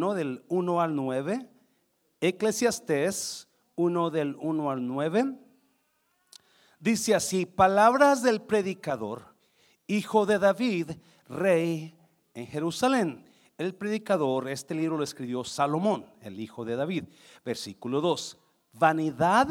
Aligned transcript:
1 0.00 0.14
del 0.14 0.42
1 0.48 0.80
al 0.80 0.96
9, 0.96 1.50
Eclesiastés 2.22 3.48
1 3.74 4.10
del 4.10 4.34
1 4.40 4.70
al 4.70 4.86
9, 4.86 5.38
dice 6.78 7.14
así, 7.14 7.44
palabras 7.44 8.22
del 8.22 8.40
predicador, 8.40 9.34
hijo 9.86 10.24
de 10.24 10.38
David, 10.38 10.92
rey 11.28 11.94
en 12.32 12.46
Jerusalén. 12.46 13.26
El 13.58 13.74
predicador, 13.74 14.48
este 14.48 14.74
libro 14.74 14.96
lo 14.96 15.04
escribió 15.04 15.44
Salomón, 15.44 16.06
el 16.22 16.40
hijo 16.40 16.64
de 16.64 16.76
David. 16.76 17.04
Versículo 17.44 18.00
2, 18.00 18.38
vanidad 18.72 19.48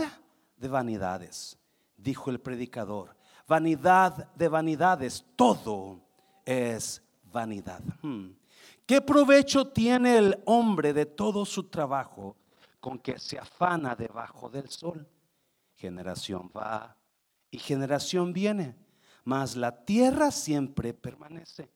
de 0.58 0.68
vanidades, 0.68 1.60
dijo 1.96 2.32
el 2.32 2.40
predicador, 2.40 3.16
vanidad 3.48 4.34
de 4.34 4.48
vanidades, 4.48 5.24
todo 5.36 6.02
es 6.44 7.04
vanidad. 7.32 7.84
Hmm. 8.02 8.39
¿Qué 8.90 9.02
provecho 9.02 9.68
tiene 9.68 10.18
el 10.18 10.42
hombre 10.46 10.94
de 10.94 11.06
todo 11.06 11.46
su 11.46 11.66
trabajo 11.66 12.36
con 12.80 12.98
que 12.98 13.20
se 13.20 13.38
afana 13.38 13.94
debajo 13.94 14.50
del 14.50 14.68
sol? 14.68 15.08
Generación 15.76 16.50
va 16.58 16.98
y 17.52 17.60
generación 17.60 18.34
viene, 18.34 18.76
mas 19.24 19.56
la 19.56 19.86
tierra 19.86 20.32
siempre 20.32 20.96
permanece. 20.96 21.70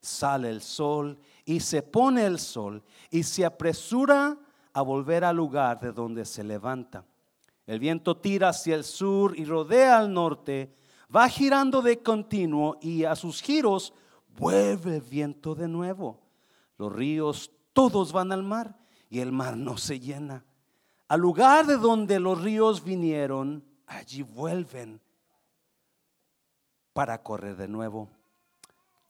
Sale 0.00 0.50
el 0.50 0.60
sol 0.60 1.20
y 1.44 1.60
se 1.60 1.82
pone 1.84 2.26
el 2.26 2.40
sol 2.40 2.82
y 3.12 3.22
se 3.22 3.44
apresura 3.44 4.36
a 4.72 4.82
volver 4.82 5.22
al 5.22 5.36
lugar 5.36 5.78
de 5.78 5.92
donde 5.92 6.24
se 6.24 6.42
levanta. 6.42 7.04
El 7.64 7.78
viento 7.78 8.16
tira 8.16 8.48
hacia 8.48 8.74
el 8.74 8.82
sur 8.82 9.38
y 9.38 9.44
rodea 9.44 9.98
al 9.98 10.12
norte, 10.12 10.74
va 11.14 11.28
girando 11.28 11.80
de 11.80 12.02
continuo 12.02 12.76
y 12.80 13.04
a 13.04 13.14
sus 13.14 13.40
giros 13.40 13.92
vuelve 14.36 14.96
el 14.96 15.02
viento 15.02 15.54
de 15.54 15.68
nuevo 15.68 16.25
los 16.78 16.92
ríos 16.92 17.50
todos 17.72 18.12
van 18.12 18.32
al 18.32 18.42
mar 18.42 18.74
y 19.08 19.20
el 19.20 19.32
mar 19.32 19.56
no 19.56 19.76
se 19.76 20.00
llena. 20.00 20.44
Al 21.08 21.20
lugar 21.20 21.66
de 21.66 21.76
donde 21.76 22.18
los 22.18 22.42
ríos 22.42 22.82
vinieron, 22.82 23.64
allí 23.86 24.22
vuelven 24.22 25.00
para 26.92 27.22
correr 27.22 27.56
de 27.56 27.68
nuevo. 27.68 28.08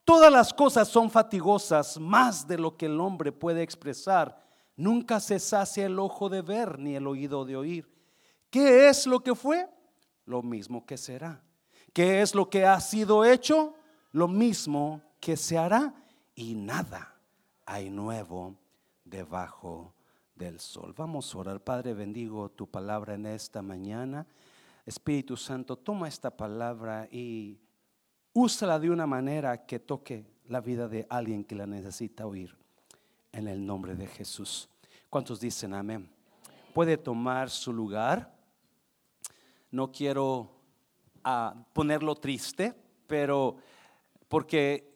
Todas 0.05 0.31
las 0.31 0.53
cosas 0.53 0.89
son 0.89 1.11
fatigosas, 1.11 1.99
más 1.99 2.47
de 2.47 2.59
lo 2.59 2.77
que 2.77 2.87
el 2.87 3.01
hombre 3.01 3.33
puede 3.33 3.63
expresar. 3.63 4.45
Nunca 4.77 5.21
se 5.21 5.39
sacia 5.39 5.87
el 5.87 5.99
ojo 5.99 6.29
de 6.29 6.43
ver 6.43 6.79
ni 6.79 6.95
el 6.95 7.07
oído 7.07 7.45
de 7.45 7.57
oír. 7.57 7.89
¿Qué 8.51 8.89
es 8.89 9.07
lo 9.07 9.21
que 9.21 9.35
fue? 9.35 9.69
Lo 10.27 10.43
mismo 10.43 10.85
que 10.85 10.97
será. 10.97 11.43
¿Qué 11.93 12.21
es 12.21 12.35
lo 12.35 12.51
que 12.51 12.67
ha 12.67 12.79
sido 12.81 13.25
hecho? 13.25 13.75
Lo 14.13 14.29
mismo 14.29 15.01
que 15.19 15.37
se 15.37 15.57
hará 15.57 15.95
y 16.35 16.55
nada 16.55 17.16
hay 17.67 17.91
nuevo 17.91 18.57
debajo 19.05 19.93
del 20.35 20.61
sol. 20.61 20.95
Vamos 20.97 21.35
a 21.35 21.39
orar. 21.39 21.61
Padre, 21.61 21.95
bendigo 21.95 22.49
tu 22.49 22.69
palabra 22.69 23.15
en 23.15 23.27
esta 23.27 23.61
mañana. 23.61 24.27
Espíritu 24.87 25.37
Santo, 25.37 25.77
toma 25.77 26.07
esta 26.07 26.31
palabra 26.31 27.09
y 27.11 27.59
úsala 28.33 28.79
de 28.79 28.89
una 28.89 29.07
manera 29.07 29.67
que 29.67 29.81
toque 29.81 30.25
la 30.47 30.61
vida 30.61 30.87
de 30.87 31.07
alguien 31.11 31.45
que 31.45 31.57
la 31.57 31.67
necesita 31.67 32.27
oír. 32.27 32.57
En 33.33 33.49
el 33.49 33.67
nombre 33.67 33.95
de 33.97 34.07
Jesús. 34.07 34.69
¿Cuántos 35.11 35.41
dicen 35.41 35.75
amén? 35.75 36.09
Puede 36.73 36.97
tomar 36.97 37.51
su 37.51 37.73
lugar. 37.73 38.35
No 39.71 39.91
quiero 39.91 40.51
ah, 41.25 41.55
ponerlo 41.73 42.15
triste, 42.15 42.75
pero 43.07 43.57
porque 44.29 44.96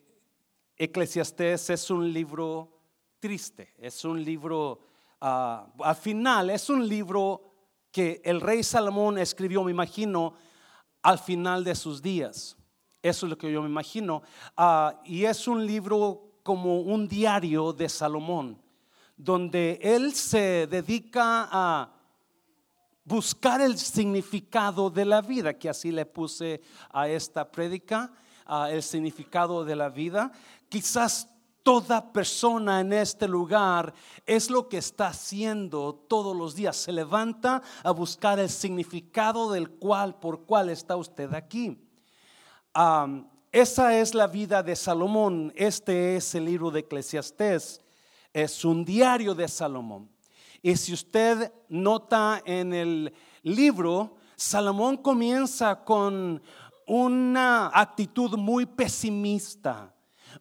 Eclesiastés 0.82 1.68
es 1.68 1.90
un 1.90 2.10
libro 2.10 2.72
triste, 3.18 3.74
es 3.76 4.02
un 4.02 4.24
libro, 4.24 4.80
ah, 5.20 5.66
al 5.78 5.94
final 5.94 6.48
es 6.48 6.70
un 6.70 6.88
libro 6.88 7.52
que 7.92 8.22
el 8.24 8.40
rey 8.40 8.62
Salomón 8.62 9.18
escribió, 9.18 9.62
me 9.62 9.72
imagino, 9.72 10.32
al 11.02 11.18
final 11.18 11.64
de 11.64 11.74
sus 11.74 12.00
días. 12.00 12.56
Eso 13.02 13.26
es 13.26 13.30
lo 13.30 13.36
que 13.36 13.52
yo 13.52 13.60
me 13.60 13.68
imagino. 13.68 14.22
Ah, 14.56 15.02
y 15.04 15.26
es 15.26 15.46
un 15.46 15.66
libro 15.66 16.38
como 16.42 16.80
un 16.80 17.06
diario 17.06 17.74
de 17.74 17.86
Salomón, 17.86 18.58
donde 19.18 19.78
él 19.82 20.14
se 20.14 20.66
dedica 20.66 21.46
a 21.52 21.92
buscar 23.04 23.60
el 23.60 23.76
significado 23.76 24.88
de 24.88 25.04
la 25.04 25.20
vida, 25.20 25.52
que 25.52 25.68
así 25.68 25.92
le 25.92 26.06
puse 26.06 26.62
a 26.90 27.06
esta 27.06 27.50
prédica, 27.50 28.10
el 28.70 28.82
significado 28.82 29.64
de 29.64 29.76
la 29.76 29.88
vida. 29.88 30.32
Quizás 30.70 31.28
toda 31.64 32.12
persona 32.12 32.80
en 32.80 32.92
este 32.92 33.26
lugar 33.26 33.92
es 34.24 34.50
lo 34.50 34.68
que 34.68 34.78
está 34.78 35.08
haciendo 35.08 35.94
todos 36.08 36.36
los 36.36 36.54
días. 36.54 36.76
Se 36.76 36.92
levanta 36.92 37.60
a 37.82 37.90
buscar 37.90 38.38
el 38.38 38.48
significado 38.48 39.50
del 39.50 39.68
cual, 39.68 40.20
por 40.20 40.46
cual 40.46 40.70
está 40.70 40.96
usted 40.96 41.34
aquí. 41.34 41.76
esa 43.50 43.98
es 43.98 44.14
la 44.14 44.28
vida 44.28 44.62
de 44.62 44.76
Salomón. 44.76 45.52
Este 45.56 46.14
es 46.14 46.36
el 46.36 46.44
libro 46.44 46.70
de 46.70 46.80
Eclesiastés. 46.80 47.80
Es 48.32 48.64
un 48.64 48.84
diario 48.84 49.34
de 49.34 49.48
Salomón. 49.48 50.08
Y 50.62 50.76
si 50.76 50.92
usted 50.92 51.52
nota 51.68 52.42
en 52.44 52.72
el 52.72 53.12
libro, 53.42 54.18
Salomón 54.36 54.98
comienza 54.98 55.84
con 55.84 56.40
una 56.86 57.72
actitud 57.74 58.36
muy 58.36 58.66
pesimista 58.66 59.92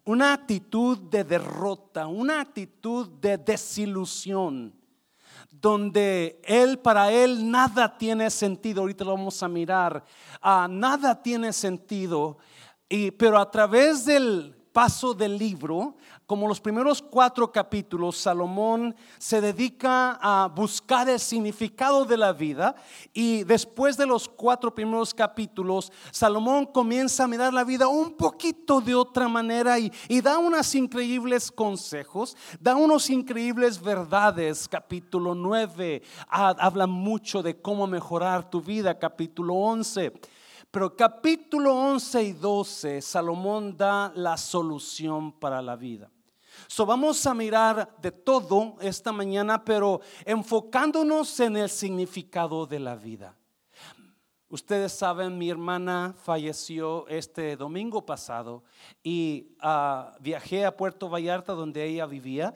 una 0.06 0.34
actitud 0.34 0.98
de 0.98 1.24
derrota, 1.24 2.08
una 2.08 2.42
actitud 2.42 3.08
de 3.08 3.38
desilusión, 3.38 4.74
donde 5.52 6.40
él, 6.44 6.80
para 6.80 7.12
él, 7.12 7.50
nada 7.50 7.98
tiene 7.98 8.30
sentido. 8.30 8.82
Ahorita 8.82 9.04
lo 9.04 9.12
vamos 9.12 9.42
a 9.44 9.48
mirar. 9.48 10.04
Ah, 10.42 10.68
nada 10.70 11.22
tiene 11.22 11.52
sentido. 11.54 12.38
Y, 12.88 13.12
pero 13.12 13.38
a 13.38 13.50
través 13.52 14.06
del 14.06 14.56
paso 14.72 15.14
del 15.14 15.38
libro, 15.38 15.98
como 16.30 16.48
los 16.48 16.62
primeros 16.62 17.02
cuatro 17.02 17.52
capítulos, 17.52 18.16
Salomón 18.16 18.96
se 19.18 19.42
dedica 19.42 20.12
a 20.22 20.48
buscar 20.48 21.10
el 21.10 21.20
significado 21.20 22.06
de 22.06 22.18
la 22.18 22.34
vida 22.34 22.76
y 23.16 23.44
después 23.46 23.98
de 23.98 24.06
los 24.06 24.30
cuatro 24.30 24.76
primeros 24.76 25.12
capítulos, 25.12 25.92
Salomón 26.12 26.68
comienza 26.68 27.24
a 27.24 27.28
mirar 27.28 27.52
la 27.52 27.64
vida 27.64 27.88
un 27.88 28.12
poquito 28.12 28.80
de 28.80 28.94
otra 28.94 29.28
manera 29.28 29.80
y, 29.80 29.92
da 30.22 30.38
unos 30.38 30.76
increíbles 30.76 31.52
consejos, 31.52 32.38
da 32.60 32.76
unos 32.76 33.10
increíbles 33.10 33.82
verdades. 33.82 34.68
Capítulo 34.68 35.34
9 35.34 36.04
habla 36.30 36.86
mucho 36.86 37.42
de 37.42 37.60
cómo 37.60 37.88
mejorar 37.88 38.52
tu 38.52 38.62
vida. 38.62 39.00
Capítulo 39.00 39.56
11 39.56 40.14
pero 40.72 40.96
capítulo 40.96 41.74
11 41.74 42.24
y 42.26 42.34
12, 42.34 43.02
Salomón 43.02 43.76
da 43.76 44.12
la 44.14 44.38
solución 44.38 45.32
para 45.32 45.64
la 45.64 45.76
vida. 45.76 46.12
So 46.68 46.86
vamos 46.86 47.26
a 47.26 47.34
mirar 47.34 47.96
de 48.02 48.12
todo 48.12 48.76
esta 48.82 49.12
mañana, 49.12 49.64
pero 49.64 50.02
enfocándonos 50.26 51.40
en 51.40 51.58
el 51.58 51.70
significado 51.70 52.66
de 52.66 52.80
la 52.80 52.96
vida. 52.96 53.36
Ustedes 54.52 54.94
saben, 54.94 55.38
mi 55.38 55.50
hermana 55.50 56.16
falleció 56.24 57.08
este 57.08 57.56
domingo 57.56 58.04
pasado 58.04 58.64
y 59.04 59.56
ah, 59.60 60.18
viajé 60.20 60.66
a 60.66 60.76
Puerto 60.76 61.08
Vallarta 61.08 61.54
donde 61.54 61.86
ella 61.86 62.08
vivía 62.08 62.56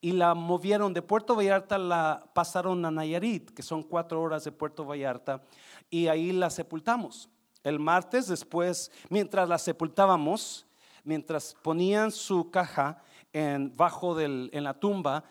y 0.00 0.12
la 0.12 0.34
movieron 0.34 0.92
de 0.94 1.02
Puerto 1.02 1.34
Vallarta, 1.34 1.78
la 1.78 2.30
pasaron 2.32 2.84
a 2.84 2.92
Nayarit, 2.92 3.50
que 3.50 3.62
son 3.62 3.82
cuatro 3.82 4.22
horas 4.22 4.44
de 4.44 4.52
Puerto 4.52 4.84
Vallarta 4.84 5.42
y 5.90 6.06
ahí 6.06 6.30
la 6.30 6.48
sepultamos. 6.48 7.28
El 7.64 7.80
martes 7.80 8.28
después, 8.28 8.92
mientras 9.08 9.48
la 9.48 9.58
sepultábamos, 9.58 10.64
mientras 11.04 11.54
ponían 11.62 12.10
su 12.10 12.50
caja 12.50 13.02
en, 13.32 13.74
bajo 13.76 14.18
la 14.18 14.74
tumba, 14.74 15.24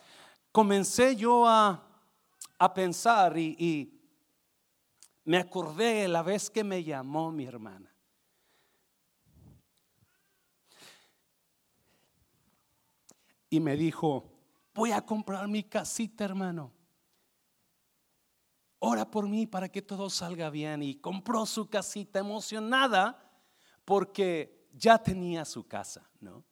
comencé 0.51 1.15
yo 1.15 1.47
a, 1.47 1.83
a 2.57 2.73
pensar 2.73 3.37
y, 3.37 3.55
y 3.59 4.01
me 5.25 5.37
acordé 5.37 6.07
la 6.07 6.23
vez 6.23 6.49
que 6.49 6.63
me 6.63 6.83
llamó 6.83 7.31
mi 7.31 7.45
hermana. 7.45 7.93
Y 13.49 13.59
me 13.59 13.75
dijo, 13.75 14.31
voy 14.73 14.91
a 14.91 15.05
comprar 15.05 15.47
mi 15.47 15.63
casita, 15.63 16.23
hermano 16.23 16.71
ora 18.85 19.09
por 19.09 19.29
mí 19.29 19.47
para 19.47 19.69
que 19.69 19.81
todo 19.81 20.09
salga 20.09 20.49
bien. 20.49 20.83
Y 20.83 20.95
compró 20.95 21.45
su 21.45 21.69
casita 21.69 22.19
emocionada 22.19 23.17
porque 23.85 24.62
ya 24.73 24.97
tenía 24.97 25.45
su 25.45 25.65
casa, 25.67 26.09
¿no? 26.19 26.43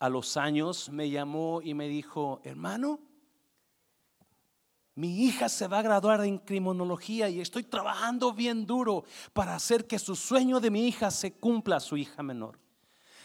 A 0.00 0.08
los 0.08 0.36
años 0.36 0.90
me 0.90 1.10
llamó 1.10 1.60
y 1.62 1.74
me 1.74 1.88
dijo, 1.88 2.40
hermano, 2.44 3.00
mi 4.94 5.24
hija 5.24 5.48
se 5.48 5.68
va 5.68 5.78
a 5.78 5.82
graduar 5.82 6.24
en 6.24 6.38
criminología 6.38 7.28
y 7.28 7.40
estoy 7.40 7.62
trabajando 7.62 8.32
bien 8.32 8.66
duro 8.66 9.04
para 9.32 9.54
hacer 9.54 9.86
que 9.86 9.98
su 9.98 10.16
sueño 10.16 10.60
de 10.60 10.70
mi 10.70 10.86
hija 10.86 11.10
se 11.10 11.32
cumpla, 11.32 11.78
su 11.78 11.96
hija 11.96 12.22
menor. 12.22 12.58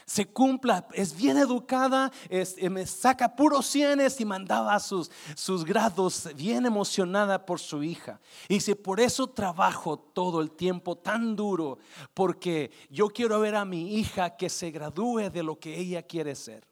Se 0.06 0.26
cumpla, 0.26 0.86
es 0.92 1.16
bien 1.16 1.36
educada, 1.36 2.12
eh, 2.28 2.70
me 2.70 2.86
saca 2.86 3.34
puros 3.34 3.66
cienes 3.66 4.20
y 4.20 4.24
mandaba 4.24 4.78
sus, 4.80 5.10
sus 5.34 5.64
grados 5.64 6.28
bien 6.36 6.66
emocionada 6.66 7.44
por 7.44 7.60
su 7.60 7.82
hija. 7.82 8.20
Y 8.48 8.54
dice, 8.54 8.76
por 8.76 9.00
eso 9.00 9.28
trabajo 9.28 9.98
todo 9.98 10.40
el 10.40 10.50
tiempo 10.50 10.96
tan 10.96 11.36
duro, 11.36 11.78
porque 12.12 12.70
yo 12.90 13.08
quiero 13.08 13.40
ver 13.40 13.56
a 13.56 13.64
mi 13.64 13.94
hija 13.96 14.36
que 14.36 14.48
se 14.48 14.70
gradúe 14.70 15.30
de 15.30 15.42
lo 15.42 15.58
que 15.58 15.78
ella 15.78 16.02
quiere 16.02 16.34
ser. 16.34 16.66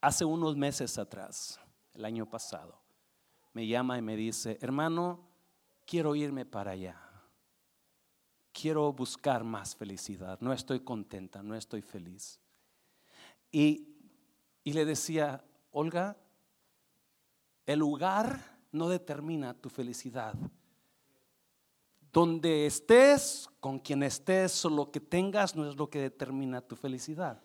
Hace 0.00 0.24
unos 0.24 0.56
meses 0.56 0.96
atrás, 0.96 1.58
el 1.94 2.04
año 2.04 2.26
pasado, 2.26 2.80
me 3.52 3.66
llama 3.66 3.98
y 3.98 4.02
me 4.02 4.16
dice, 4.16 4.58
hermano, 4.60 5.28
quiero 5.84 6.14
irme 6.14 6.44
para 6.44 6.72
allá 6.72 7.07
quiero 8.60 8.92
buscar 8.92 9.44
más 9.44 9.76
felicidad, 9.76 10.38
no 10.40 10.52
estoy 10.52 10.80
contenta, 10.80 11.42
no 11.42 11.54
estoy 11.54 11.82
feliz. 11.82 12.40
Y, 13.52 13.94
le 14.64 14.84
decía, 14.84 15.42
Olga, 15.70 16.16
el 17.64 17.78
lugar 17.78 18.58
no 18.72 18.88
determina 18.88 19.54
tu 19.54 19.70
felicidad. 19.70 20.34
Donde 22.12 22.66
estés, 22.66 23.48
con 23.60 23.78
quien 23.78 24.02
estés 24.02 24.64
o 24.64 24.70
lo 24.70 24.90
que 24.90 25.00
tengas 25.00 25.54
no 25.54 25.68
es 25.68 25.76
lo 25.76 25.88
que 25.88 26.00
determina 26.00 26.60
tu 26.60 26.76
felicidad. 26.76 27.42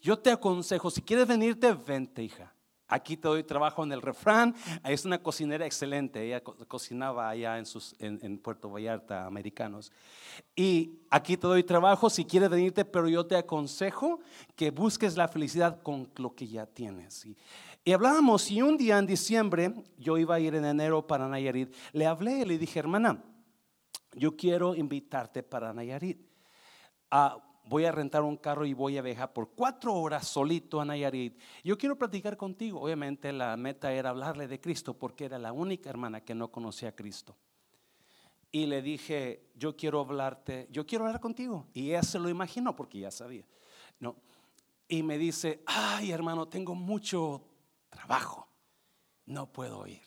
Yo 0.00 0.18
te 0.18 0.30
aconsejo, 0.30 0.90
si 0.90 1.02
quieres 1.02 1.28
venirte, 1.28 1.72
vente, 1.72 2.22
hija. 2.22 2.53
Aquí 2.86 3.16
te 3.16 3.28
doy 3.28 3.42
trabajo 3.42 3.82
en 3.82 3.92
el 3.92 4.02
refrán. 4.02 4.54
Es 4.84 5.04
una 5.04 5.22
cocinera 5.22 5.64
excelente. 5.64 6.22
Ella 6.22 6.42
cocinaba 6.42 7.28
allá 7.28 7.58
en, 7.58 7.64
sus, 7.64 7.96
en, 7.98 8.38
Puerto 8.38 8.70
Vallarta, 8.70 9.26
americanos. 9.26 9.90
Y 10.54 10.98
aquí 11.08 11.36
te 11.36 11.46
doy 11.46 11.64
trabajo 11.64 12.10
si 12.10 12.24
quieres 12.24 12.50
venirte, 12.50 12.84
pero 12.84 13.08
yo 13.08 13.26
te 13.26 13.36
aconsejo 13.36 14.20
que 14.54 14.70
busques 14.70 15.16
la 15.16 15.28
felicidad 15.28 15.80
con 15.82 16.10
lo 16.16 16.34
que 16.34 16.46
ya 16.46 16.66
tienes. 16.66 17.26
Y, 17.84 17.92
hablábamos, 17.92 18.50
y 18.50 18.60
un 18.60 18.76
día 18.76 18.98
en 18.98 19.06
diciembre, 19.06 19.72
yo 19.98 20.18
iba 20.18 20.34
a 20.34 20.40
ir 20.40 20.54
en 20.54 20.64
enero 20.64 21.06
para 21.06 21.28
Nayarit, 21.28 21.74
le 21.92 22.06
hablé 22.06 22.40
y 22.40 22.44
le 22.44 22.58
dije, 22.58 22.78
hermana, 22.78 23.22
yo 24.12 24.36
quiero 24.36 24.74
invitarte 24.74 25.42
para 25.42 25.72
Nayarit. 25.72 26.18
a 27.10 27.38
voy 27.66 27.84
a 27.84 27.92
rentar 27.92 28.22
un 28.22 28.36
carro 28.36 28.66
y 28.66 28.74
voy 28.74 28.98
a 28.98 29.02
viajar 29.02 29.32
por 29.32 29.50
cuatro 29.50 29.94
horas 29.94 30.26
solito 30.26 30.80
a 30.80 30.84
Nayarit. 30.84 31.38
Yo 31.62 31.78
quiero 31.78 31.96
platicar 31.96 32.36
contigo. 32.36 32.80
Obviamente 32.80 33.32
la 33.32 33.56
meta 33.56 33.92
era 33.92 34.10
hablarle 34.10 34.46
de 34.48 34.60
Cristo 34.60 34.94
porque 34.94 35.24
era 35.24 35.38
la 35.38 35.52
única 35.52 35.90
hermana 35.90 36.20
que 36.22 36.34
no 36.34 36.50
conocía 36.50 36.90
a 36.90 36.96
Cristo. 36.96 37.36
Y 38.52 38.66
le 38.66 38.82
dije, 38.82 39.50
yo 39.54 39.76
quiero 39.76 40.00
hablarte, 40.00 40.68
yo 40.70 40.86
quiero 40.86 41.06
hablar 41.06 41.20
contigo. 41.20 41.66
Y 41.74 41.90
ella 41.90 42.02
se 42.02 42.18
lo 42.18 42.28
imaginó 42.28 42.76
porque 42.76 43.00
ya 43.00 43.10
sabía. 43.10 43.44
No. 43.98 44.16
Y 44.86 45.02
me 45.02 45.18
dice, 45.18 45.62
ay 45.66 46.12
hermano, 46.12 46.46
tengo 46.46 46.74
mucho 46.74 47.42
trabajo. 47.88 48.46
No 49.26 49.50
puedo 49.52 49.86
ir. 49.86 50.02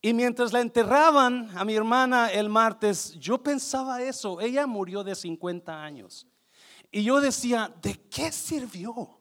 Y 0.00 0.14
mientras 0.14 0.52
la 0.52 0.60
enterraban 0.60 1.50
a 1.56 1.64
mi 1.64 1.74
hermana 1.74 2.30
el 2.30 2.48
martes, 2.48 3.14
yo 3.18 3.42
pensaba 3.42 4.00
eso. 4.02 4.40
Ella 4.40 4.66
murió 4.66 5.02
de 5.02 5.14
50 5.14 5.82
años. 5.82 6.26
Y 6.90 7.02
yo 7.02 7.20
decía, 7.20 7.74
¿de 7.82 8.00
qué 8.08 8.30
sirvió 8.30 9.18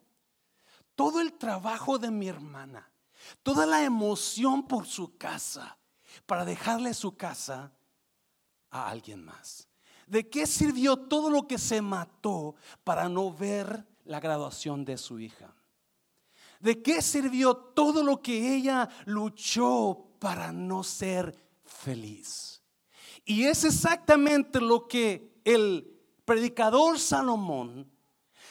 todo 0.95 1.19
el 1.19 1.33
trabajo 1.33 1.97
de 1.97 2.11
mi 2.11 2.27
hermana? 2.27 2.91
Toda 3.41 3.65
la 3.65 3.83
emoción 3.83 4.67
por 4.67 4.85
su 4.85 5.17
casa, 5.17 5.77
para 6.25 6.45
dejarle 6.45 6.93
su 6.93 7.17
casa 7.17 7.73
a 8.69 8.89
alguien 8.89 9.25
más. 9.25 9.67
¿De 10.05 10.29
qué 10.29 10.45
sirvió 10.45 10.95
todo 10.95 11.29
lo 11.29 11.47
que 11.47 11.57
se 11.57 11.81
mató 11.81 12.55
para 12.83 13.09
no 13.09 13.33
ver 13.33 13.85
la 14.05 14.19
graduación 14.19 14.85
de 14.85 14.97
su 14.97 15.19
hija? 15.19 15.53
¿De 16.59 16.81
qué 16.81 17.01
sirvió 17.01 17.55
todo 17.55 18.03
lo 18.03 18.21
que 18.21 18.55
ella 18.55 18.87
luchó 19.05 20.06
para 20.19 20.51
no 20.51 20.83
ser 20.83 21.35
feliz. 21.65 22.61
Y 23.25 23.43
es 23.43 23.63
exactamente 23.63 24.61
lo 24.61 24.87
que 24.87 25.41
el 25.43 25.93
predicador 26.25 26.99
Salomón 26.99 27.89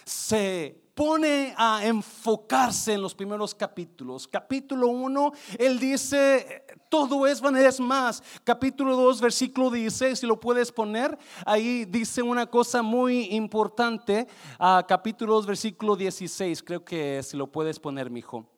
se 0.04 0.86
pone 0.96 1.54
a 1.58 1.84
enfocarse 1.84 2.94
en 2.94 3.02
los 3.02 3.14
primeros 3.14 3.54
capítulos. 3.54 4.26
Capítulo 4.26 4.88
1, 4.88 5.32
él 5.58 5.78
dice, 5.78 6.64
todo 6.88 7.26
es 7.26 7.42
es 7.42 7.80
más. 7.80 8.22
Capítulo 8.44 8.96
2, 8.96 9.20
versículo 9.20 9.70
16, 9.70 10.18
si 10.18 10.26
lo 10.26 10.40
puedes 10.40 10.72
poner, 10.72 11.18
ahí 11.44 11.84
dice 11.84 12.22
una 12.22 12.46
cosa 12.46 12.80
muy 12.80 13.24
importante. 13.34 14.26
Uh, 14.58 14.86
capítulo 14.88 15.34
2, 15.34 15.46
versículo 15.46 15.96
16, 15.96 16.62
creo 16.62 16.82
que 16.82 17.22
si 17.22 17.36
lo 17.36 17.46
puedes 17.46 17.78
poner, 17.78 18.08
mi 18.08 18.20
hijo. 18.20 18.55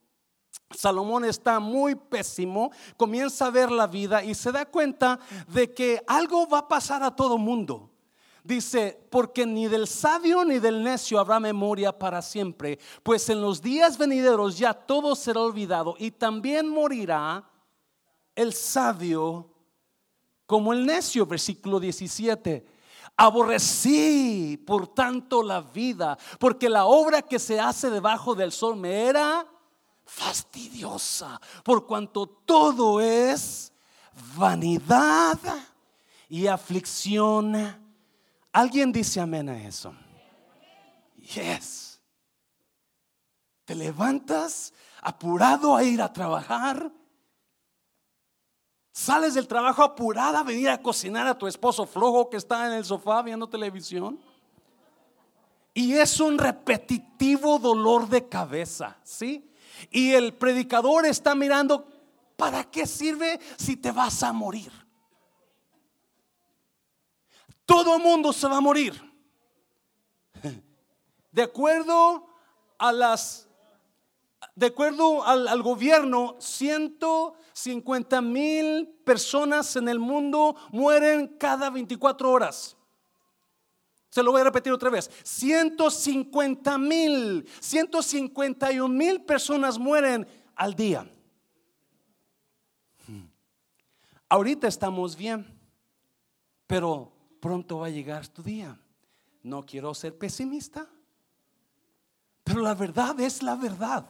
Salomón 0.71 1.25
está 1.25 1.61
muy 1.61 1.95
pésimo, 1.95 2.71
comienza 2.97 3.47
a 3.47 3.51
ver 3.51 3.71
la 3.71 3.87
vida 3.87 4.23
y 4.23 4.35
se 4.35 4.53
da 4.53 4.67
cuenta 4.67 5.19
de 5.49 5.73
que 5.73 6.03
algo 6.07 6.47
va 6.47 6.59
a 6.59 6.69
pasar 6.69 7.03
a 7.03 7.15
todo 7.15 7.39
mundo. 7.39 7.91
Dice, 8.45 9.07
porque 9.11 9.45
ni 9.45 9.67
del 9.67 9.87
sabio 9.87 10.45
ni 10.45 10.59
del 10.59 10.83
necio 10.83 11.19
habrá 11.19 11.41
memoria 11.41 11.99
para 11.99 12.23
siempre, 12.23 12.79
pues 13.03 13.29
en 13.29 13.43
los 13.43 13.61
días 13.61 13.99
venideros 13.99 14.57
ya 14.57 14.73
todo 14.73 15.15
será 15.17 15.41
olvidado 15.41 15.97
y 15.99 16.13
también 16.13 16.69
morirá 16.69 17.49
el 18.35 18.53
sabio 18.53 19.51
como 20.47 20.73
el 20.73 20.87
necio, 20.87 21.27
versículo 21.27 21.81
17. 21.81 22.65
Aborrecí, 23.17 24.63
por 24.67 24.95
tanto, 24.95 25.43
la 25.43 25.61
vida, 25.61 26.17
porque 26.39 26.69
la 26.69 26.87
obra 26.87 27.21
que 27.21 27.39
se 27.39 27.59
hace 27.59 27.91
debajo 27.91 28.35
del 28.35 28.53
sol 28.53 28.77
me 28.77 29.07
era 29.09 29.47
fastidiosa, 30.09 31.39
por 31.63 31.87
cuanto 31.87 32.27
todo 32.27 33.01
es 33.01 33.73
vanidad 34.37 35.39
y 36.29 36.47
aflicción. 36.47 37.55
¿Alguien 38.51 38.91
dice 38.91 39.21
amén 39.21 39.51
a 39.51 39.63
eso? 39.63 39.95
Yes. 41.35 42.01
Te 43.67 43.75
levantas 43.75 44.73
apurado 45.03 45.77
a 45.77 45.85
ir 45.85 46.01
a 46.01 46.11
trabajar. 46.11 46.91
Sales 48.91 49.35
del 49.35 49.47
trabajo 49.47 49.83
apurada 49.83 50.41
a 50.41 50.43
venir 50.43 50.71
a 50.71 50.83
cocinar 50.83 51.27
a 51.27 51.37
tu 51.37 51.47
esposo 51.47 51.87
flojo 51.87 52.31
que 52.31 52.39
está 52.39 52.67
en 52.67 52.73
el 52.73 52.85
sofá 52.85 53.21
viendo 53.23 53.47
televisión. 53.47 54.19
Y 55.75 55.93
es 55.93 56.19
un 56.19 56.39
repetitivo 56.39 57.59
dolor 57.59 58.09
de 58.09 58.27
cabeza, 58.27 58.97
¿sí? 59.05 59.48
Y 59.91 60.13
el 60.13 60.35
predicador 60.35 61.07
está 61.07 61.35
mirando, 61.35 61.87
¿para 62.37 62.65
qué 62.65 62.87
sirve 62.87 63.39
si 63.57 63.77
te 63.77 63.93
vas 63.93 64.23
a 64.23 64.33
morir? 64.33 64.73
Todo 67.65 67.99
mundo 67.99 68.33
se 68.33 68.49
va 68.49 68.57
a 68.57 68.63
morir. 68.63 69.01
De 71.33 71.43
acuerdo 71.43 72.27
a 72.79 72.93
las 72.93 73.45
de 74.55 74.67
acuerdo 74.67 75.25
al, 75.25 75.47
al, 75.47 75.63
gobierno, 75.63 76.37
150 76.41 78.21
mil 78.23 78.89
personas 79.05 79.77
en 79.77 79.89
el 79.89 80.01
mundo 80.01 80.57
mueren 80.73 81.37
cada 81.39 81.71
24 81.71 82.29
horas. 82.31 82.78
Se 84.11 84.23
lo 84.23 84.33
voy 84.33 84.41
a 84.41 84.45
repetir 84.45 84.73
otra 84.73 84.91
vez. 84.91 85.11
150 85.23 86.79
mil, 86.79 87.47
151 87.61 88.89
mil 88.89 89.23
personas 89.23 89.79
mueren 89.79 90.27
al 90.55 90.75
día. 90.75 91.11
Ahorita 94.29 94.69
estamos 94.69 95.17
bien, 95.17 95.47
pero 96.67 97.13
pronto 97.41 97.79
va 97.79 97.87
a 97.87 97.91
llegar 97.91 98.29
tu 98.29 98.43
día. 98.43 98.79
No 99.43 99.65
quiero 99.65 99.95
ser 99.95 100.17
pesimista, 100.17 100.87
pero 102.45 102.61
la 102.61 102.75
verdad 102.75 103.19
es 103.21 103.43
la 103.43 103.57
verdad. 103.57 104.07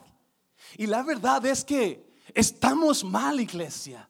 Y 0.77 0.87
la 0.87 1.03
verdad 1.03 1.45
es 1.45 1.63
que 1.63 2.17
estamos 2.33 3.03
mal, 3.03 3.39
iglesia, 3.39 4.09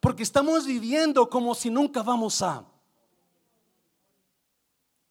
porque 0.00 0.22
estamos 0.22 0.66
viviendo 0.66 1.28
como 1.28 1.54
si 1.54 1.70
nunca 1.70 2.02
vamos 2.02 2.40
a 2.42 2.64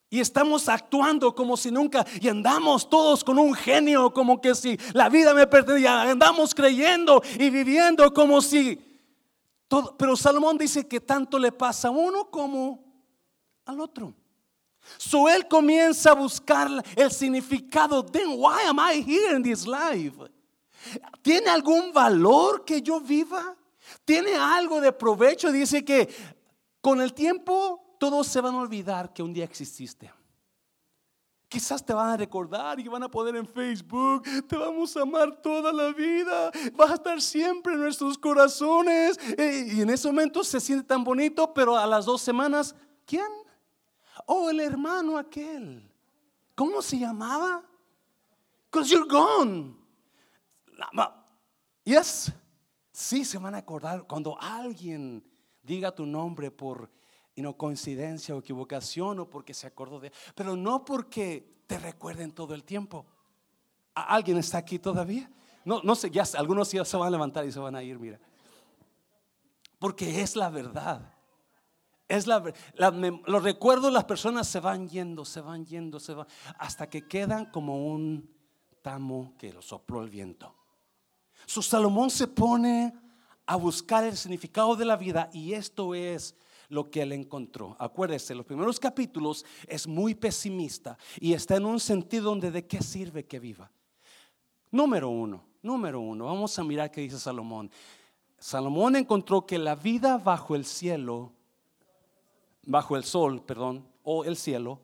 y 0.10 0.20
estamos 0.20 0.70
actuando 0.70 1.36
como 1.36 1.58
si 1.58 1.70
nunca, 1.70 2.06
y 2.22 2.30
andamos 2.30 2.90
todos 2.90 3.24
con 3.24 3.38
un 3.38 3.54
genio, 3.54 4.14
como 4.14 4.40
que 4.40 4.56
si 4.56 4.78
la 4.94 5.10
vida 5.10 5.34
me 5.34 5.48
pertenecía, 5.48 6.04
andamos 6.04 6.56
creyendo 6.56 7.22
y 7.38 7.50
viviendo 7.50 8.14
como 8.14 8.42
si 8.42 8.80
todo. 9.68 9.98
Pero 9.98 10.16
Salomón 10.16 10.58
dice 10.58 10.88
que 10.88 11.02
tanto 11.02 11.38
le 11.38 11.52
pasa 11.52 11.90
a 11.90 11.92
uno 11.92 12.30
como 12.30 12.84
al 13.66 13.82
otro. 13.82 14.14
So 14.98 15.28
él 15.28 15.46
comienza 15.48 16.12
a 16.12 16.16
buscar 16.16 16.70
el 16.96 17.12
significado. 17.12 18.04
Then 18.06 18.30
why 18.38 18.62
am 18.66 18.80
I 18.80 19.02
here 19.02 19.36
in 19.36 19.44
this 19.44 19.68
life? 19.68 20.16
¿Tiene 21.22 21.50
algún 21.50 21.92
valor 21.92 22.64
que 22.64 22.82
yo 22.82 23.02
viva? 23.02 23.58
¿Tiene 24.06 24.36
algo 24.36 24.80
de 24.80 24.94
provecho? 24.94 25.52
Dice 25.52 25.84
que 25.84 26.08
con 26.80 27.02
el 27.02 27.14
tiempo 27.14 27.87
todos 27.98 28.28
se 28.28 28.42
van 28.42 28.56
a 28.56 28.60
olvidar 28.60 29.14
que 29.14 29.24
un 29.24 29.34
día 29.34 29.46
exististe. 29.46 30.12
Quizás 31.50 31.86
te 31.86 31.94
van 31.94 32.10
a 32.10 32.18
recordar 32.18 32.78
y 32.80 32.88
van 32.90 33.04
a 33.04 33.10
poner 33.10 33.38
en 33.38 33.48
Facebook, 33.48 34.24
te 34.48 34.58
vamos 34.58 34.98
a 34.98 35.04
amar 35.04 35.42
toda 35.42 35.72
la 35.72 35.94
vida, 35.94 36.52
vas 36.74 36.92
a 36.92 36.96
estar 36.96 37.22
siempre 37.22 37.74
en 37.74 37.80
nuestros 37.80 38.18
corazones. 38.18 39.18
Eh, 39.38 39.72
y 39.76 39.82
en 39.82 39.90
ese 39.90 40.08
momento 40.10 40.44
se 40.44 40.60
siente 40.60 40.86
tan 40.86 41.06
bonito, 41.06 41.54
pero 41.54 41.78
a 41.78 41.88
las 41.88 42.06
dos 42.06 42.22
semanas, 42.22 42.76
¿quién? 43.06 43.28
Oh, 44.26 44.50
el 44.50 44.60
hermano 44.60 45.18
aquel. 45.18 45.90
¿Cómo 46.54 46.82
se 46.82 47.00
llamaba? 47.00 47.64
Because 48.70 48.90
you're 48.90 49.08
gone. 49.08 49.74
Yes. 51.86 52.34
Sí, 52.92 53.24
se 53.24 53.38
van 53.38 53.56
a 53.56 53.60
acordar 53.60 54.06
cuando 54.06 54.38
alguien 54.42 55.24
diga 55.64 55.94
tu 55.94 56.06
nombre 56.06 56.52
por 56.52 56.90
y 57.38 57.44
no 57.44 57.56
coincidencia 57.56 58.36
o 58.36 58.40
equivocación 58.40 59.20
o 59.20 59.30
porque 59.30 59.54
se 59.54 59.68
acordó 59.68 60.00
de, 60.00 60.12
pero 60.34 60.56
no 60.56 60.84
porque 60.84 61.62
te 61.68 61.78
recuerden 61.78 62.32
todo 62.32 62.56
el 62.56 62.64
tiempo. 62.64 63.06
¿Alguien 63.94 64.38
está 64.38 64.58
aquí 64.58 64.80
todavía? 64.80 65.30
No, 65.64 65.82
no 65.84 65.94
sé, 65.94 66.10
ya 66.10 66.24
algunos 66.34 66.72
ya 66.72 66.84
se 66.84 66.98
van 66.98 67.10
a 67.10 67.12
levantar 67.12 67.46
y 67.46 67.52
se 67.52 67.60
van 67.60 67.76
a 67.76 67.84
ir, 67.84 68.00
mira. 68.00 68.20
Porque 69.78 70.22
es 70.22 70.36
la 70.36 70.50
verdad. 70.50 71.14
Es 72.08 72.26
la, 72.26 72.44
los 73.28 73.44
recuerdos, 73.44 73.94
las 73.94 74.06
personas 74.06 74.48
se 74.48 74.60
van 74.60 74.90
yendo, 74.90 75.24
se 75.24 75.42
van 75.42 75.64
yendo, 75.64 76.00
se 76.00 76.16
van, 76.16 76.26
hasta 76.58 76.90
que 76.90 77.08
quedan 77.08 77.52
como 77.52 77.86
un 77.86 78.34
tamo 78.82 79.36
que 79.38 79.54
lo 79.54 79.62
sopló 79.62 80.02
el 80.02 80.10
viento. 80.10 80.56
Su 81.46 81.62
Salomón 81.62 82.10
se 82.10 82.26
pone 82.26 82.98
a 83.46 83.56
buscar 83.58 84.06
el 84.06 84.18
significado 84.18 84.76
de 84.76 84.86
la 84.86 84.98
vida 84.98 85.30
y 85.32 85.54
esto 85.54 85.94
es 85.94 86.36
lo 86.70 86.90
que 86.90 87.02
él 87.02 87.12
encontró. 87.14 87.76
Acuérdese, 87.80 88.36
los 88.36 88.46
primeros 88.46 88.80
capítulos 88.80 89.46
es 89.68 89.88
muy 89.88 90.16
pesimista 90.16 90.98
y 91.20 91.34
está 91.34 91.56
en 91.56 91.66
un 91.66 91.80
sentido 91.80 92.26
donde 92.26 92.52
de 92.52 92.66
qué 92.66 92.82
sirve 92.82 93.26
que 93.26 93.40
viva. 93.40 93.72
Número 94.72 95.10
uno, 95.10 95.46
número 95.62 96.00
uno, 96.00 96.26
vamos 96.26 96.58
a 96.60 96.64
mirar 96.64 96.92
qué 96.92 97.02
dice 97.02 97.20
Salomón. 97.20 97.72
Salomón 98.38 98.96
encontró 98.96 99.46
que 99.46 99.58
la 99.58 99.76
vida 99.76 100.18
bajo 100.18 100.56
el 100.56 100.66
cielo, 100.66 101.32
bajo 102.64 102.96
el 102.96 103.04
sol, 103.04 103.42
perdón, 103.44 103.88
o 104.04 104.26
el 104.26 104.36
cielo, 104.36 104.82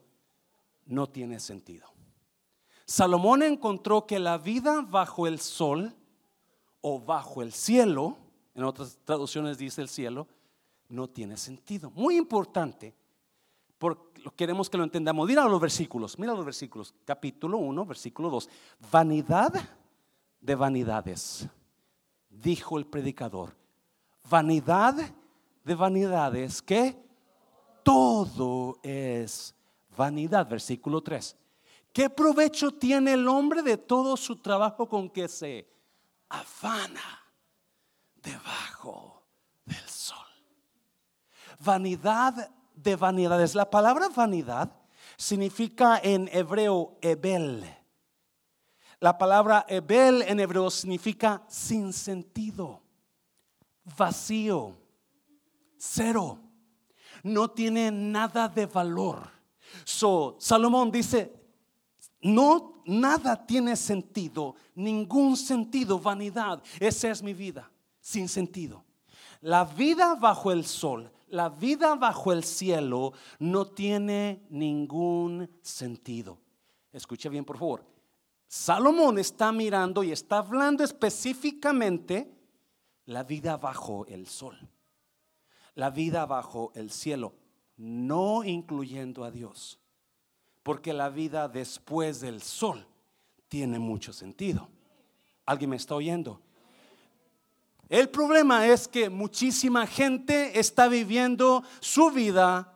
no 0.85 1.07
tiene 1.07 1.39
sentido. 1.39 1.87
Salomón 2.85 3.43
encontró 3.43 4.05
que 4.05 4.19
la 4.19 4.37
vida 4.37 4.81
bajo 4.81 5.27
el 5.27 5.39
sol 5.39 5.93
o 6.81 6.99
bajo 6.99 7.41
el 7.41 7.53
cielo, 7.53 8.17
en 8.55 8.63
otras 8.63 8.99
traducciones 9.05 9.57
dice 9.57 9.81
el 9.81 9.89
cielo, 9.89 10.27
no 10.93 11.09
tiene 11.09 11.35
sentido. 11.37 11.89
Muy 11.91 12.15
importante, 12.15 12.95
porque 13.77 14.21
queremos 14.35 14.69
que 14.69 14.77
lo 14.77 14.83
entendamos. 14.83 15.27
Mira 15.27 15.43
los 15.45 15.59
versículos, 15.59 16.17
mira 16.19 16.33
los 16.33 16.45
versículos. 16.45 16.93
Capítulo 17.03 17.57
1, 17.57 17.85
versículo 17.85 18.29
2. 18.29 18.49
Vanidad 18.91 19.51
de 20.39 20.55
vanidades, 20.55 21.47
dijo 22.29 22.77
el 22.77 22.85
predicador. 22.85 23.55
Vanidad 24.29 24.95
de 25.63 25.75
vanidades, 25.75 26.61
que 26.61 26.95
todo 27.81 28.77
es 28.83 29.55
vanidad. 29.97 30.47
Versículo 30.47 31.01
3. 31.01 31.35
¿Qué 31.91 32.09
provecho 32.09 32.71
tiene 32.71 33.13
el 33.13 33.27
hombre 33.27 33.63
de 33.63 33.77
todo 33.77 34.15
su 34.15 34.35
trabajo 34.37 34.87
con 34.87 35.09
que 35.09 35.27
se 35.27 35.67
afana 36.29 37.23
debajo 38.15 39.23
del 39.65 39.89
sol? 39.89 40.32
Vanidad 41.59 42.49
de 42.75 42.95
vanidades. 42.95 43.55
La 43.55 43.69
palabra 43.69 44.09
vanidad 44.09 44.71
significa 45.17 45.99
en 46.03 46.29
hebreo 46.31 46.97
ebel. 47.01 47.63
La 48.99 49.17
palabra 49.17 49.65
ebel 49.67 50.21
en 50.21 50.39
hebreo 50.39 50.69
significa 50.69 51.43
sin 51.47 51.91
sentido, 51.91 52.81
vacío, 53.97 54.77
cero. 55.77 56.39
No 57.21 57.51
tiene 57.51 57.91
nada 57.91 58.47
de 58.47 58.65
valor. 58.65 59.29
So, 59.83 60.37
Salomón 60.39 60.91
dice, 60.91 61.33
no, 62.21 62.81
nada 62.85 63.45
tiene 63.45 63.75
sentido, 63.75 64.55
ningún 64.75 65.35
sentido, 65.35 65.99
vanidad. 65.99 66.61
Esa 66.79 67.09
es 67.09 67.21
mi 67.21 67.33
vida, 67.33 67.69
sin 67.99 68.29
sentido. 68.29 68.83
La 69.41 69.65
vida 69.65 70.15
bajo 70.15 70.51
el 70.51 70.65
sol, 70.65 71.11
la 71.33 71.49
vida 71.49 71.95
bajo 71.95 72.31
el 72.31 72.43
cielo 72.43 73.13
no 73.39 73.65
tiene 73.65 74.45
ningún 74.49 75.49
sentido. 75.61 76.39
Escuche 76.91 77.29
bien, 77.29 77.43
por 77.43 77.57
favor. 77.57 77.85
Salomón 78.47 79.17
está 79.17 79.51
mirando 79.51 80.03
y 80.03 80.11
está 80.11 80.37
hablando 80.37 80.83
específicamente 80.83 82.31
la 83.05 83.23
vida 83.23 83.57
bajo 83.57 84.05
el 84.05 84.27
sol, 84.27 84.69
la 85.73 85.89
vida 85.89 86.25
bajo 86.25 86.71
el 86.75 86.91
cielo, 86.91 87.33
no 87.77 88.43
incluyendo 88.43 89.23
a 89.23 89.31
Dios 89.31 89.79
porque 90.63 90.93
la 90.93 91.09
vida 91.09 91.49
después 91.49 92.21
del 92.21 92.41
sol 92.41 92.87
tiene 93.49 93.77
mucho 93.79 94.13
sentido. 94.13 94.69
¿Alguien 95.45 95.71
me 95.71 95.75
está 95.75 95.93
oyendo? 95.95 96.41
El 97.93 98.09
problema 98.09 98.65
es 98.65 98.87
que 98.87 99.07
muchísima 99.07 99.85
gente 99.85 100.59
está 100.59 100.87
viviendo 100.87 101.63
su 101.79 102.09
vida 102.09 102.73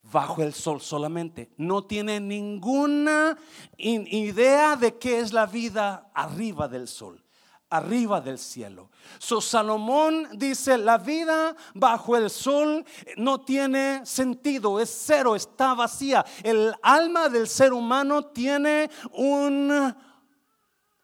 bajo 0.00 0.40
el 0.42 0.54
sol 0.54 0.80
solamente. 0.80 1.50
No 1.58 1.84
tiene 1.84 2.18
ninguna 2.18 3.36
idea 3.76 4.74
de 4.76 4.96
qué 4.96 5.20
es 5.20 5.34
la 5.34 5.44
vida 5.44 6.10
arriba 6.14 6.66
del 6.66 6.88
sol 6.88 7.22
arriba 7.68 8.22
del 8.22 8.38
cielo. 8.38 8.90
So 9.18 9.42
Salomón 9.42 10.26
dice, 10.32 10.78
la 10.78 10.96
vida 10.96 11.54
bajo 11.74 12.16
el 12.16 12.30
sol 12.30 12.86
no 13.18 13.42
tiene 13.42 14.00
sentido, 14.06 14.80
es 14.80 14.88
cero, 14.88 15.36
está 15.36 15.74
vacía. 15.74 16.24
El 16.42 16.74
alma 16.80 17.28
del 17.28 17.46
ser 17.46 17.74
humano 17.74 18.24
tiene 18.24 18.88
un 19.12 19.94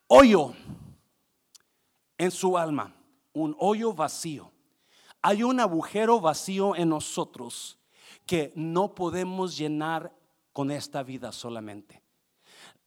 hoyo 0.06 0.54
en 2.16 2.30
su 2.30 2.56
alma, 2.56 2.94
un 3.34 3.54
hoyo 3.58 3.92
vacío. 3.92 4.50
Hay 5.20 5.42
un 5.42 5.60
agujero 5.60 6.20
vacío 6.20 6.74
en 6.76 6.88
nosotros 6.88 7.78
que 8.24 8.52
no 8.56 8.94
podemos 8.94 9.56
llenar 9.56 10.14
con 10.52 10.70
esta 10.70 11.02
vida 11.02 11.32
solamente. 11.32 12.02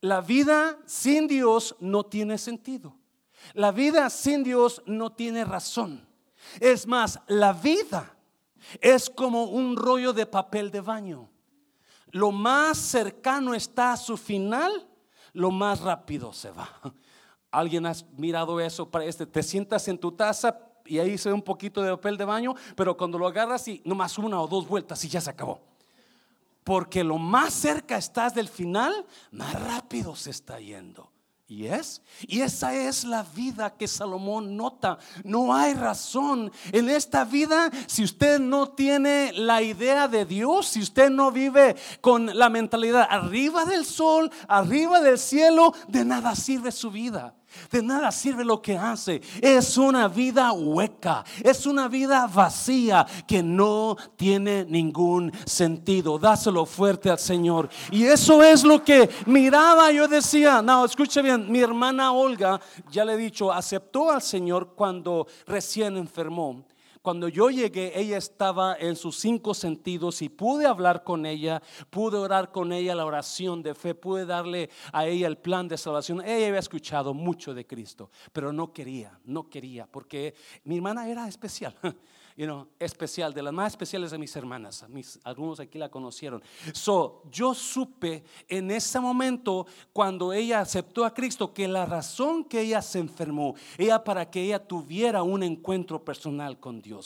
La 0.01 0.22
vida 0.22 0.77
sin 0.86 1.27
Dios 1.27 1.75
no 1.80 2.06
tiene 2.06 2.38
sentido. 2.38 2.96
La 3.54 3.72
vida 3.72 4.10
sin 4.10 4.44
Dios 4.44 4.82
no 4.86 5.12
tiene 5.12 5.46
razón. 5.46 6.08
Es 6.60 6.88
más, 6.88 7.20
la 7.27 7.54
vida 7.54 8.18
es 8.82 9.10
como 9.10 9.46
un 9.46 9.75
rollo 9.75 10.13
de 10.13 10.25
papel 10.25 10.72
de 10.72 10.82
baño. 10.82 11.30
Lo 12.12 12.32
más 12.32 12.77
cercano 12.77 13.54
está 13.54 13.94
a 13.94 13.98
su 13.98 14.18
final, 14.18 14.88
lo 15.34 15.51
más 15.51 15.82
rápido 15.82 16.32
se 16.34 16.51
va. 16.51 16.70
¿Alguien 17.58 17.88
ha 17.88 17.94
mirado 18.16 18.60
eso 18.60 18.88
para 18.88 19.06
este? 19.06 19.26
Te 19.26 19.42
sientas 19.42 19.88
en 19.88 19.98
tu 19.98 20.12
taza 20.12 20.60
y 20.86 21.00
ahí 21.00 21.18
se 21.18 21.30
ve 21.30 21.34
un 21.34 21.42
poquito 21.42 21.82
de 21.82 21.90
papel 21.90 22.16
de 22.16 22.24
baño, 22.24 22.54
pero 22.76 22.96
cuando 22.96 23.18
lo 23.18 23.26
agarras 23.26 23.68
y 23.68 23.82
nomás 23.84 24.20
una 24.20 24.40
o 24.40 24.48
dos 24.48 24.68
vueltas 24.68 25.04
y 25.04 25.10
ya 25.10 25.20
se 25.20 25.32
acabó. 25.32 25.60
Porque 26.64 27.04
lo 27.04 27.18
más 27.18 27.56
cerca 27.56 27.98
estás 27.98 28.36
del 28.36 28.48
final, 28.48 28.94
más 29.32 29.60
rápido 29.60 30.16
se 30.16 30.30
está 30.30 30.60
yendo. 30.60 31.12
Y 31.48 31.66
es, 31.66 32.04
y 32.28 32.42
esa 32.42 32.76
es 32.76 33.04
la 33.06 33.24
vida 33.24 33.76
que 33.76 33.88
Salomón 33.88 34.56
nota. 34.56 35.00
No 35.24 35.56
hay 35.56 35.74
razón 35.74 36.52
en 36.72 36.90
esta 36.90 37.26
vida 37.26 37.72
si 37.88 38.04
usted 38.04 38.40
no 38.40 38.70
tiene 38.70 39.32
la 39.34 39.64
idea 39.64 40.08
de 40.08 40.26
Dios, 40.26 40.68
si 40.68 40.82
usted 40.82 41.10
no 41.10 41.32
vive 41.32 41.76
con 42.02 42.38
la 42.38 42.50
mentalidad 42.50 43.08
arriba 43.10 43.66
del 43.66 43.84
sol, 43.84 44.30
arriba 44.48 45.02
del 45.02 45.18
cielo, 45.18 45.74
de 45.88 46.06
nada 46.06 46.36
sirve 46.36 46.72
su 46.72 46.92
vida. 46.92 47.34
De 47.72 47.82
nada 47.82 48.12
sirve 48.12 48.44
lo 48.44 48.62
que 48.62 48.78
hace. 48.78 49.22
Es 49.42 49.78
una 49.78 50.08
vida 50.08 50.52
hueca. 50.52 51.24
Es 51.44 51.66
una 51.66 51.88
vida 51.88 52.28
vacía 52.28 53.06
que 53.28 53.44
no 53.44 53.98
tiene 54.16 54.66
ningún 54.66 55.32
sentido. 55.46 56.18
Dáselo 56.18 56.66
fuerte 56.66 57.10
al 57.10 57.20
Señor. 57.20 57.70
Y 57.92 58.06
eso 58.06 58.42
es 58.44 58.64
lo 58.64 58.84
que 58.84 59.10
miraba. 59.26 59.92
Yo 59.92 60.08
decía, 60.08 60.62
no, 60.62 60.86
escuche 60.86 61.22
bien. 61.22 61.52
Mi 61.52 61.60
hermana 61.60 62.12
Olga, 62.12 62.60
ya 62.92 63.06
le 63.06 63.14
he 63.14 63.18
dicho, 63.18 63.52
aceptó 63.52 64.12
al 64.12 64.22
Señor 64.22 64.74
cuando 64.76 65.28
recién 65.46 65.98
enfermó 65.98 66.64
Cuando 67.08 67.30
yo 67.30 67.50
llegué, 67.50 67.98
ella 67.98 68.18
estaba 68.18 68.76
en 68.78 68.98
sus 68.98 69.18
cinco 69.18 69.54
sentidos 69.54 70.22
y 70.22 70.28
pude 70.28 70.66
hablar 70.66 71.06
con 71.06 71.26
ella, 71.26 71.62
pude 71.90 72.18
orar 72.18 72.52
con 72.52 72.74
ella 72.74 72.96
la 72.96 73.06
oración 73.06 73.64
de 73.64 73.74
fe, 73.76 73.96
pude 73.96 74.26
darle 74.26 74.70
a 74.92 75.06
ella 75.06 75.28
el 75.28 75.38
plan 75.38 75.70
de 75.70 75.78
salvación. 75.78 76.20
Ella 76.20 76.48
había 76.48 76.60
escuchado 76.60 77.14
mucho 77.14 77.54
de 77.54 77.66
Cristo, 77.66 78.12
pero 78.34 78.52
no 78.52 78.74
quería, 78.74 79.18
no 79.24 79.50
quería, 79.50 79.88
porque 79.88 80.36
mi 80.66 80.76
hermana 80.76 81.08
era 81.08 81.30
especial. 81.30 81.74
you 82.38 82.46
know, 82.46 82.68
especial, 82.80 83.34
de 83.34 83.42
las 83.42 83.52
más 83.52 83.74
especiales 83.74 84.12
de 84.12 84.18
mis 84.20 84.36
hermanas. 84.36 84.86
Mis, 84.90 85.20
algunos 85.24 85.60
aquí 85.60 85.80
la 85.80 85.90
conocieron. 85.90 86.42
So, 86.72 87.24
yo 87.32 87.56
supe 87.56 88.24
en 88.48 88.70
ese 88.70 89.00
momento, 89.00 89.66
cuando 89.92 90.32
ella 90.32 90.62
aceptó 90.62 91.04
a 91.04 91.14
Cristo, 91.14 91.52
que 91.52 91.68
la 91.68 91.86
razón 91.86 92.44
que 92.44 92.62
ella 92.62 92.84
se 92.84 93.00
enfermó 93.00 93.56
era 93.78 94.04
para 94.04 94.30
que 94.30 94.44
ella 94.44 94.60
tuviera 94.60 95.24
un 95.24 95.42
encuentro 95.42 96.06
personal 96.06 96.60
con 96.60 96.80
Dios. 96.80 96.97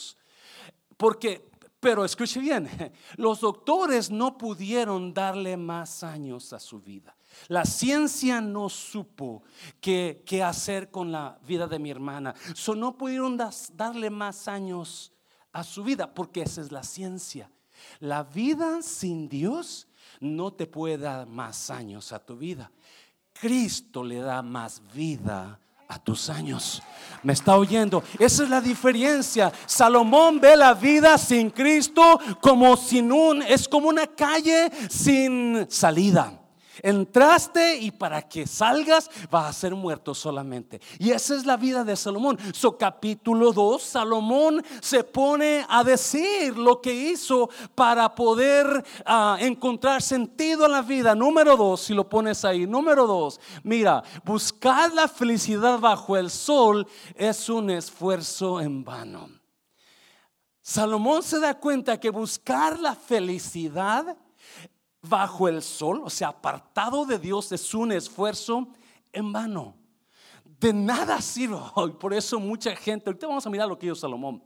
Porque 0.96 1.52
pero 1.82 2.04
escuche 2.04 2.38
bien, 2.38 2.70
los 3.16 3.40
doctores 3.40 4.08
no 4.08 4.38
pudieron 4.38 5.12
darle 5.12 5.56
más 5.56 6.04
años 6.04 6.52
a 6.52 6.60
su 6.60 6.80
vida. 6.80 7.16
La 7.48 7.64
ciencia 7.64 8.40
no 8.40 8.68
supo 8.68 9.42
qué, 9.80 10.22
qué 10.24 10.44
hacer 10.44 10.92
con 10.92 11.10
la 11.10 11.40
vida 11.44 11.66
de 11.66 11.80
mi 11.80 11.90
hermana. 11.90 12.36
So, 12.54 12.76
no 12.76 12.96
pudieron 12.96 13.36
darle 13.72 14.10
más 14.10 14.46
años 14.46 15.12
a 15.52 15.64
su 15.64 15.82
vida, 15.82 16.14
porque 16.14 16.42
esa 16.42 16.60
es 16.60 16.70
la 16.70 16.84
ciencia. 16.84 17.50
La 17.98 18.22
vida 18.22 18.80
sin 18.82 19.28
Dios 19.28 19.88
no 20.20 20.52
te 20.52 20.68
puede 20.68 20.98
dar 20.98 21.26
más 21.26 21.68
años 21.68 22.12
a 22.12 22.24
tu 22.24 22.36
vida. 22.36 22.70
Cristo 23.32 24.04
le 24.04 24.20
da 24.20 24.40
más 24.40 24.80
vida 24.94 25.58
a 25.92 25.98
tus 25.98 26.30
años. 26.30 26.82
¿Me 27.22 27.32
está 27.32 27.56
oyendo? 27.56 28.02
Esa 28.18 28.42
es 28.44 28.50
la 28.50 28.60
diferencia. 28.60 29.52
Salomón 29.66 30.40
ve 30.40 30.56
la 30.56 30.74
vida 30.74 31.16
sin 31.18 31.50
Cristo 31.50 32.18
como 32.40 32.76
sin 32.76 33.12
un, 33.12 33.42
es 33.42 33.68
como 33.68 33.88
una 33.88 34.06
calle 34.06 34.70
sin 34.88 35.66
salida. 35.68 36.41
Entraste 36.80 37.76
y 37.76 37.90
para 37.90 38.22
que 38.22 38.46
salgas 38.46 39.10
vas 39.30 39.46
a 39.46 39.52
ser 39.52 39.74
muerto 39.74 40.14
solamente. 40.14 40.80
Y 40.98 41.10
esa 41.10 41.36
es 41.36 41.44
la 41.44 41.56
vida 41.56 41.84
de 41.84 41.96
Salomón. 41.96 42.38
So 42.54 42.78
capítulo 42.78 43.52
2, 43.52 43.82
Salomón 43.82 44.64
se 44.80 45.04
pone 45.04 45.66
a 45.68 45.84
decir 45.84 46.56
lo 46.56 46.80
que 46.80 46.94
hizo 46.94 47.50
para 47.74 48.14
poder 48.14 48.84
ah, 49.04 49.36
encontrar 49.40 50.00
sentido 50.02 50.66
en 50.66 50.72
la 50.72 50.82
vida. 50.82 51.14
Número 51.14 51.56
2, 51.56 51.80
si 51.80 51.94
lo 51.94 52.08
pones 52.08 52.44
ahí. 52.44 52.66
Número 52.66 53.06
2, 53.06 53.40
mira, 53.64 54.02
buscar 54.24 54.92
la 54.92 55.08
felicidad 55.08 55.78
bajo 55.78 56.16
el 56.16 56.30
sol 56.30 56.86
es 57.14 57.48
un 57.48 57.70
esfuerzo 57.70 58.60
en 58.60 58.84
vano. 58.84 59.28
Salomón 60.62 61.24
se 61.24 61.40
da 61.40 61.58
cuenta 61.58 61.98
que 61.98 62.10
buscar 62.10 62.78
la 62.78 62.94
felicidad 62.94 64.16
bajo 65.02 65.48
el 65.48 65.60
sol, 65.62 66.00
o 66.04 66.10
sea, 66.10 66.28
apartado 66.28 67.04
de 67.04 67.18
Dios, 67.18 67.50
es 67.52 67.74
un 67.74 67.92
esfuerzo 67.92 68.68
en 69.12 69.32
vano. 69.32 69.74
De 70.44 70.72
nada 70.72 71.20
sirve. 71.20 71.58
Por 72.00 72.14
eso 72.14 72.38
mucha 72.38 72.74
gente, 72.76 73.10
ahorita 73.10 73.26
vamos 73.26 73.44
a 73.44 73.50
mirar 73.50 73.68
lo 73.68 73.78
que 73.78 73.86
hizo 73.86 73.96
Salomón. 73.96 74.42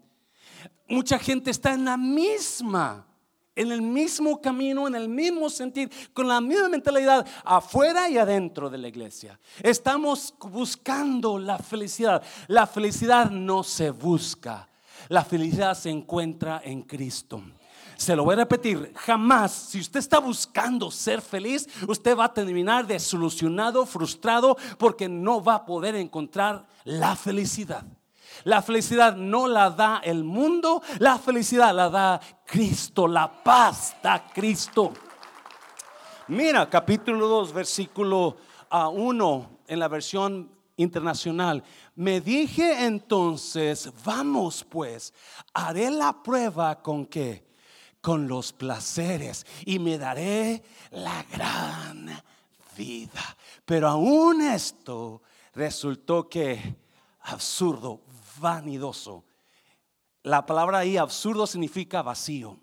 Mucha 0.89 1.19
gente 1.19 1.51
está 1.51 1.75
en 1.75 1.85
la 1.85 1.97
misma, 1.97 3.07
en 3.55 3.71
el 3.71 3.83
mismo 3.83 4.41
camino, 4.41 4.87
en 4.87 4.95
el 4.95 5.09
mismo 5.09 5.51
sentido, 5.51 5.91
con 6.15 6.27
la 6.27 6.41
misma 6.41 6.69
mentalidad, 6.69 7.27
afuera 7.45 8.09
y 8.09 8.17
adentro 8.17 8.71
de 8.71 8.79
la 8.79 8.89
iglesia. 8.89 9.39
Estamos 9.63 10.35
buscando 10.41 11.39
la 11.39 11.59
felicidad. 11.59 12.23
La 12.47 12.67
felicidad 12.67 13.31
no 13.31 13.63
se 13.63 13.91
busca, 13.91 14.69
la 15.09 15.25
felicidad 15.25 15.75
se 15.75 15.91
encuentra 15.91 16.63
en 16.65 16.83
Cristo. 16.83 17.43
Se 17.97 18.15
lo 18.15 18.25
voy 18.25 18.35
a 18.35 18.37
repetir, 18.37 18.93
jamás, 18.95 19.53
si 19.53 19.81
usted 19.81 20.01
está 20.01 20.19
buscando 20.19 20.91
ser 20.91 21.23
feliz, 21.23 21.67
usted 21.89 22.17
va 22.17 22.27
a 22.27 22.35
terminar 22.35 22.87
desilusionado, 22.87 23.87
frustrado, 23.87 24.57
porque 24.79 25.09
no 25.09 25.43
va 25.43 25.55
a 25.55 25.65
poder 25.65 25.97
encontrar 25.97 26.67
la 26.85 27.17
felicidad. 27.17 27.85
La 28.45 28.61
felicidad 28.61 29.17
no 29.17 29.49
la 29.49 29.71
da 29.71 30.03
el 30.05 30.25
mundo, 30.25 30.83
la 30.99 31.19
felicidad 31.19 31.75
la 31.75 31.89
da 31.89 32.21
Cristo, 32.45 33.09
la 33.09 33.43
paz 33.43 33.97
da 34.03 34.27
Cristo. 34.27 34.93
Mira, 36.29 36.69
capítulo 36.69 37.27
2, 37.27 37.53
versículo 37.55 38.37
1 38.71 39.49
ah, 39.51 39.57
en 39.69 39.79
la 39.79 39.89
versión 39.89 40.51
internacional. 40.77 41.63
Me 41.95 42.21
dije 42.21 42.85
entonces, 42.85 43.91
vamos 44.05 44.65
pues, 44.69 45.15
haré 45.55 45.91
la 45.91 46.23
prueba 46.23 46.83
con 46.83 47.07
que 47.07 47.46
con 48.07 48.29
los 48.29 48.53
placeres 48.53 49.45
y 49.65 49.81
me 49.81 49.99
daré 49.99 50.63
la 50.93 51.25
gran 51.25 52.07
vida. 52.77 53.37
Pero 53.65 53.89
aún 53.89 54.43
esto 54.43 55.23
resultó 55.57 56.29
que 56.29 56.77
absurdo, 57.23 58.03
vanidoso. 58.39 59.25
La 60.23 60.47
palabra 60.47 60.79
ahí 60.79 60.97
absurdo 60.97 61.49
significa 61.49 62.01
vacío. 62.01 62.57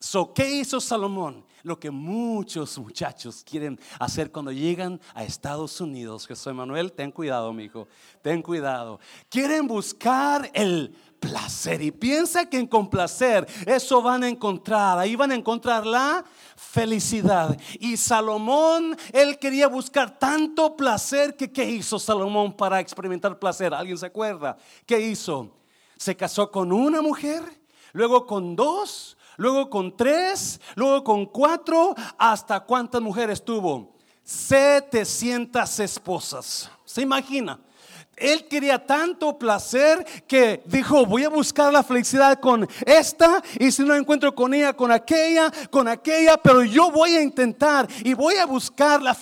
So, 0.00 0.32
¿Qué 0.32 0.48
hizo 0.48 0.80
Salomón? 0.80 1.44
Lo 1.66 1.80
que 1.80 1.90
muchos 1.90 2.78
muchachos 2.78 3.42
quieren 3.44 3.76
hacer 3.98 4.30
cuando 4.30 4.52
llegan 4.52 5.00
a 5.14 5.24
Estados 5.24 5.80
Unidos. 5.80 6.24
Jesús 6.24 6.54
Manuel, 6.54 6.92
ten 6.92 7.10
cuidado, 7.10 7.52
mi 7.52 7.64
hijo, 7.64 7.88
ten 8.22 8.40
cuidado. 8.40 9.00
Quieren 9.28 9.66
buscar 9.66 10.48
el 10.54 10.94
placer 11.18 11.82
y 11.82 11.90
piensa 11.90 12.48
que 12.48 12.60
en 12.60 12.68
complacer 12.68 13.48
eso 13.66 14.00
van 14.00 14.22
a 14.22 14.28
encontrar, 14.28 14.96
ahí 14.96 15.16
van 15.16 15.32
a 15.32 15.34
encontrar 15.34 15.84
la 15.84 16.24
felicidad. 16.54 17.58
Y 17.80 17.96
Salomón, 17.96 18.96
él 19.12 19.36
quería 19.36 19.66
buscar 19.66 20.20
tanto 20.20 20.76
placer 20.76 21.34
que 21.36 21.50
¿qué 21.50 21.68
hizo 21.68 21.98
Salomón 21.98 22.56
para 22.56 22.78
experimentar 22.78 23.36
placer? 23.40 23.74
¿Alguien 23.74 23.98
se 23.98 24.06
acuerda? 24.06 24.56
¿Qué 24.86 25.00
hizo? 25.00 25.50
Se 25.96 26.14
casó 26.14 26.48
con 26.48 26.70
una 26.70 27.02
mujer, 27.02 27.42
luego 27.92 28.24
con 28.24 28.54
dos, 28.54 29.15
luego 29.36 29.70
con 29.70 29.96
tres, 29.96 30.60
luego 30.74 31.04
con 31.04 31.26
cuatro, 31.26 31.94
hasta 32.18 32.60
cuántas 32.60 33.00
mujeres 33.00 33.44
tuvo? 33.44 33.94
700 34.22 35.80
esposas. 35.80 36.70
¿Se 36.84 37.02
imagina? 37.02 37.60
Él 38.16 38.46
quería 38.48 38.78
tanto 38.78 39.36
placer 39.38 40.02
que 40.26 40.62
dijo, 40.64 41.04
voy 41.04 41.24
a 41.24 41.28
buscar 41.28 41.70
la 41.70 41.82
felicidad 41.82 42.40
con 42.40 42.66
esta 42.86 43.42
y 43.58 43.70
si 43.70 43.82
no 43.82 43.94
encuentro 43.94 44.34
con 44.34 44.54
ella, 44.54 44.72
con 44.72 44.90
aquella, 44.90 45.52
con 45.70 45.86
aquella, 45.86 46.38
pero 46.38 46.64
yo 46.64 46.90
voy 46.90 47.10
a 47.10 47.20
intentar 47.20 47.86
y 48.02 48.14
voy 48.14 48.36
a 48.36 48.46
buscar 48.46 49.02
la 49.02 49.14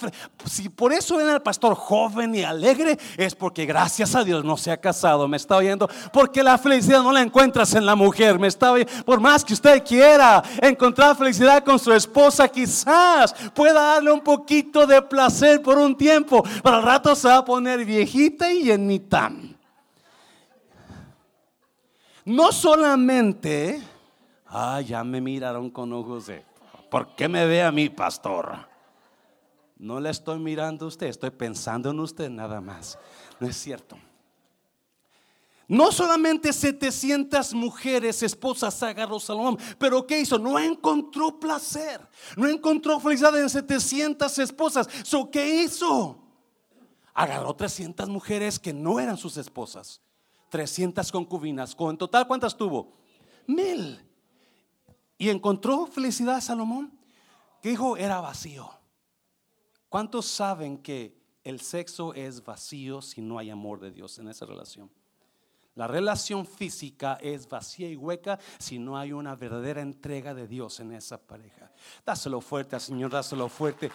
Si 0.44 0.68
por 0.68 0.92
eso 0.92 1.16
ven 1.16 1.28
al 1.28 1.42
pastor 1.42 1.74
joven 1.74 2.36
y 2.36 2.44
alegre, 2.44 2.96
es 3.16 3.34
porque 3.34 3.66
gracias 3.66 4.14
a 4.14 4.22
Dios 4.22 4.44
no 4.44 4.56
se 4.56 4.70
ha 4.70 4.76
casado, 4.76 5.26
me 5.26 5.38
está 5.38 5.56
oyendo, 5.56 5.90
porque 6.12 6.44
la 6.44 6.56
felicidad 6.56 7.02
no 7.02 7.10
la 7.10 7.22
encuentras 7.22 7.74
en 7.74 7.86
la 7.86 7.96
mujer, 7.96 8.38
me 8.38 8.46
está 8.46 8.70
oyendo. 8.70 8.92
Por 9.04 9.18
más 9.18 9.44
que 9.44 9.54
usted 9.54 9.82
quiera 9.82 10.40
encontrar 10.62 11.16
felicidad 11.16 11.64
con 11.64 11.80
su 11.80 11.92
esposa, 11.92 12.46
quizás 12.46 13.34
pueda 13.54 13.94
darle 13.94 14.12
un 14.12 14.20
poquito 14.20 14.86
de 14.86 15.02
placer 15.02 15.60
por 15.62 15.78
un 15.78 15.96
tiempo, 15.96 16.44
pero 16.62 16.76
al 16.76 16.82
rato 16.84 17.16
se 17.16 17.26
va 17.26 17.38
a 17.38 17.44
poner 17.44 17.84
viejita 17.84 18.52
y 18.52 18.70
en 18.70 18.83
no 22.24 22.52
solamente, 22.52 23.82
ah, 24.46 24.80
ya 24.80 25.04
me 25.04 25.20
miraron 25.20 25.70
con 25.70 25.92
ojos 25.92 26.26
de, 26.26 26.44
¿por 26.90 27.14
qué 27.14 27.28
me 27.28 27.46
ve 27.46 27.62
a 27.62 27.70
mí, 27.70 27.88
pastor? 27.90 28.56
No 29.76 30.00
le 30.00 30.10
estoy 30.10 30.38
mirando 30.38 30.86
a 30.86 30.88
usted, 30.88 31.08
estoy 31.08 31.30
pensando 31.30 31.90
en 31.90 32.00
usted 32.00 32.30
nada 32.30 32.60
más. 32.60 32.98
No 33.40 33.48
es 33.48 33.56
cierto. 33.56 33.98
No 35.66 35.90
solamente 35.92 36.52
700 36.52 37.54
mujeres, 37.54 38.22
esposas 38.22 38.82
agarró 38.82 39.18
Salomón, 39.18 39.58
pero 39.78 40.06
¿qué 40.06 40.20
hizo? 40.20 40.38
No 40.38 40.58
encontró 40.58 41.40
placer, 41.40 42.00
no 42.36 42.46
encontró 42.46 43.00
felicidad 43.00 43.38
en 43.40 43.48
700 43.48 44.38
esposas. 44.38 44.88
So, 45.02 45.30
¿Qué 45.30 45.62
hizo? 45.62 46.23
Agarró 47.14 47.54
300 47.54 48.08
mujeres 48.08 48.58
que 48.58 48.72
no 48.72 48.98
eran 48.98 49.16
sus 49.16 49.36
esposas, 49.36 50.02
300 50.50 51.10
concubinas. 51.10 51.76
¿En 51.78 51.96
total 51.96 52.26
cuántas 52.26 52.56
tuvo? 52.56 52.92
Mil. 53.46 54.04
Y 55.16 55.30
encontró 55.30 55.86
felicidad 55.86 56.40
Salomón. 56.40 56.92
Que 57.62 57.70
dijo 57.70 57.96
era 57.96 58.20
vacío. 58.20 58.68
¿Cuántos 59.88 60.26
saben 60.26 60.76
que 60.76 61.16
el 61.44 61.60
sexo 61.60 62.12
es 62.14 62.44
vacío 62.44 63.00
si 63.00 63.22
no 63.22 63.38
hay 63.38 63.48
amor 63.48 63.80
de 63.80 63.90
Dios 63.90 64.18
en 64.18 64.28
esa 64.28 64.44
relación? 64.44 64.90
La 65.76 65.88
relación 65.88 66.46
física 66.46 67.18
es 67.20 67.48
vacía 67.48 67.88
y 67.88 67.96
hueca 67.96 68.38
si 68.58 68.78
no 68.78 68.96
hay 68.96 69.12
una 69.12 69.34
verdadera 69.34 69.80
entrega 69.80 70.32
de 70.32 70.46
Dios 70.46 70.78
en 70.78 70.92
esa 70.92 71.18
pareja. 71.18 71.72
Dáselo 72.06 72.40
fuerte 72.40 72.76
al 72.76 72.80
Señor, 72.80 73.10
dáselo 73.10 73.48
fuerte. 73.48 73.90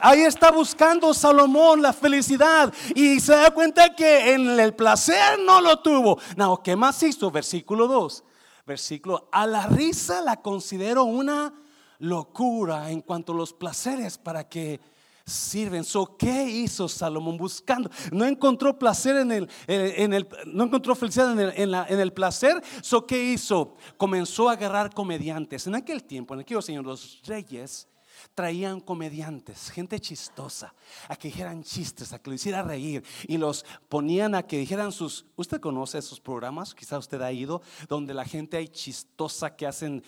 Ahí 0.00 0.22
está 0.22 0.50
buscando 0.50 1.14
Salomón 1.14 1.80
la 1.80 1.92
felicidad 1.92 2.74
y 2.96 3.20
se 3.20 3.36
da 3.36 3.52
cuenta 3.52 3.94
que 3.94 4.34
en 4.34 4.58
el 4.58 4.74
placer 4.74 5.38
no 5.46 5.60
lo 5.60 5.78
tuvo. 5.78 6.18
No, 6.36 6.60
¿qué 6.60 6.74
más 6.74 7.00
hizo? 7.04 7.30
Versículo 7.30 7.86
2. 7.86 8.24
Versículo, 8.66 9.28
a 9.30 9.46
la 9.46 9.68
risa 9.68 10.22
la 10.22 10.42
considero 10.42 11.04
una 11.04 11.54
locura 12.00 12.90
en 12.90 13.00
cuanto 13.00 13.32
a 13.32 13.36
los 13.36 13.52
placeres 13.52 14.18
para 14.18 14.48
que 14.48 14.80
sirven. 15.24 15.84
So, 15.84 16.16
¿Qué 16.16 16.44
hizo 16.44 16.88
Salomón 16.88 17.36
buscando? 17.36 17.90
No 18.10 18.24
encontró 18.24 18.78
placer 18.78 19.16
en 19.16 19.32
el, 19.32 19.48
en 19.66 20.12
el 20.12 20.28
no 20.46 20.64
encontró 20.64 20.94
felicidad 20.94 21.32
en 21.38 22.00
el, 22.00 22.12
placer. 22.12 22.62
So, 22.82 23.06
¿Qué 23.06 23.22
hizo? 23.32 23.76
Comenzó 23.96 24.48
a 24.48 24.52
agarrar 24.52 24.92
comediantes. 24.92 25.66
En 25.66 25.74
aquel 25.74 26.04
tiempo, 26.04 26.34
en 26.34 26.40
aquellos 26.40 26.68
años, 26.68 26.84
los 26.84 27.20
reyes 27.24 27.88
traían 28.34 28.80
comediantes, 28.80 29.70
gente 29.70 29.98
chistosa, 30.00 30.74
a 31.08 31.16
que 31.16 31.28
dijeran 31.28 31.62
chistes, 31.62 32.12
a 32.12 32.20
que 32.20 32.30
lo 32.30 32.34
hiciera 32.34 32.62
reír 32.62 33.02
y 33.26 33.36
los 33.36 33.64
ponían 33.88 34.34
a 34.34 34.44
que 34.44 34.58
dijeran 34.58 34.92
sus, 34.92 35.26
usted 35.36 35.60
conoce 35.60 35.98
esos 35.98 36.20
programas, 36.20 36.74
quizás 36.74 37.00
usted 37.00 37.20
ha 37.20 37.32
ido, 37.32 37.62
donde 37.88 38.14
la 38.14 38.24
gente 38.24 38.56
hay 38.56 38.68
chistosa 38.68 39.56
que 39.56 39.66
hacen 39.66 40.02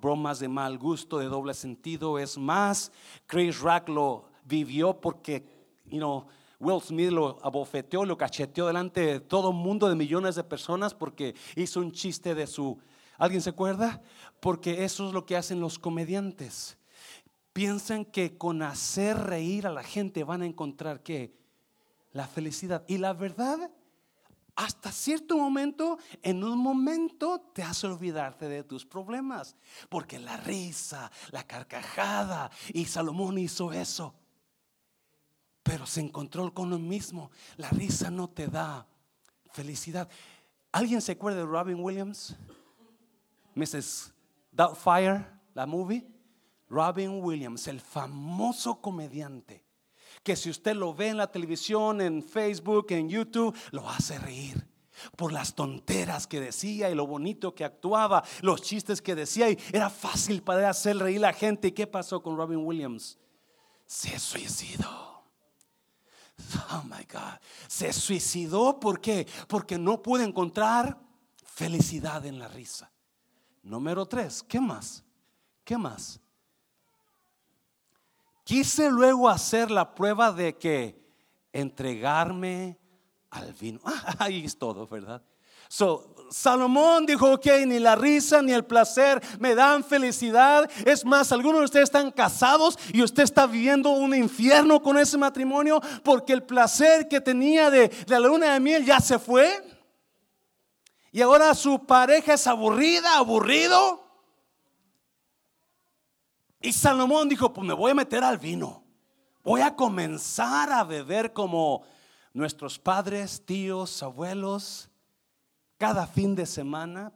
bromas 0.00 0.38
de 0.38 0.48
mal 0.48 0.78
gusto, 0.78 1.18
de 1.18 1.26
doble 1.26 1.54
sentido, 1.54 2.18
es 2.18 2.38
más, 2.38 2.92
Chris 3.26 3.60
Rack 3.60 3.88
lo 3.88 4.28
vivió 4.48 5.00
porque, 5.00 5.44
you 5.86 5.98
know, 5.98 6.26
Will 6.60 6.80
Smith 6.80 7.10
lo 7.10 7.38
abofeteó, 7.42 8.04
lo 8.04 8.18
cacheteó 8.18 8.66
delante 8.66 9.00
de 9.00 9.20
todo 9.20 9.50
un 9.50 9.56
mundo 9.56 9.88
de 9.88 9.94
millones 9.94 10.34
de 10.34 10.42
personas 10.42 10.94
porque 10.94 11.34
hizo 11.54 11.80
un 11.80 11.92
chiste 11.92 12.34
de 12.34 12.46
su... 12.46 12.78
¿Alguien 13.16 13.42
se 13.42 13.50
acuerda? 13.50 14.02
Porque 14.40 14.84
eso 14.84 15.06
es 15.06 15.12
lo 15.12 15.24
que 15.24 15.36
hacen 15.36 15.60
los 15.60 15.78
comediantes. 15.78 16.78
Piensan 17.52 18.04
que 18.04 18.36
con 18.36 18.62
hacer 18.62 19.18
reír 19.18 19.66
a 19.66 19.72
la 19.72 19.82
gente 19.82 20.24
van 20.24 20.42
a 20.42 20.46
encontrar 20.46 21.02
que 21.02 21.32
la 22.12 22.26
felicidad. 22.26 22.84
Y 22.88 22.98
la 22.98 23.12
verdad, 23.12 23.70
hasta 24.56 24.90
cierto 24.90 25.36
momento, 25.36 25.98
en 26.22 26.42
un 26.42 26.58
momento 26.58 27.40
te 27.52 27.62
hace 27.62 27.86
olvidarte 27.86 28.48
de 28.48 28.64
tus 28.64 28.84
problemas. 28.84 29.56
Porque 29.88 30.18
la 30.18 30.36
risa, 30.36 31.10
la 31.30 31.44
carcajada, 31.44 32.50
y 32.72 32.84
Salomón 32.84 33.38
hizo 33.38 33.72
eso 33.72 34.14
pero 35.68 35.84
se 35.84 36.00
encontró 36.00 36.52
con 36.54 36.70
lo 36.70 36.78
mismo. 36.78 37.30
La 37.58 37.68
risa 37.68 38.10
no 38.10 38.30
te 38.30 38.46
da 38.46 38.86
felicidad. 39.52 40.08
¿Alguien 40.72 41.02
se 41.02 41.12
acuerda 41.12 41.40
de 41.40 41.44
Robin 41.44 41.78
Williams? 41.78 42.34
Mrs. 43.54 44.14
Doubtfire, 44.50 45.26
la 45.52 45.66
movie. 45.66 46.06
Robin 46.70 47.22
Williams, 47.22 47.68
el 47.68 47.80
famoso 47.80 48.80
comediante, 48.80 49.64
que 50.22 50.36
si 50.36 50.50
usted 50.50 50.74
lo 50.74 50.94
ve 50.94 51.08
en 51.08 51.16
la 51.16 51.30
televisión, 51.30 52.00
en 52.00 52.22
Facebook, 52.22 52.86
en 52.90 53.08
YouTube, 53.08 53.56
lo 53.70 53.88
hace 53.88 54.18
reír 54.18 54.66
por 55.16 55.32
las 55.32 55.54
tonteras 55.54 56.26
que 56.26 56.40
decía 56.40 56.90
y 56.90 56.94
lo 56.94 57.06
bonito 57.06 57.54
que 57.54 57.64
actuaba, 57.64 58.22
los 58.42 58.62
chistes 58.62 59.00
que 59.00 59.14
decía 59.14 59.48
y 59.50 59.58
era 59.72 59.88
fácil 59.88 60.42
para 60.42 60.68
hacer 60.68 60.98
reír 60.98 61.18
a 61.18 61.28
la 61.28 61.32
gente. 61.32 61.68
¿Y 61.68 61.72
qué 61.72 61.86
pasó 61.86 62.22
con 62.22 62.36
Robin 62.36 62.58
Williams? 62.58 63.18
Se 63.86 64.18
suicidó. 64.18 65.17
Oh 66.70 66.82
my 66.84 67.04
God. 67.10 67.38
Se 67.66 67.92
suicidó. 67.92 68.78
Porque 68.78 69.26
no 69.78 70.02
pudo 70.02 70.22
encontrar 70.22 70.98
felicidad 71.44 72.24
en 72.26 72.38
la 72.38 72.48
risa. 72.48 72.90
Número 73.62 74.06
tres. 74.06 74.42
¿Qué 74.42 74.60
más? 74.60 75.04
¿Qué 75.64 75.76
más? 75.76 76.20
Quise 78.44 78.90
luego 78.90 79.28
hacer 79.28 79.70
la 79.70 79.94
prueba 79.94 80.32
de 80.32 80.56
que 80.56 80.98
entregarme 81.52 82.78
al 83.30 83.52
vino. 83.52 83.80
ahí 84.18 84.44
es 84.44 84.58
todo, 84.58 84.86
¿verdad? 84.86 85.22
Salomón 86.30 87.06
dijo, 87.06 87.32
ok, 87.32 87.46
ni 87.66 87.78
la 87.78 87.96
risa 87.96 88.42
ni 88.42 88.52
el 88.52 88.64
placer 88.64 89.22
me 89.38 89.54
dan 89.54 89.84
felicidad. 89.84 90.70
Es 90.84 91.04
más, 91.04 91.32
algunos 91.32 91.60
de 91.60 91.64
ustedes 91.66 91.84
están 91.84 92.10
casados 92.10 92.78
y 92.92 93.02
usted 93.02 93.22
está 93.22 93.46
viviendo 93.46 93.90
un 93.90 94.14
infierno 94.14 94.82
con 94.82 94.98
ese 94.98 95.16
matrimonio 95.16 95.80
porque 96.02 96.32
el 96.32 96.42
placer 96.42 97.08
que 97.08 97.20
tenía 97.20 97.70
de, 97.70 97.90
la 98.06 98.18
luna 98.20 98.52
de 98.52 98.60
miel 98.60 98.84
ya 98.84 99.00
se 99.00 99.18
fue. 99.18 99.64
Y 101.10 101.22
ahora 101.22 101.54
su 101.54 101.86
pareja 101.86 102.34
es 102.34 102.46
aburrida, 102.46 103.16
aburrido. 103.16 104.04
Y 106.60 106.72
Salomón 106.72 107.28
dijo, 107.28 107.52
pues 107.52 107.66
me 107.66 107.74
voy 107.74 107.92
a 107.92 107.94
meter 107.94 108.22
al 108.22 108.38
vino. 108.38 108.84
Voy 109.42 109.62
a 109.62 109.74
comenzar 109.74 110.70
a 110.70 110.84
beber 110.84 111.32
como 111.32 111.82
nuestros 112.34 112.78
padres, 112.78 113.44
tíos, 113.46 114.02
abuelos 114.02 114.90
cada 115.78 116.06
fin 116.06 116.34
de 116.34 116.44
semana 116.44 117.12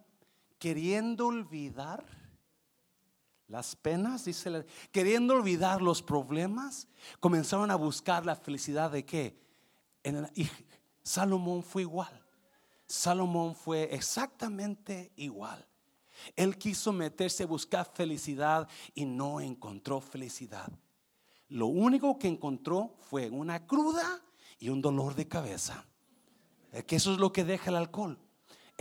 queriendo 0.59 1.27
olvidar 1.27 2.07
las 3.49 3.77
penas, 3.77 4.25
dice, 4.25 4.65
queriendo 4.93 5.35
olvidar 5.35 5.83
los 5.83 6.01
problemas, 6.01 6.89
comenzaron 7.21 7.71
a 7.71 7.77
buscar 7.77 8.25
la 8.25 8.37
felicidad 8.37 8.91
de 8.91 9.05
qué. 9.05 9.39
y 10.35 10.49
Salomón 11.03 11.63
fue 11.63 11.83
igual. 11.83 12.25
Salomón 12.87 13.55
fue 13.55 13.95
exactamente 13.95 15.13
igual. 15.17 15.67
Él 16.37 16.57
quiso 16.57 16.93
meterse 16.93 17.43
a 17.43 17.47
buscar 17.47 17.91
felicidad 17.93 18.69
y 18.95 19.05
no 19.05 19.41
encontró 19.41 20.01
felicidad. 20.01 20.71
Lo 21.49 21.67
único 21.67 22.19
que 22.19 22.29
encontró 22.29 22.95
fue 23.01 23.29
una 23.29 23.67
cruda 23.67 24.23
y 24.59 24.69
un 24.69 24.81
dolor 24.81 25.15
de 25.15 25.27
cabeza. 25.27 25.85
Que 26.87 26.97
eso 26.97 27.13
es 27.13 27.19
lo 27.19 27.33
que 27.33 27.45
deja 27.45 27.71
el 27.71 27.77
alcohol. 27.77 28.19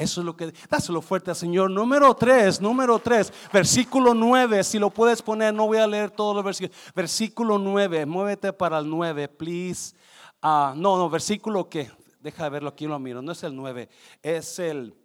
Eso 0.01 0.21
es 0.21 0.25
lo 0.25 0.35
que, 0.35 0.51
dáselo 0.67 0.99
fuerte 0.99 1.29
al 1.29 1.35
Señor. 1.35 1.69
Número 1.69 2.15
3, 2.15 2.59
número 2.59 2.97
3, 2.97 3.31
versículo 3.53 4.15
9, 4.15 4.63
si 4.63 4.79
lo 4.79 4.89
puedes 4.89 5.21
poner, 5.21 5.53
no 5.53 5.67
voy 5.67 5.77
a 5.77 5.85
leer 5.85 6.09
todos 6.09 6.35
los 6.35 6.43
versículos. 6.43 6.75
Versículo 6.95 7.59
9, 7.59 8.07
muévete 8.07 8.51
para 8.51 8.79
el 8.79 8.89
9, 8.89 9.27
please. 9.27 9.95
Ah, 10.41 10.73
no, 10.75 10.97
no, 10.97 11.07
versículo 11.07 11.69
que, 11.69 11.91
deja 12.19 12.45
de 12.45 12.49
verlo 12.49 12.69
aquí, 12.69 12.87
lo 12.87 12.97
miro, 12.97 13.21
no 13.21 13.31
es 13.31 13.43
el 13.43 13.55
9, 13.55 13.89
es 14.23 14.57
el, 14.57 14.95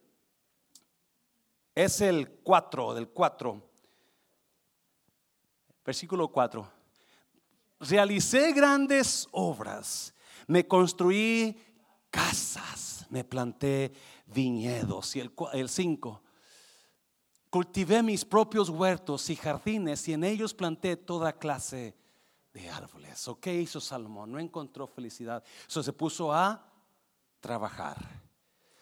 es 1.74 2.00
el 2.00 2.30
4, 2.42 2.94
del 2.94 3.08
4. 3.10 3.62
Versículo 5.84 6.28
4. 6.28 6.66
Realicé 7.80 8.50
grandes 8.52 9.28
obras, 9.30 10.14
me 10.46 10.66
construí 10.66 11.65
casas, 12.16 13.06
me 13.10 13.24
planté 13.24 13.92
viñedos. 14.26 15.16
Y 15.16 15.20
el 15.52 15.68
5, 15.68 16.22
cultivé 17.50 18.02
mis 18.02 18.24
propios 18.24 18.70
huertos 18.70 19.28
y 19.28 19.36
jardines 19.36 20.08
y 20.08 20.14
en 20.14 20.24
ellos 20.24 20.54
planté 20.54 20.96
toda 20.96 21.38
clase 21.38 21.94
de 22.54 22.70
árboles. 22.70 23.28
¿O 23.28 23.38
qué 23.38 23.54
hizo 23.54 23.80
Salomón? 23.80 24.32
No 24.32 24.38
encontró 24.38 24.86
felicidad. 24.86 25.44
Se 25.66 25.92
puso 25.92 26.32
a 26.32 26.66
trabajar. 27.40 27.98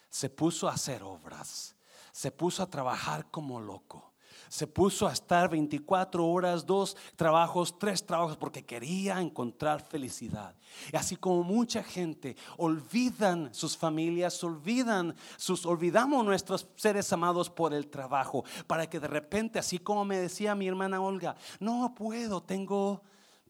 Se 0.08 0.30
puso 0.30 0.68
a 0.68 0.74
hacer 0.74 1.02
obras. 1.02 1.74
Se 2.12 2.30
puso 2.30 2.62
a 2.62 2.70
trabajar 2.70 3.30
como 3.32 3.60
loco 3.60 4.13
se 4.48 4.66
puso 4.66 5.06
a 5.06 5.12
estar 5.12 5.48
24 5.48 6.26
horas, 6.26 6.66
dos 6.66 6.96
trabajos, 7.16 7.78
tres 7.78 8.04
trabajos, 8.04 8.36
porque 8.36 8.64
quería 8.64 9.20
encontrar 9.20 9.80
felicidad. 9.82 10.54
Y 10.92 10.96
así 10.96 11.16
como 11.16 11.42
mucha 11.42 11.82
gente 11.82 12.36
olvidan 12.56 13.52
sus 13.54 13.76
familias, 13.76 14.42
olvidan 14.42 15.14
sus, 15.36 15.66
olvidamos 15.66 16.24
nuestros 16.24 16.66
seres 16.76 17.12
amados 17.12 17.50
por 17.50 17.74
el 17.74 17.88
trabajo, 17.88 18.44
para 18.66 18.88
que 18.88 19.00
de 19.00 19.08
repente, 19.08 19.58
así 19.58 19.78
como 19.78 20.04
me 20.04 20.18
decía 20.18 20.54
mi 20.54 20.66
hermana 20.66 21.00
Olga, 21.00 21.36
no 21.60 21.94
puedo, 21.94 22.42
tengo 22.42 23.02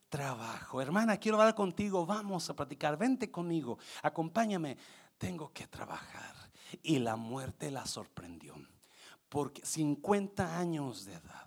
trabajo. 0.08 0.80
Hermana, 0.80 1.16
quiero 1.16 1.40
hablar 1.40 1.54
contigo, 1.54 2.06
vamos 2.06 2.48
a 2.48 2.54
platicar, 2.54 2.96
vente 2.96 3.30
conmigo, 3.30 3.78
acompáñame, 4.02 4.76
tengo 5.18 5.52
que 5.52 5.66
trabajar. 5.66 6.34
Y 6.82 6.98
la 6.98 7.16
muerte 7.16 7.70
la 7.70 7.86
sorprendió 7.86 8.54
porque 9.34 9.66
50 9.66 10.56
años 10.56 11.06
de 11.06 11.14
edad. 11.14 11.44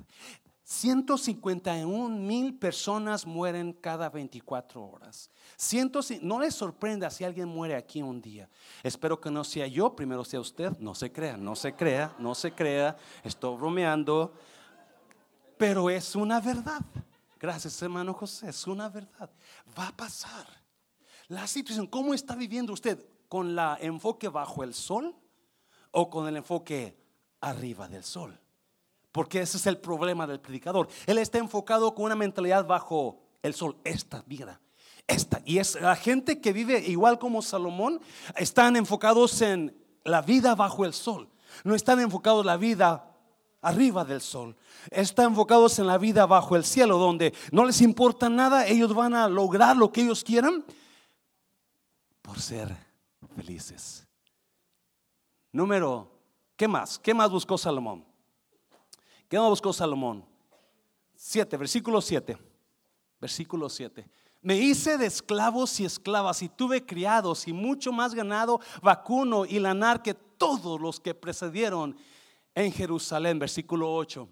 151 0.65 2.10
mil 2.17 2.54
personas 2.60 3.26
mueren 3.26 3.71
cada 3.71 4.10
24 4.10 4.84
horas. 4.84 5.32
no 6.21 6.41
les 6.41 6.54
sorprenda 6.54 7.10
si 7.10 7.23
alguien 7.23 7.47
muere 7.47 7.76
aquí 7.78 8.02
un 8.02 8.21
día. 8.21 8.50
Espero 8.84 9.21
que 9.21 9.32
no 9.32 9.45
sea 9.45 9.67
yo, 9.67 9.95
primero 9.95 10.26
sea 10.26 10.41
usted. 10.41 10.78
No 10.80 10.93
se 10.93 11.13
crea, 11.13 11.38
no 11.38 11.56
se 11.56 11.73
crea, 11.73 12.13
no 12.19 12.36
se 12.36 12.52
crea. 12.52 12.97
Estoy 13.23 13.56
bromeando. 13.56 14.34
Pero 15.58 15.89
es 15.89 16.13
una 16.13 16.41
verdad. 16.41 16.82
Gracias, 17.39 17.82
hermano 17.82 18.13
José. 18.13 18.50
Es 18.50 18.67
una 18.67 18.89
verdad. 18.89 19.30
Va 19.80 19.88
a 19.88 19.95
pasar. 19.95 20.45
La 21.30 21.47
situación, 21.47 21.88
¿cómo 21.88 22.13
está 22.13 22.36
viviendo 22.36 22.73
usted? 22.73 23.02
¿Con 23.30 23.56
la 23.56 23.78
enfoque 23.80 24.28
bajo 24.28 24.62
el 24.65 24.73
sol? 24.73 25.15
o 25.91 26.10
con 26.10 26.28
el 26.28 26.38
enfoque 26.38 26.95
arriba 27.41 27.88
del 27.88 28.04
sol. 28.04 28.39
Porque 29.12 29.41
ese 29.41 29.58
es 29.58 29.65
el 29.67 29.78
problema 29.78 30.28
del 30.28 30.39
predicador. 30.39 30.88
Él 31.06 31.17
está 31.17 31.38
enfocado 31.38 31.95
con 31.95 32.06
una 32.06 32.15
mentalidad 32.15 32.65
bajo 32.65 33.19
el 33.41 33.54
sol, 33.54 33.78
esta 33.84 34.23
vida. 34.28 34.62
Esta. 35.08 35.41
Y 35.45 35.58
es 35.60 35.80
la 35.80 35.95
gente 35.95 36.41
que 36.41 36.54
vive 36.54 36.80
igual 36.80 37.17
como 37.17 37.41
Salomón, 37.41 38.02
están 38.36 38.76
enfocados 38.76 39.41
en 39.41 39.76
la 40.04 40.21
vida 40.21 40.54
bajo 40.54 40.86
el 40.86 40.93
sol. 40.93 41.30
No 41.63 41.76
están 41.76 42.00
enfocados 42.00 42.41
en 42.41 42.47
la 42.47 42.58
vida 42.58 43.15
arriba 43.62 44.06
del 44.06 44.21
sol. 44.21 44.56
Están 44.91 45.28
enfocados 45.28 45.80
en 45.80 45.88
la 45.88 45.97
vida 45.97 46.26
bajo 46.26 46.56
el 46.56 46.63
cielo, 46.63 46.97
donde 46.97 47.34
no 47.52 47.65
les 47.65 47.82
importa 47.82 48.30
nada, 48.30 48.67
ellos 48.67 48.93
van 48.93 49.13
a 49.13 49.28
lograr 49.28 49.76
lo 49.76 49.91
que 49.91 50.02
ellos 50.02 50.23
quieran 50.23 50.63
por 52.21 52.39
ser 52.39 52.76
felices. 53.36 54.06
Número, 55.52 56.16
¿qué 56.58 56.67
más? 56.67 57.00
¿Qué 57.00 57.13
más 57.13 57.32
buscó 57.32 57.58
Salomón? 57.58 58.04
¿Qué 59.30 59.39
más 59.39 59.50
buscó 59.50 59.72
Salomón? 59.72 60.26
7, 61.15 61.56
versículo 61.56 62.02
7. 62.02 62.38
Versículo 63.20 63.70
7. 63.70 64.06
Me 64.41 64.56
hice 64.58 64.98
de 64.98 65.08
esclavos 65.08 65.80
y 65.80 65.86
esclavas 65.86 66.41
y 66.41 66.50
tuve 66.50 66.86
criados 66.86 67.48
y 67.48 67.54
mucho 67.54 67.91
más 67.91 68.13
ganado, 68.13 68.60
vacuno 68.82 69.46
y 69.46 69.60
lanar 69.60 70.02
que 70.02 70.13
todos 70.13 70.80
los 70.80 71.00
que 71.00 71.15
precedieron 71.15 71.98
en 72.54 72.72
Jerusalén. 72.72 73.39
Versículo 73.39 73.93
8. 73.93 74.28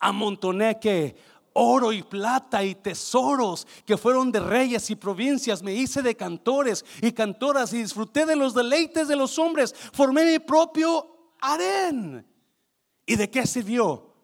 Amontoné 0.00 0.78
que 0.78 1.16
oro 1.52 1.92
y 1.92 2.02
plata 2.02 2.64
y 2.64 2.74
tesoros 2.74 3.66
que 3.84 3.96
fueron 3.96 4.30
de 4.32 4.40
reyes 4.40 4.90
y 4.90 4.96
provincias. 4.96 5.62
Me 5.62 5.74
hice 5.74 6.02
de 6.02 6.16
cantores 6.16 6.84
y 7.00 7.12
cantoras 7.12 7.72
y 7.72 7.82
disfruté 7.82 8.26
de 8.26 8.36
los 8.36 8.54
deleites 8.54 9.08
de 9.08 9.16
los 9.16 9.38
hombres. 9.38 9.74
Formé 9.92 10.24
mi 10.24 10.38
propio 10.38 11.34
harén. 11.40 12.26
¿Y 13.06 13.16
de 13.16 13.30
qué 13.30 13.46
sirvió? 13.46 14.14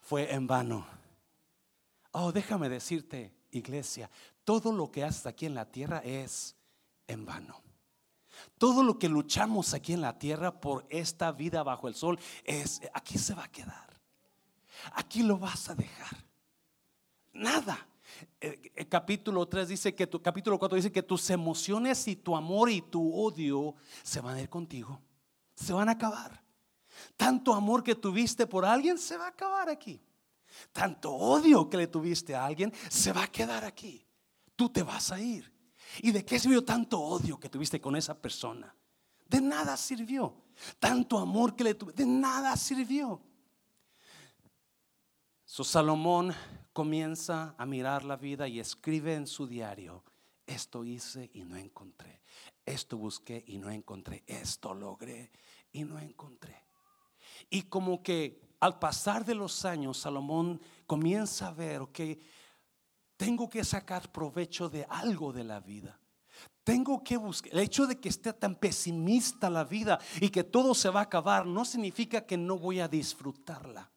Fue 0.00 0.32
en 0.32 0.46
vano. 0.46 0.86
Oh, 2.12 2.32
déjame 2.32 2.68
decirte, 2.68 3.32
iglesia, 3.50 4.10
todo 4.44 4.72
lo 4.72 4.90
que 4.90 5.04
haces 5.04 5.26
aquí 5.26 5.46
en 5.46 5.54
la 5.54 5.70
tierra 5.70 5.98
es 6.04 6.56
en 7.06 7.24
vano. 7.24 7.62
Todo 8.58 8.82
lo 8.82 8.98
que 8.98 9.08
luchamos 9.08 9.74
aquí 9.74 9.92
en 9.92 10.00
la 10.00 10.18
tierra 10.18 10.60
por 10.60 10.86
esta 10.90 11.32
vida 11.32 11.62
bajo 11.62 11.88
el 11.88 11.94
sol 11.94 12.18
es 12.44 12.80
aquí 12.92 13.18
se 13.18 13.34
va 13.34 13.44
a 13.44 13.52
quedar. 13.52 14.00
Aquí 14.94 15.22
lo 15.22 15.38
vas 15.38 15.70
a 15.70 15.74
dejar. 15.74 16.31
Nada. 17.32 17.86
El, 18.40 18.88
capítulo 18.88 19.46
3 19.46 19.68
dice 19.68 19.94
que 19.94 20.06
tu 20.06 20.20
capítulo 20.20 20.58
4 20.58 20.76
dice 20.76 20.92
que 20.92 21.02
tus 21.02 21.30
emociones 21.30 22.06
y 22.08 22.16
tu 22.16 22.36
amor 22.36 22.70
y 22.70 22.82
tu 22.82 23.14
odio 23.14 23.74
se 24.02 24.20
van 24.20 24.36
a 24.36 24.40
ir 24.40 24.48
contigo. 24.48 25.00
Se 25.54 25.72
van 25.72 25.88
a 25.88 25.92
acabar. 25.92 26.42
Tanto 27.16 27.54
amor 27.54 27.82
que 27.82 27.94
tuviste 27.94 28.46
por 28.46 28.64
alguien 28.64 28.98
se 28.98 29.16
va 29.16 29.26
a 29.26 29.28
acabar 29.28 29.68
aquí. 29.68 30.00
Tanto 30.72 31.10
odio 31.10 31.68
que 31.68 31.78
le 31.78 31.86
tuviste 31.86 32.34
a 32.34 32.44
alguien 32.44 32.72
se 32.90 33.12
va 33.12 33.24
a 33.24 33.28
quedar 33.28 33.64
aquí. 33.64 34.06
Tú 34.54 34.68
te 34.68 34.82
vas 34.82 35.10
a 35.10 35.20
ir. 35.20 35.50
¿Y 36.00 36.12
de 36.12 36.24
qué 36.24 36.38
sirvió 36.38 36.64
tanto 36.64 37.00
odio 37.00 37.38
que 37.38 37.48
tuviste 37.48 37.80
con 37.80 37.96
esa 37.96 38.20
persona? 38.20 38.74
De 39.26 39.40
nada 39.40 39.76
sirvió. 39.76 40.34
Tanto 40.78 41.18
amor 41.18 41.56
que 41.56 41.64
le 41.64 41.74
tuviste, 41.74 42.02
de 42.02 42.08
nada 42.08 42.56
sirvió. 42.56 43.20
So 45.44 45.64
Salomón 45.64 46.34
comienza 46.72 47.54
a 47.58 47.66
mirar 47.66 48.04
la 48.04 48.16
vida 48.16 48.48
y 48.48 48.60
escribe 48.60 49.14
en 49.14 49.26
su 49.26 49.46
diario, 49.46 50.02
esto 50.46 50.84
hice 50.84 51.30
y 51.34 51.44
no 51.44 51.56
encontré, 51.56 52.20
esto 52.64 52.96
busqué 52.96 53.44
y 53.46 53.58
no 53.58 53.70
encontré, 53.70 54.22
esto 54.26 54.74
logré 54.74 55.30
y 55.72 55.84
no 55.84 55.98
encontré. 55.98 56.64
Y 57.50 57.62
como 57.62 58.02
que 58.02 58.40
al 58.60 58.78
pasar 58.78 59.24
de 59.24 59.34
los 59.34 59.64
años, 59.64 59.98
Salomón 59.98 60.60
comienza 60.86 61.48
a 61.48 61.52
ver, 61.52 61.82
que 61.92 62.20
tengo 63.16 63.48
que 63.48 63.64
sacar 63.64 64.10
provecho 64.12 64.68
de 64.68 64.86
algo 64.88 65.32
de 65.32 65.44
la 65.44 65.60
vida. 65.60 65.98
Tengo 66.64 67.02
que 67.02 67.16
buscar. 67.16 67.52
El 67.52 67.58
hecho 67.58 67.86
de 67.86 67.98
que 67.98 68.08
esté 68.08 68.32
tan 68.32 68.54
pesimista 68.54 69.50
la 69.50 69.64
vida 69.64 69.98
y 70.20 70.28
que 70.28 70.44
todo 70.44 70.74
se 70.74 70.90
va 70.90 71.00
a 71.00 71.04
acabar 71.04 71.44
no 71.44 71.64
significa 71.64 72.24
que 72.24 72.36
no 72.36 72.56
voy 72.56 72.78
a 72.78 72.86
disfrutarla. 72.86 73.90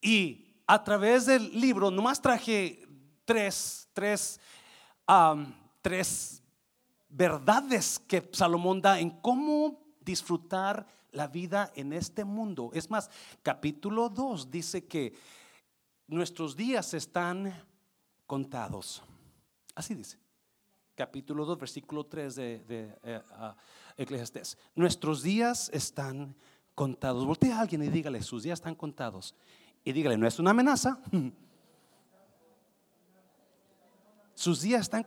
Y 0.00 0.49
a 0.70 0.84
través 0.84 1.26
del 1.26 1.50
libro, 1.60 1.90
nomás 1.90 2.22
traje 2.22 2.86
tres, 3.24 3.88
tres, 3.92 4.38
tres 5.82 6.42
verdades 7.08 7.98
que 7.98 8.30
Salomón 8.32 8.80
da 8.80 9.00
en 9.00 9.10
cómo 9.10 9.82
disfrutar 10.00 10.86
la 11.10 11.26
vida 11.26 11.72
en 11.74 11.92
este 11.92 12.22
mundo. 12.22 12.70
Es 12.72 12.88
más, 12.88 13.10
capítulo 13.42 14.08
2 14.08 14.48
dice 14.48 14.86
que 14.86 15.12
nuestros 16.06 16.54
días 16.54 16.94
están 16.94 17.52
contados. 18.28 19.02
Así 19.74 19.96
dice. 19.96 20.18
Capítulo 20.94 21.46
2, 21.46 21.58
versículo 21.58 22.06
3 22.06 22.34
de, 22.36 22.58
de 22.60 22.98
eh, 23.02 24.42
Nuestros 24.76 25.24
días 25.24 25.68
están 25.72 26.36
contados. 26.76 27.26
Voltea 27.26 27.58
a 27.58 27.60
alguien 27.62 27.82
y 27.82 27.88
dígale, 27.88 28.22
sus 28.22 28.44
días 28.44 28.60
están 28.60 28.76
contados 28.76 29.34
y 29.84 29.92
dígale, 29.92 30.16
no 30.16 30.26
es 30.26 30.38
una 30.38 30.50
amenaza. 30.50 30.98
Sus 34.34 34.62
días 34.62 34.82
están, 34.82 35.06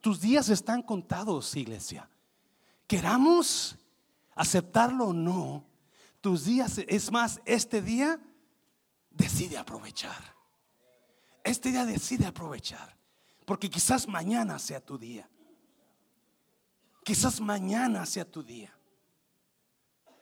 tus 0.00 0.20
días 0.20 0.48
están 0.48 0.82
contados, 0.82 1.54
iglesia. 1.54 2.08
Queramos 2.86 3.76
aceptarlo 4.34 5.08
o 5.08 5.12
no, 5.12 5.64
tus 6.20 6.44
días, 6.44 6.78
es 6.78 7.12
más, 7.12 7.40
este 7.44 7.82
día 7.82 8.18
decide 9.10 9.58
aprovechar. 9.58 10.34
Este 11.44 11.70
día 11.70 11.84
decide 11.84 12.26
aprovechar. 12.26 12.96
Porque 13.44 13.68
quizás 13.68 14.06
mañana 14.06 14.58
sea 14.58 14.80
tu 14.80 14.96
día. 14.96 15.28
Quizás 17.04 17.40
mañana 17.40 18.06
sea 18.06 18.24
tu 18.24 18.42
día. 18.42 18.72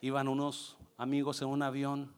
Iban 0.00 0.28
unos 0.28 0.78
amigos 0.96 1.42
en 1.42 1.48
un 1.48 1.62
avión 1.62 2.14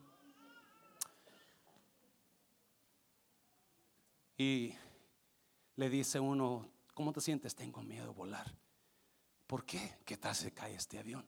Y 4.41 4.73
le 5.75 5.87
dice 5.87 6.19
uno, 6.19 6.67
¿cómo 6.95 7.13
te 7.13 7.21
sientes? 7.21 7.53
Tengo 7.53 7.83
miedo 7.83 8.07
de 8.07 8.13
volar. 8.13 8.51
¿Por 9.45 9.65
qué? 9.65 9.99
¿Qué 10.03 10.17
tal 10.17 10.33
se 10.33 10.51
cae 10.51 10.73
este 10.73 10.97
avión? 10.97 11.23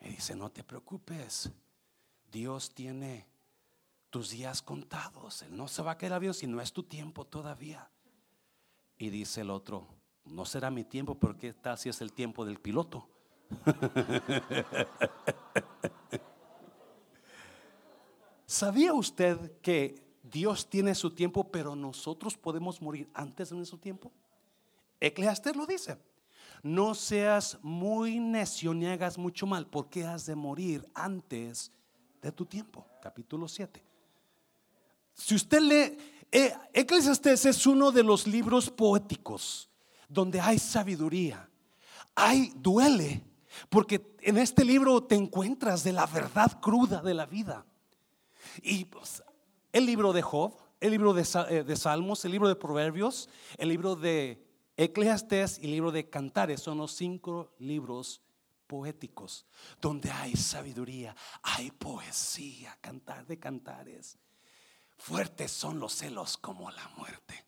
Y 0.00 0.08
dice, 0.08 0.34
no 0.34 0.50
te 0.50 0.64
preocupes. 0.64 1.50
Dios 2.32 2.72
tiene 2.72 3.26
tus 4.08 4.30
días 4.30 4.62
contados. 4.62 5.42
Él 5.42 5.54
no 5.54 5.68
se 5.68 5.82
va 5.82 5.90
a 5.90 5.98
caer 5.98 6.12
el 6.12 6.16
avión 6.16 6.32
si 6.32 6.46
no 6.46 6.62
es 6.62 6.72
tu 6.72 6.84
tiempo 6.84 7.26
todavía. 7.26 7.90
Y 8.96 9.10
dice 9.10 9.42
el 9.42 9.50
otro, 9.50 9.86
no 10.24 10.46
será 10.46 10.70
mi 10.70 10.84
tiempo 10.84 11.18
porque 11.18 11.52
tal 11.52 11.76
si 11.76 11.90
es 11.90 12.00
el 12.00 12.14
tiempo 12.14 12.46
del 12.46 12.58
piloto. 12.58 13.06
¿Sabía 18.46 18.94
usted 18.94 19.60
que 19.60 20.03
Dios 20.24 20.68
tiene 20.68 20.94
su 20.94 21.10
tiempo, 21.10 21.44
pero 21.44 21.76
nosotros 21.76 22.36
podemos 22.36 22.80
morir 22.80 23.08
antes 23.12 23.50
de 23.50 23.56
nuestro 23.56 23.78
tiempo. 23.78 24.10
Eclesiastes 24.98 25.54
lo 25.54 25.66
dice. 25.66 25.98
No 26.62 26.94
seas 26.94 27.58
muy 27.62 28.18
necio 28.18 28.72
ni 28.72 28.86
hagas 28.86 29.18
mucho 29.18 29.46
mal, 29.46 29.66
porque 29.66 30.04
has 30.04 30.24
de 30.24 30.34
morir 30.34 30.88
antes 30.94 31.70
de 32.22 32.32
tu 32.32 32.46
tiempo. 32.46 32.86
Capítulo 33.02 33.46
7. 33.46 33.84
Si 35.12 35.34
usted 35.34 35.60
lee, 35.60 35.98
eh, 36.32 36.54
Eclesiastes 36.72 37.44
es 37.44 37.66
uno 37.66 37.92
de 37.92 38.02
los 38.02 38.26
libros 38.26 38.70
poéticos 38.70 39.68
donde 40.08 40.40
hay 40.40 40.58
sabiduría. 40.58 41.50
Hay 42.14 42.50
duele, 42.56 43.22
porque 43.68 44.16
en 44.22 44.38
este 44.38 44.64
libro 44.64 45.02
te 45.02 45.16
encuentras 45.16 45.84
de 45.84 45.92
la 45.92 46.06
verdad 46.06 46.60
cruda 46.62 47.02
de 47.02 47.12
la 47.12 47.26
vida. 47.26 47.66
Y 48.62 48.86
pues, 48.86 49.22
el 49.74 49.86
libro 49.86 50.12
de 50.12 50.22
Job, 50.22 50.56
el 50.80 50.92
libro 50.92 51.18
eh, 51.18 51.64
de, 51.64 51.76
Salmos, 51.76 52.24
el 52.24 52.30
libro 52.30 52.46
de 52.46 52.54
Proverbios, 52.54 53.28
el 53.58 53.68
libro 53.70 53.96
de 53.96 54.40
Eclesiastés 54.76 55.58
y 55.58 55.64
el 55.64 55.72
libro 55.72 55.90
de 55.90 56.08
Cantares 56.08 56.62
son 56.62 56.78
los 56.78 56.92
cinco 56.92 57.52
libros 57.58 58.22
poéticos 58.68 59.46
donde 59.80 60.12
hay 60.12 60.36
sabiduría, 60.36 61.16
hay 61.42 61.72
poesía, 61.72 62.78
cantar 62.80 63.26
de 63.26 63.40
cantares. 63.40 64.16
Fuertes 64.96 65.50
son 65.50 65.80
los 65.80 65.92
celos 65.92 66.38
como 66.38 66.70
la 66.70 66.88
muerte. 66.96 67.44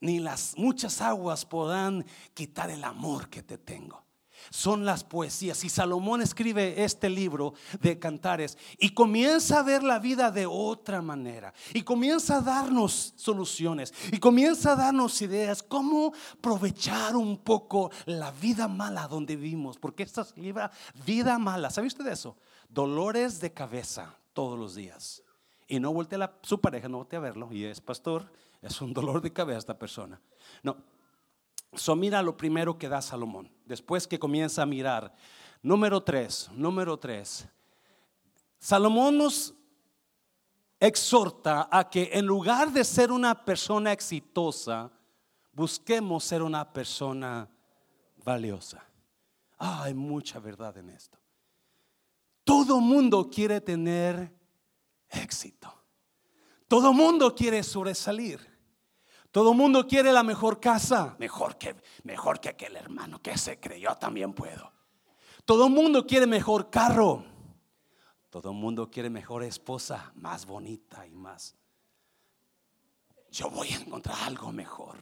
Ni 0.00 0.20
las 0.20 0.56
muchas 0.56 1.02
aguas 1.02 1.44
podrán 1.44 2.06
quitar 2.32 2.70
el 2.70 2.82
amor 2.82 3.28
que 3.28 3.42
te 3.42 3.58
tengo. 3.58 4.02
Son 4.50 4.84
las 4.84 5.04
poesías. 5.04 5.64
Y 5.64 5.68
Salomón 5.68 6.22
escribe 6.22 6.84
este 6.84 7.08
libro 7.08 7.54
de 7.80 7.98
cantares 7.98 8.58
y 8.78 8.90
comienza 8.90 9.60
a 9.60 9.62
ver 9.62 9.82
la 9.82 9.98
vida 9.98 10.30
de 10.30 10.46
otra 10.46 11.02
manera. 11.02 11.52
Y 11.72 11.82
comienza 11.82 12.38
a 12.38 12.40
darnos 12.40 13.14
soluciones. 13.16 13.92
Y 14.10 14.18
comienza 14.18 14.72
a 14.72 14.76
darnos 14.76 15.20
ideas. 15.22 15.62
Cómo 15.62 16.12
aprovechar 16.34 17.16
un 17.16 17.38
poco 17.38 17.90
la 18.06 18.30
vida 18.30 18.68
mala 18.68 19.08
donde 19.08 19.36
vivimos. 19.36 19.78
Porque 19.78 20.02
esta 20.02 20.22
es 20.22 20.34
vida 21.04 21.38
mala. 21.38 21.70
¿Sabe 21.70 21.86
usted 21.86 22.06
eso? 22.06 22.36
Dolores 22.68 23.40
de 23.40 23.52
cabeza 23.52 24.16
todos 24.32 24.58
los 24.58 24.74
días. 24.74 25.22
Y 25.68 25.80
no 25.80 25.92
voltea 25.92 26.24
a 26.24 26.32
su 26.42 26.60
pareja, 26.60 26.88
no 26.88 26.98
voltea 26.98 27.18
a 27.18 27.22
verlo. 27.22 27.48
Y 27.52 27.64
es 27.64 27.80
pastor, 27.80 28.30
es 28.60 28.80
un 28.80 28.92
dolor 28.92 29.22
de 29.22 29.32
cabeza 29.32 29.58
esta 29.58 29.78
persona. 29.78 30.20
No, 30.62 30.76
So 31.74 31.96
mira 31.96 32.22
lo 32.22 32.36
primero 32.36 32.76
que 32.76 32.88
da 32.88 33.00
Salomón, 33.00 33.50
después 33.64 34.06
que 34.06 34.18
comienza 34.18 34.62
a 34.62 34.66
mirar. 34.66 35.14
Número 35.62 36.02
tres, 36.02 36.50
número 36.52 36.98
tres. 36.98 37.46
Salomón 38.58 39.16
nos 39.16 39.54
exhorta 40.78 41.68
a 41.70 41.88
que 41.88 42.10
en 42.12 42.26
lugar 42.26 42.72
de 42.72 42.84
ser 42.84 43.10
una 43.10 43.44
persona 43.44 43.92
exitosa, 43.92 44.90
busquemos 45.52 46.24
ser 46.24 46.42
una 46.42 46.70
persona 46.72 47.48
valiosa. 48.24 48.84
Ah, 49.58 49.84
hay 49.84 49.94
mucha 49.94 50.40
verdad 50.40 50.76
en 50.76 50.90
esto. 50.90 51.18
Todo 52.44 52.80
mundo 52.80 53.30
quiere 53.30 53.60
tener 53.60 54.32
éxito. 55.08 55.72
Todo 56.66 56.92
mundo 56.92 57.34
quiere 57.34 57.62
sobresalir. 57.62 58.51
Todo 59.32 59.52
el 59.52 59.56
mundo 59.56 59.88
quiere 59.88 60.12
la 60.12 60.22
mejor 60.22 60.60
casa, 60.60 61.16
mejor 61.18 61.56
que, 61.56 61.74
mejor 62.04 62.38
que 62.38 62.50
aquel 62.50 62.76
hermano 62.76 63.20
que 63.22 63.36
se 63.38 63.58
creyó 63.58 63.94
también 63.96 64.34
puedo. 64.34 64.70
Todo 65.46 65.66
el 65.66 65.72
mundo 65.72 66.06
quiere 66.06 66.26
mejor 66.26 66.68
carro. 66.68 67.24
Todo 68.28 68.50
el 68.50 68.56
mundo 68.56 68.90
quiere 68.90 69.08
mejor 69.08 69.42
esposa, 69.42 70.12
más 70.16 70.44
bonita 70.44 71.06
y 71.06 71.14
más. 71.14 71.56
Yo 73.30 73.50
voy 73.50 73.68
a 73.70 73.76
encontrar 73.76 74.18
algo 74.24 74.52
mejor. 74.52 74.98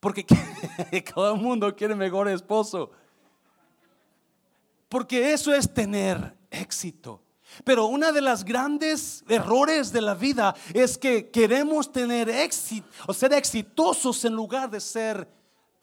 Porque 0.00 0.24
todo 1.14 1.34
el 1.34 1.40
mundo 1.40 1.74
quiere 1.76 1.94
mejor 1.94 2.28
esposo. 2.28 2.90
Porque 4.88 5.32
eso 5.32 5.54
es 5.54 5.72
tener 5.72 6.36
éxito. 6.50 7.22
Pero 7.64 7.86
una 7.86 8.12
de 8.12 8.20
las 8.20 8.44
grandes 8.44 9.24
errores 9.28 9.92
de 9.92 10.00
la 10.00 10.14
vida 10.14 10.54
es 10.74 10.98
que 10.98 11.30
queremos 11.30 11.90
tener 11.90 12.28
éxito 12.28 12.86
o 13.06 13.14
ser 13.14 13.32
exitosos 13.32 14.24
en 14.24 14.34
lugar 14.34 14.70
de 14.70 14.80
ser 14.80 15.28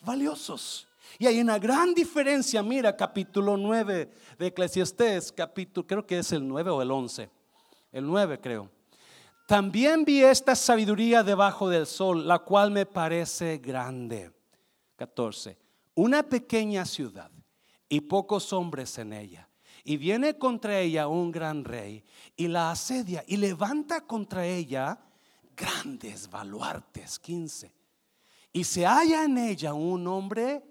valiosos. 0.01 0.88
Y 1.19 1.27
hay 1.27 1.39
una 1.39 1.59
gran 1.59 1.93
diferencia, 1.93 2.63
mira, 2.63 2.95
capítulo 2.95 3.55
9 3.55 4.12
de 4.38 4.47
Eclesiastés, 4.47 5.31
capítulo, 5.31 5.86
creo 5.86 6.05
que 6.05 6.19
es 6.19 6.31
el 6.31 6.47
9 6.47 6.71
o 6.71 6.81
el 6.81 6.91
11, 6.91 7.29
el 7.91 8.05
9 8.05 8.39
creo. 8.41 8.69
También 9.47 10.05
vi 10.05 10.23
esta 10.23 10.55
sabiduría 10.55 11.21
debajo 11.21 11.69
del 11.69 11.86
sol, 11.86 12.27
la 12.27 12.39
cual 12.39 12.71
me 12.71 12.86
parece 12.86 13.57
grande. 13.57 14.31
14. 14.95 15.57
Una 15.95 16.23
pequeña 16.23 16.86
ciudad 16.86 17.29
y 17.89 18.01
pocos 18.01 18.51
hombres 18.53 18.97
en 18.97 19.13
ella 19.13 19.47
y 19.83 19.97
viene 19.97 20.37
contra 20.37 20.79
ella 20.79 21.07
un 21.07 21.31
gran 21.31 21.65
rey 21.65 22.03
y 22.35 22.47
la 22.47 22.71
asedia 22.71 23.23
y 23.27 23.37
levanta 23.37 24.01
contra 24.01 24.45
ella 24.45 24.99
grandes 25.55 26.29
baluartes, 26.29 27.19
15. 27.19 27.73
Y 28.53 28.63
se 28.63 28.85
halla 28.85 29.25
en 29.25 29.37
ella 29.37 29.73
un 29.73 30.07
hombre 30.07 30.63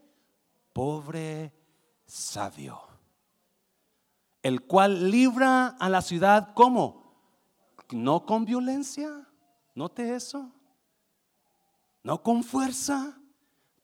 pobre, 0.72 1.52
sabio, 2.06 2.80
el 4.42 4.62
cual 4.62 5.10
libra 5.10 5.68
a 5.68 5.88
la 5.88 6.00
ciudad 6.00 6.54
como, 6.54 7.02
no 7.90 8.24
con 8.24 8.44
violencia, 8.44 9.28
note 9.74 10.14
eso, 10.14 10.50
no 12.02 12.22
con 12.22 12.42
fuerza, 12.42 13.18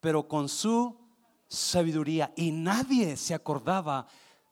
pero 0.01 0.27
con 0.27 0.49
su 0.49 0.99
sabiduría. 1.47 2.33
Y 2.37 2.51
nadie 2.51 3.17
se 3.17 3.35
acordaba 3.35 4.07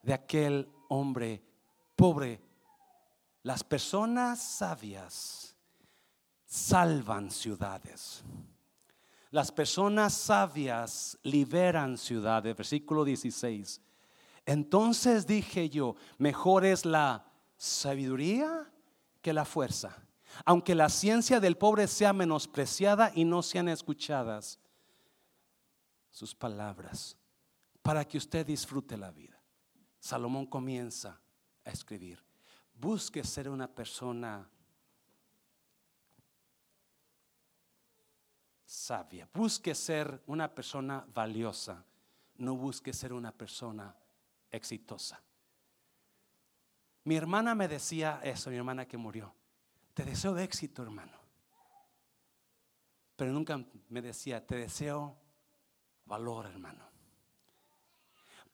de 0.06 0.14
aquel 0.14 0.68
hombre 0.88 1.42
pobre. 1.96 2.40
Las 3.42 3.64
personas 3.64 4.40
sabias 4.40 5.56
salvan 6.46 7.30
ciudades. 7.30 8.22
Las 9.30 9.50
personas 9.50 10.14
sabias 10.14 11.18
liberan 11.24 11.98
ciudades. 11.98 12.56
Versículo 12.56 13.04
16. 13.04 13.80
Entonces 14.46 15.26
dije 15.26 15.68
yo, 15.68 15.96
mejor 16.18 16.64
es 16.64 16.86
la 16.86 17.26
sabiduría 17.56 18.70
que 19.20 19.32
la 19.32 19.44
fuerza. 19.44 20.04
Aunque 20.44 20.76
la 20.76 20.88
ciencia 20.88 21.40
del 21.40 21.56
pobre 21.56 21.88
sea 21.88 22.12
menospreciada 22.12 23.10
y 23.12 23.24
no 23.24 23.42
sean 23.42 23.68
escuchadas 23.68 24.60
sus 26.10 26.32
palabras, 26.34 27.16
para 27.82 28.04
que 28.04 28.18
usted 28.18 28.46
disfrute 28.46 28.96
la 28.96 29.10
vida. 29.10 29.35
Salomón 30.06 30.46
comienza 30.46 31.20
a 31.64 31.70
escribir, 31.70 32.22
busque 32.74 33.24
ser 33.24 33.48
una 33.48 33.66
persona 33.66 34.48
sabia, 38.64 39.28
busque 39.34 39.74
ser 39.74 40.22
una 40.26 40.54
persona 40.54 41.04
valiosa, 41.12 41.84
no 42.36 42.54
busque 42.54 42.92
ser 42.92 43.12
una 43.12 43.32
persona 43.32 43.96
exitosa. 44.48 45.20
Mi 47.02 47.16
hermana 47.16 47.56
me 47.56 47.66
decía 47.66 48.20
eso, 48.22 48.50
mi 48.50 48.56
hermana 48.58 48.86
que 48.86 48.96
murió, 48.96 49.34
te 49.92 50.04
deseo 50.04 50.34
de 50.34 50.44
éxito, 50.44 50.84
hermano. 50.84 51.18
Pero 53.16 53.32
nunca 53.32 53.58
me 53.88 54.02
decía, 54.02 54.46
te 54.46 54.54
deseo 54.54 55.16
valor, 56.04 56.46
hermano. 56.46 56.95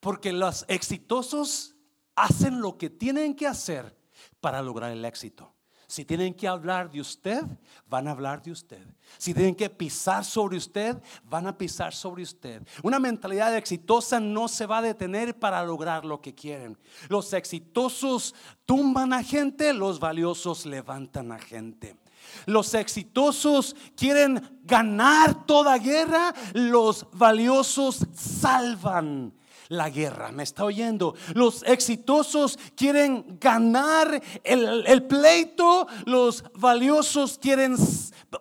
Porque 0.03 0.33
los 0.33 0.65
exitosos 0.67 1.77
hacen 2.17 2.61
lo 2.61 2.77
que 2.77 2.91
tienen 2.91 3.37
que 3.37 3.47
hacer 3.47 3.97
para 4.41 4.61
lograr 4.61 4.91
el 4.91 5.05
éxito. 5.05 5.55
Si 5.87 6.05
tienen 6.05 6.35
que 6.35 6.49
hablar 6.49 6.91
de 6.91 7.01
usted, 7.01 7.45
van 7.87 8.09
a 8.09 8.11
hablar 8.11 8.43
de 8.43 8.51
usted. 8.51 8.85
Si 9.17 9.33
tienen 9.33 9.55
que 9.55 9.71
pisar 9.71 10.25
sobre 10.25 10.57
usted, 10.57 11.01
van 11.23 11.47
a 11.47 11.57
pisar 11.57 11.95
sobre 11.95 12.25
usted. 12.25 12.67
Una 12.83 12.99
mentalidad 12.99 13.57
exitosa 13.57 14.19
no 14.19 14.49
se 14.49 14.67
va 14.67 14.79
a 14.79 14.83
detener 14.83 15.39
para 15.39 15.65
lograr 15.65 16.05
lo 16.05 16.21
que 16.21 16.35
quieren. 16.35 16.77
Los 17.09 17.33
exitosos 17.33 18.35
tumban 18.67 19.13
a 19.13 19.23
gente, 19.23 19.73
los 19.73 20.01
valiosos 20.01 20.67
levantan 20.67 21.31
a 21.31 21.39
gente. 21.39 21.97
Los 22.47 22.75
exitosos 22.75 23.77
quieren 23.95 24.61
ganar 24.65 25.47
toda 25.47 25.79
guerra, 25.79 26.35
los 26.55 27.07
valiosos 27.13 28.05
salvan 28.15 29.33
la 29.69 29.91
guerra. 29.91 30.33
¿Me 30.33 30.43
está 30.43 30.65
oyendo? 30.65 31.15
Los 31.35 31.63
exitosos 31.65 32.59
quieren 32.77 33.39
ganar 33.41 34.23
el, 34.45 35.03
pleito, 35.05 35.87
los 36.05 36.45
valiosos 36.55 37.39
quieren 37.39 37.77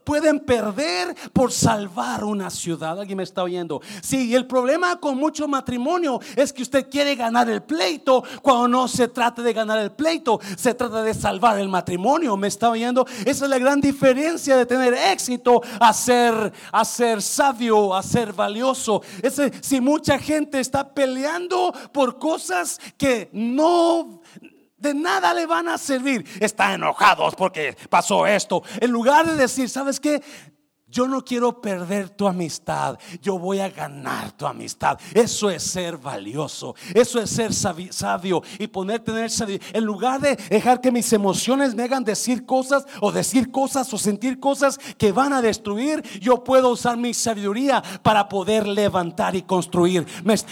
pueden 0.04 0.40
perder 0.40 1.16
por 1.34 1.52
salvar 1.52 2.24
una 2.24 2.50
ciudad. 2.50 3.00
¿Alguien 3.00 3.18
me 3.18 3.24
está 3.24 3.44
oyendo? 3.44 3.82
Sí, 4.02 4.34
el 4.36 4.48
problema 4.48 5.00
con 5.00 5.18
mucho 5.18 5.48
matrimonio 5.48 6.20
es 6.36 6.54
que 6.54 6.64
usted 6.64 6.90
quiere 6.90 7.16
ganar 7.16 7.50
el 7.50 7.62
pleito 7.64 8.24
cuando 8.42 8.68
no 8.68 8.88
se 8.88 9.08
trata 9.08 9.42
de 9.42 9.54
ganar 9.54 9.80
el 9.80 9.92
pleito, 9.92 10.40
se 10.58 10.74
trata 10.74 11.02
de 11.04 11.14
salvar 11.14 11.60
el 11.60 11.70
matrimonio. 11.70 12.38
¿Me 12.38 12.48
está 12.48 12.70
oyendo? 12.70 13.06
Esa 13.26 13.46
es 13.46 13.50
la 13.50 13.60
gran 13.60 13.82
diferencia 13.82 14.58
de 14.58 14.66
tener 14.66 14.94
éxito 14.94 15.62
a 15.80 15.94
ser, 15.94 17.22
sabio, 17.22 17.96
a 17.96 18.04
ser 18.04 18.34
valioso. 18.34 19.02
Si 19.62 19.82
mucha 19.82 20.18
gente 20.20 20.60
está 20.60 20.94
peleando 20.94 21.74
por 21.92 22.18
cosas 22.18 22.80
que 22.98 23.30
no 23.34 24.22
de 24.82 24.94
nada 24.94 25.34
le 25.34 25.46
van 25.46 25.68
a 25.68 25.78
servir. 25.78 26.26
Están 26.40 26.74
enojados 26.74 27.36
porque 27.36 27.78
pasó 27.90 28.26
esto. 28.26 28.64
En 28.80 28.92
lugar 28.92 29.26
de 29.26 29.36
decir, 29.36 29.70
¿sabes 29.70 30.00
qué? 30.00 30.22
Yo 30.92 31.08
no 31.08 31.24
quiero 31.24 31.62
perder 31.62 32.10
tu 32.10 32.28
amistad, 32.28 33.00
yo 33.22 33.40
voy 33.40 33.60
a 33.60 33.70
ganar 33.70 34.34
tu 34.34 34.46
amistad. 34.46 35.00
Eso 35.14 35.50
es 35.50 35.64
ser 35.64 35.98
valioso, 35.98 36.76
eso 36.94 37.22
es 37.22 37.30
ser 37.30 37.54
sabio 37.54 38.44
y 38.60 38.68
poner 38.68 39.00
tener 39.00 39.32
sabio. 39.32 39.58
En 39.72 39.86
lugar 39.86 40.20
de 40.20 40.36
dejar 40.36 40.82
que 40.82 40.92
mis 40.92 41.12
emociones 41.14 41.74
me 41.76 41.84
hagan 41.84 42.04
decir 42.04 42.46
cosas 42.46 42.86
o 43.00 43.10
decir 43.10 43.52
cosas 43.52 43.92
o 43.94 43.98
sentir 43.98 44.38
cosas 44.40 44.78
que 44.98 45.14
van 45.14 45.32
a 45.32 45.42
destruir, 45.42 46.04
yo 46.20 46.44
puedo 46.44 46.70
usar 46.70 46.98
mi 46.98 47.14
sabiduría 47.14 47.82
para 48.04 48.28
poder 48.28 48.68
levantar 48.68 49.34
y 49.36 49.44
construir. 49.44 50.06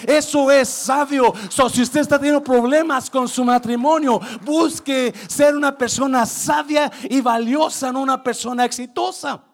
Eso 0.07 0.51
es 0.51 0.69
sabio. 0.69 1.33
si 1.49 1.81
usted 1.81 1.99
está 1.99 2.17
teniendo 2.17 2.41
problemas 2.41 3.09
con 3.09 3.27
su 3.27 3.43
matrimonio, 3.43 4.21
busque 4.45 5.13
ser 5.27 5.55
una 5.55 5.77
persona 5.77 6.25
sabia 6.25 6.89
y 7.09 7.19
valiosa, 7.19 7.91
no 7.91 8.01
una 8.01 8.23
persona 8.23 8.63
exitosa. 8.63 9.48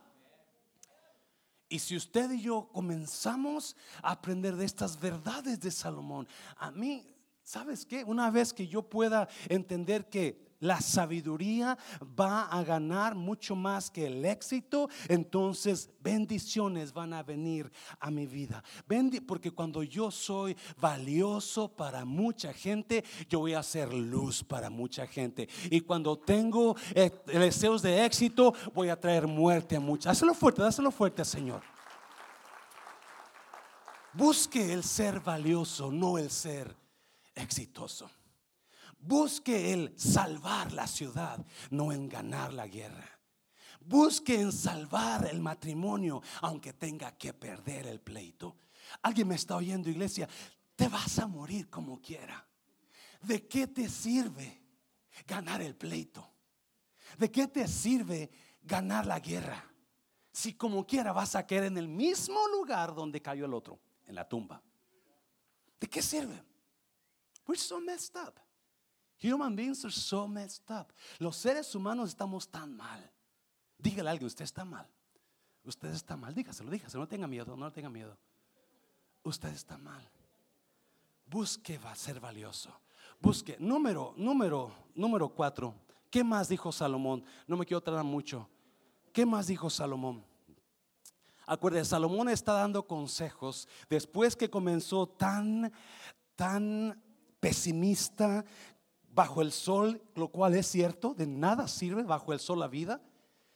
Y 1.68 1.80
si 1.80 1.96
usted 1.96 2.32
y 2.32 2.42
yo 2.42 2.70
comenzamos 2.72 3.76
a 4.02 4.12
aprender 4.12 4.56
de 4.56 4.66
estas 4.66 5.00
verdades 5.00 5.60
de 5.60 5.72
Salomón, 5.72 6.28
a 6.58 6.72
mí, 6.72 7.08
¿sabes 7.44 7.86
qué? 7.86 8.04
Una 8.04 8.30
vez 8.30 8.54
que 8.54 8.68
yo 8.68 8.84
pueda 8.84 9.28
entender 9.50 10.10
que 10.10 10.45
la 10.60 10.82
sabiduría 10.82 11.78
va 12.20 12.44
a 12.44 12.64
ganar 12.64 13.16
mucho 13.16 13.56
más 13.56 13.90
que 13.90 14.08
el 14.08 14.26
éxito, 14.26 14.90
entonces 15.08 15.90
bendiciones 16.02 16.94
van 16.94 17.14
a 17.14 17.24
venir 17.24 17.72
a 18.00 18.12
mi 18.12 18.26
vida. 18.26 18.64
porque 19.26 19.52
cuando 19.52 19.84
yo 19.84 20.12
soy 20.12 20.56
valioso 20.78 21.68
para 21.68 22.06
mucha 22.06 22.54
gente, 22.54 23.04
yo 23.30 23.40
voy 23.40 23.54
a 23.54 23.64
ser 23.64 23.94
luz 23.94 24.44
para 24.44 24.70
mucha 24.70 25.08
gente. 25.08 25.48
Y 25.70 25.82
cuando 25.82 26.18
tengo 26.18 26.76
eh, 26.94 27.12
deseos 27.26 27.82
de 27.82 28.06
éxito, 28.06 28.54
voy 28.74 28.90
a 28.90 29.00
traer 29.00 29.28
muerte 29.28 29.76
a 29.76 29.80
muchas. 29.80 30.18
Hazlo 30.18 30.34
fuerte, 30.34 30.62
dáselo 30.62 30.92
fuerte, 30.92 31.26
Señor. 31.26 31.62
Busque 34.14 34.72
el 34.72 34.84
ser 34.84 35.20
valioso, 35.20 35.92
no 35.92 36.18
el 36.18 36.32
ser 36.32 36.74
exitoso. 37.36 38.10
Busque 39.06 39.72
el 39.72 39.94
salvar 40.00 40.72
la 40.72 40.88
ciudad, 40.88 41.46
no 41.70 41.92
en 41.92 42.10
ganar 42.10 42.52
la 42.54 42.66
guerra. 42.66 43.08
Busque 43.80 44.42
en 44.42 44.52
salvar 44.52 45.28
el 45.28 45.42
matrimonio, 45.42 46.24
aunque 46.42 46.74
tenga 46.74 47.16
que 47.16 47.32
perder 47.32 47.86
el 47.86 48.02
pleito. 48.02 48.58
Alguien 49.04 49.28
me 49.28 49.36
está 49.36 49.58
oyendo, 49.58 49.92
iglesia. 49.92 50.28
Te 50.76 50.88
vas 50.88 51.20
a 51.20 51.28
morir 51.28 51.70
como 51.70 52.02
quiera. 52.02 52.48
¿De 53.22 53.48
qué 53.48 53.68
te 53.68 53.90
sirve 53.90 54.64
ganar 55.28 55.62
el 55.62 55.76
pleito? 55.76 56.28
¿De 57.20 57.30
qué 57.30 57.48
te 57.48 57.68
sirve 57.68 58.32
ganar 58.64 59.06
la 59.06 59.20
guerra? 59.20 59.72
Si 60.32 60.54
como 60.54 60.86
quiera 60.88 61.14
vas 61.14 61.36
a 61.36 61.46
caer 61.46 61.66
en 61.66 61.78
el 61.78 61.88
mismo 61.88 62.48
lugar 62.48 62.96
donde 62.96 63.22
cayó 63.22 63.46
el 63.46 63.54
otro, 63.54 63.80
en 64.08 64.16
la 64.16 64.28
tumba. 64.28 64.64
¿De 65.80 65.88
qué 65.88 66.02
sirve? 66.02 66.44
We're 67.48 67.62
so 67.62 67.80
messed 67.80 68.16
up. 68.16 68.45
Human 69.22 69.56
beings 69.56 69.84
are 69.86 69.94
so 69.94 70.28
messed 70.28 70.70
up. 70.70 70.92
Los 71.20 71.38
seres 71.38 71.74
humanos 71.76 72.10
estamos 72.10 72.48
tan 72.48 72.76
mal. 72.76 73.12
Dígale 73.78 74.10
a 74.10 74.12
alguien, 74.12 74.28
usted 74.28 74.44
está 74.44 74.66
mal. 74.66 74.88
Usted 75.64 75.90
está 75.90 76.16
mal. 76.16 76.34
Dígaselo, 76.34 76.70
dígaselo. 76.70 77.04
No 77.04 77.08
tenga 77.08 77.28
miedo, 77.28 77.56
no 77.56 77.72
tenga 77.72 77.90
miedo. 77.90 78.18
Usted 79.24 79.50
está 79.50 79.78
mal. 79.78 80.02
Busque 81.26 81.78
va 81.78 81.92
a 81.92 81.96
ser 81.96 82.20
valioso. 82.20 82.70
Busque. 83.20 83.58
Número, 83.60 84.14
número, 84.18 84.72
número 84.94 85.30
cuatro. 85.30 85.74
¿Qué 86.12 86.24
más 86.24 86.48
dijo 86.48 86.72
Salomón? 86.72 87.24
No 87.48 87.58
me 87.58 87.66
quiero 87.66 87.82
tardar 87.82 88.04
mucho. 88.04 88.48
¿Qué 89.12 89.26
más 89.26 89.48
dijo 89.48 89.70
Salomón? 89.70 90.24
Acuérdese, 91.48 91.92
Salomón 91.92 92.30
está 92.30 92.54
dando 92.54 92.88
consejos 92.88 93.68
después 93.90 94.36
que 94.36 94.50
comenzó 94.50 95.08
tan, 95.08 95.72
tan 96.36 97.02
pesimista, 97.40 98.44
bajo 99.16 99.42
el 99.42 99.54
sol, 99.54 100.04
lo 100.14 100.28
cual 100.28 100.56
es 100.56 100.68
cierto, 100.68 101.14
de 101.14 101.26
nada 101.26 101.70
sirve 101.70 102.04
bajo 102.04 102.34
el 102.34 102.40
sol 102.40 102.60
la 102.60 102.68
vida. 102.68 103.02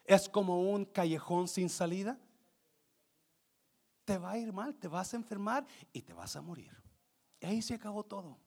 Es 0.05 0.29
como 0.29 0.71
un 0.71 0.85
callejón 0.85 1.49
sin 1.49 1.69
salida. 1.69 2.17
Te 4.05 4.17
va 4.17 4.31
a 4.31 4.37
ir 4.37 4.53
mal, 4.53 4.73
te 4.75 4.87
vas 4.87 5.13
a 5.13 5.17
enfermar 5.17 5.67
y 5.91 6.01
te 6.01 6.13
vas 6.13 6.37
a 6.37 6.41
morir. 6.41 6.71
Y 7.41 7.45
ahí 7.45 7.61
se 7.61 7.73
acabó 7.73 8.05
todo. 8.05 8.39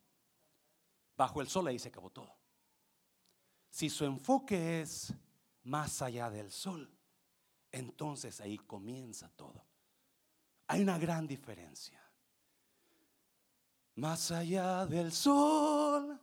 Bajo 1.14 1.42
el 1.42 1.48
sol 1.48 1.66
ahí 1.66 1.78
se 1.78 1.88
acabó 1.88 2.08
todo. 2.08 2.34
Si 3.70 3.90
su 3.90 4.06
enfoque 4.06 4.80
es 4.80 5.12
más 5.64 6.00
allá 6.00 6.30
del 6.30 6.50
sol, 6.50 6.90
entonces 7.70 8.40
ahí 8.40 8.56
comienza 8.56 9.28
todo. 9.36 9.66
Hay 10.66 10.80
una 10.80 10.98
gran 10.98 11.26
diferencia. 11.26 12.00
Más 13.96 14.30
allá 14.30 14.86
del 14.86 15.12
sol 15.12 16.18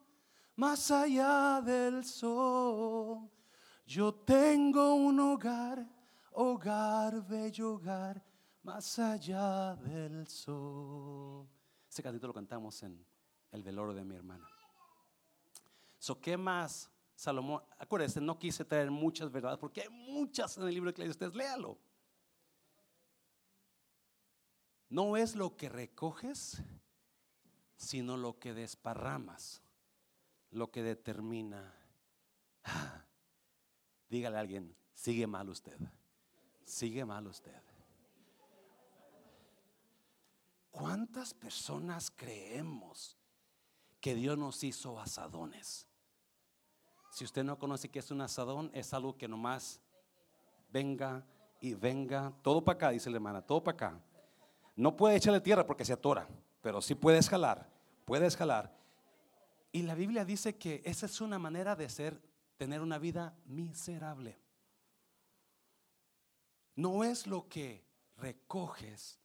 más 0.59 0.91
allá 0.91 1.61
del 1.61 2.03
sol. 2.03 3.29
Yo 3.87 4.13
tengo 4.13 4.93
un 4.93 5.17
hogar, 5.17 5.87
hogar, 6.33 7.25
bello 7.25 7.75
hogar, 7.75 8.21
más 8.63 8.99
allá 8.99 9.77
del 9.77 10.27
sol. 10.27 11.47
Ese 11.89 12.03
cantito 12.03 12.27
lo 12.27 12.33
cantamos 12.33 12.83
en 12.83 13.01
el 13.51 13.63
velorio 13.63 13.93
de 13.93 14.03
mi 14.03 14.15
hermana. 14.15 14.45
So, 15.97 16.19
¿Qué 16.19 16.35
más? 16.35 16.91
Salomón, 17.15 17.63
acuérdense, 17.77 18.19
no 18.19 18.37
quise 18.37 18.65
traer 18.65 18.91
muchas 18.91 19.31
verdades 19.31 19.59
porque 19.59 19.83
hay 19.83 19.89
muchas 19.89 20.57
en 20.57 20.67
el 20.67 20.73
libro 20.73 20.91
de 20.91 21.09
Ustedes 21.09 21.35
léalo. 21.35 21.77
No 24.89 25.15
es 25.15 25.35
lo 25.35 25.55
que 25.55 25.69
recoges, 25.69 26.61
sino 27.77 28.17
lo 28.17 28.39
que 28.39 28.53
desparramas 28.53 29.61
lo 30.51 30.71
que 30.71 30.83
determina. 30.83 31.73
Dígale 34.09 34.37
a 34.37 34.39
alguien, 34.39 34.75
sigue 34.93 35.27
mal 35.27 35.49
usted. 35.49 35.77
Sigue 36.65 37.05
mal 37.05 37.27
usted. 37.27 37.61
¿Cuántas 40.71 41.33
personas 41.33 42.11
creemos 42.11 43.17
que 43.99 44.15
Dios 44.15 44.37
nos 44.37 44.63
hizo 44.63 44.99
asadones? 44.99 45.87
Si 47.11 47.25
usted 47.25 47.43
no 47.43 47.57
conoce 47.57 47.89
qué 47.89 47.99
es 47.99 48.11
un 48.11 48.21
asadón, 48.21 48.69
es 48.73 48.93
algo 48.93 49.17
que 49.17 49.27
nomás 49.27 49.81
venga 50.71 51.25
y 51.59 51.73
venga. 51.73 52.31
Todo 52.41 52.63
para 52.63 52.75
acá, 52.75 52.89
dice 52.91 53.09
la 53.09 53.17
hermana, 53.17 53.41
todo 53.41 53.63
para 53.63 53.75
acá. 53.75 54.01
No 54.75 54.95
puede 54.95 55.17
echarle 55.17 55.41
tierra 55.41 55.65
porque 55.65 55.83
se 55.83 55.93
atora, 55.93 56.27
pero 56.61 56.81
sí 56.81 56.95
puede 56.95 57.17
escalar, 57.17 57.69
puede 58.05 58.27
escalar. 58.27 58.78
Y 59.71 59.83
la 59.83 59.95
Biblia 59.95 60.25
dice 60.25 60.57
que 60.57 60.81
esa 60.83 61.05
es 61.05 61.21
una 61.21 61.37
manera 61.37 61.75
de 61.75 61.89
ser, 61.89 62.21
tener 62.57 62.81
una 62.81 62.97
vida 62.97 63.37
miserable. 63.45 64.39
No 66.75 67.03
es 67.03 67.27
lo 67.27 67.47
que 67.47 67.85
recoges, 68.17 69.19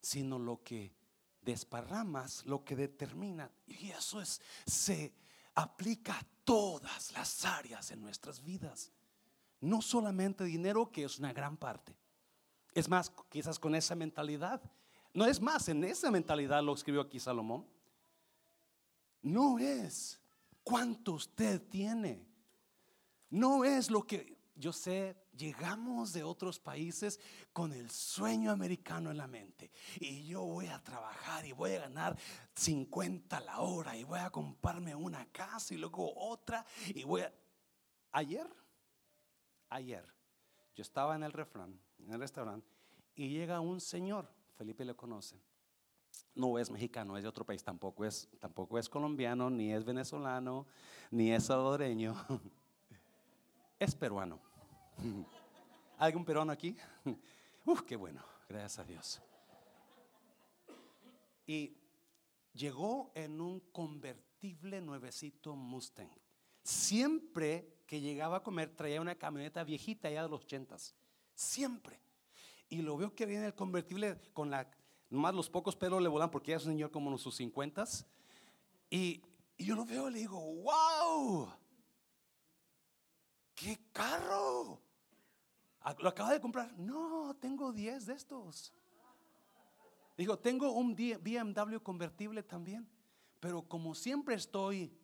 sino 0.00 0.38
lo 0.38 0.62
que 0.62 0.94
desparramas, 1.40 2.44
lo 2.44 2.64
que 2.64 2.76
determina. 2.76 3.50
Y 3.66 3.90
eso 3.90 4.20
es, 4.20 4.42
se 4.66 5.14
aplica 5.54 6.18
a 6.18 6.26
todas 6.44 7.12
las 7.12 7.44
áreas 7.44 7.90
en 7.92 8.02
nuestras 8.02 8.42
vidas. 8.42 8.92
No 9.60 9.80
solamente 9.80 10.44
dinero, 10.44 10.90
que 10.90 11.04
es 11.04 11.18
una 11.18 11.32
gran 11.32 11.56
parte. 11.56 11.96
Es 12.74 12.88
más, 12.88 13.12
quizás 13.28 13.58
con 13.58 13.74
esa 13.74 13.94
mentalidad. 13.94 14.60
No 15.14 15.24
es 15.24 15.40
más, 15.40 15.68
en 15.68 15.84
esa 15.84 16.10
mentalidad 16.10 16.62
lo 16.62 16.74
escribió 16.74 17.00
aquí 17.00 17.20
Salomón 17.20 17.66
no 19.22 19.58
es 19.58 20.20
cuánto 20.62 21.12
usted 21.12 21.62
tiene. 21.68 22.26
No 23.30 23.64
es 23.64 23.90
lo 23.90 24.02
que 24.02 24.42
yo 24.54 24.72
sé, 24.72 25.16
llegamos 25.36 26.12
de 26.12 26.22
otros 26.22 26.58
países 26.58 27.18
con 27.52 27.72
el 27.72 27.90
sueño 27.90 28.50
americano 28.50 29.10
en 29.10 29.16
la 29.16 29.26
mente. 29.26 29.70
Y 29.98 30.26
yo 30.26 30.42
voy 30.42 30.66
a 30.66 30.82
trabajar 30.82 31.44
y 31.46 31.52
voy 31.52 31.72
a 31.72 31.80
ganar 31.80 32.16
50 32.54 33.40
la 33.40 33.60
hora 33.60 33.96
y 33.96 34.04
voy 34.04 34.20
a 34.20 34.30
comprarme 34.30 34.94
una 34.94 35.26
casa 35.26 35.74
y 35.74 35.78
luego 35.78 36.12
otra. 36.16 36.64
Y 36.88 37.04
voy 37.04 37.22
a... 37.22 37.32
Ayer, 38.12 38.46
ayer, 39.70 40.04
yo 40.74 40.82
estaba 40.82 41.16
en 41.16 41.22
el 41.22 41.32
refrán, 41.32 41.80
en 41.98 42.12
el 42.12 42.20
restaurante, 42.20 42.68
y 43.14 43.30
llega 43.30 43.58
un 43.60 43.80
señor, 43.80 44.30
Felipe 44.58 44.84
le 44.84 44.94
conoce, 44.94 45.40
no 46.34 46.58
es 46.58 46.70
mexicano, 46.70 47.16
es 47.16 47.22
de 47.22 47.28
otro 47.28 47.44
país, 47.44 47.62
tampoco 47.62 48.04
es, 48.04 48.28
tampoco 48.38 48.78
es 48.78 48.88
colombiano, 48.88 49.50
ni 49.50 49.72
es 49.72 49.84
venezolano, 49.84 50.66
ni 51.10 51.32
es 51.32 51.44
salvadoreño, 51.44 52.14
es 53.78 53.94
peruano. 53.94 54.40
¿Algún 55.98 56.24
peruano 56.24 56.52
aquí? 56.52 56.76
Uf, 57.66 57.82
qué 57.82 57.96
bueno, 57.96 58.22
gracias 58.48 58.78
a 58.78 58.84
Dios. 58.84 59.22
Y 61.46 61.76
llegó 62.54 63.12
en 63.14 63.40
un 63.40 63.60
convertible 63.72 64.80
nuevecito 64.80 65.54
Mustang. 65.54 66.10
Siempre 66.62 67.82
que 67.86 68.00
llegaba 68.00 68.38
a 68.38 68.42
comer 68.42 68.74
traía 68.74 69.00
una 69.00 69.16
camioneta 69.16 69.64
viejita 69.64 70.10
ya 70.10 70.22
de 70.22 70.28
los 70.28 70.42
ochentas. 70.42 70.94
Siempre. 71.34 72.00
Y 72.68 72.82
lo 72.82 72.96
veo 72.96 73.14
que 73.14 73.26
viene 73.26 73.46
el 73.46 73.54
convertible 73.54 74.18
con 74.32 74.50
la 74.50 74.70
Nomás 75.12 75.34
los 75.34 75.50
pocos 75.50 75.76
pelos 75.76 76.00
le 76.00 76.08
volan 76.08 76.30
porque 76.30 76.52
ya 76.52 76.56
es 76.56 76.64
un 76.64 76.72
señor 76.72 76.90
como 76.90 77.12
en 77.12 77.18
sus 77.18 77.36
cincuentas. 77.36 78.06
Y, 78.88 79.22
y 79.58 79.66
yo 79.66 79.76
lo 79.76 79.84
veo 79.84 80.08
y 80.08 80.12
le 80.12 80.18
digo, 80.20 80.40
wow, 80.40 81.52
qué 83.54 83.78
carro. 83.92 84.80
Ah, 85.80 85.94
¿Lo 85.98 86.08
acaba 86.08 86.32
de 86.32 86.40
comprar? 86.40 86.72
No, 86.78 87.36
tengo 87.38 87.72
10 87.72 88.06
de 88.06 88.14
estos. 88.14 88.72
Digo, 90.16 90.38
tengo 90.38 90.72
un 90.72 90.96
BMW 90.96 91.76
convertible 91.82 92.42
también, 92.42 92.88
pero 93.38 93.68
como 93.68 93.94
siempre 93.94 94.34
estoy 94.34 94.98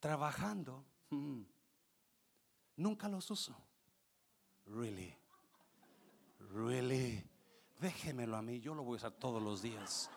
trabajando, 0.00 0.86
hmm, 1.10 1.42
nunca 2.76 3.06
los 3.06 3.30
uso. 3.30 3.54
Really, 4.64 5.14
Really? 6.54 7.37
Déjemelo 7.78 8.36
a 8.36 8.42
mí, 8.42 8.60
yo 8.60 8.74
lo 8.74 8.82
voy 8.82 8.94
a 8.94 8.96
usar 8.96 9.12
todos 9.12 9.40
los 9.40 9.62
días. 9.62 10.10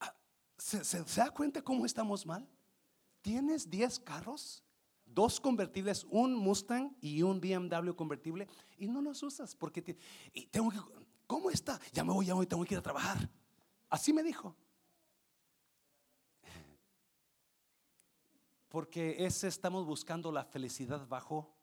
Ah, 0.00 0.12
¿Se, 0.56 1.04
da 1.16 1.30
cuenta 1.30 1.62
cómo 1.62 1.86
estamos 1.86 2.26
mal? 2.26 2.48
¿Tienes 3.22 3.70
10 3.70 4.00
carros? 4.00 4.64
Dos 5.06 5.40
convertibles, 5.40 6.04
un 6.10 6.34
Mustang 6.34 6.96
y 7.00 7.22
un 7.22 7.40
BMW 7.40 7.92
convertible, 7.94 8.46
y 8.76 8.88
no 8.88 9.00
los 9.00 9.22
usas 9.22 9.54
porque 9.54 9.80
tengo 10.50 10.70
que, 10.70 10.78
¿cómo 11.26 11.48
está? 11.50 11.80
Ya 11.92 12.04
me 12.04 12.12
voy, 12.12 12.26
ya 12.26 12.34
me 12.34 12.38
voy, 12.38 12.46
tengo 12.46 12.64
que 12.64 12.74
ir 12.74 12.78
a 12.78 12.82
trabajar. 12.82 13.30
Así 13.88 14.12
me 14.12 14.22
dijo. 14.22 14.54
Porque 18.68 19.24
ese 19.24 19.48
estamos 19.48 19.86
buscando 19.86 20.30
la 20.30 20.44
felicidad 20.44 21.06
bajo 21.08 21.56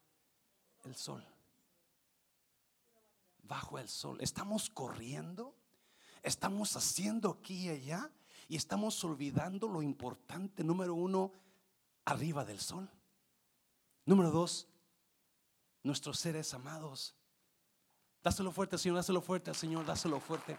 el 0.86 0.96
sol. 0.96 1.24
Bajo 3.48 3.78
el 3.80 3.88
sol. 3.88 4.18
Estamos 4.22 4.70
corriendo, 4.70 5.56
estamos 6.24 6.76
haciendo 6.76 7.30
aquí 7.30 7.66
y 7.66 7.70
allá 7.70 8.12
y 8.48 8.56
estamos 8.56 9.04
olvidando 9.04 9.68
lo 9.68 9.82
importante, 9.82 10.64
número 10.64 10.94
uno, 10.94 11.32
arriba 12.06 12.46
del 12.46 12.60
sol. 12.60 12.90
Número 14.06 14.32
dos, 14.32 14.68
nuestros 15.84 16.20
seres 16.20 16.54
amados. 16.54 17.16
Dáselo 18.24 18.52
fuerte, 18.52 18.78
Señor, 18.78 18.98
dáselo 18.98 19.22
fuerte, 19.22 19.54
Señor, 19.54 19.86
dáselo 19.86 20.20
fuerte. 20.20 20.58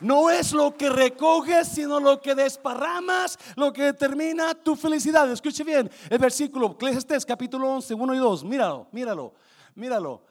No 0.00 0.30
es 0.30 0.52
lo 0.52 0.76
que 0.76 0.90
recoges, 0.90 1.68
sino 1.68 2.00
lo 2.00 2.20
que 2.20 2.34
desparramas, 2.34 3.38
lo 3.54 3.72
que 3.72 3.84
determina 3.84 4.52
tu 4.52 4.74
felicidad. 4.74 5.30
Escuche 5.30 5.62
bien 5.62 5.88
el 6.10 6.18
versículo, 6.18 6.72
Eclesiastés 6.72 7.24
capítulo 7.24 7.68
11, 7.68 7.94
1 7.94 8.14
y 8.14 8.18
2. 8.18 8.44
Míralo, 8.44 8.88
míralo, 8.90 9.32
míralo. 9.76 10.24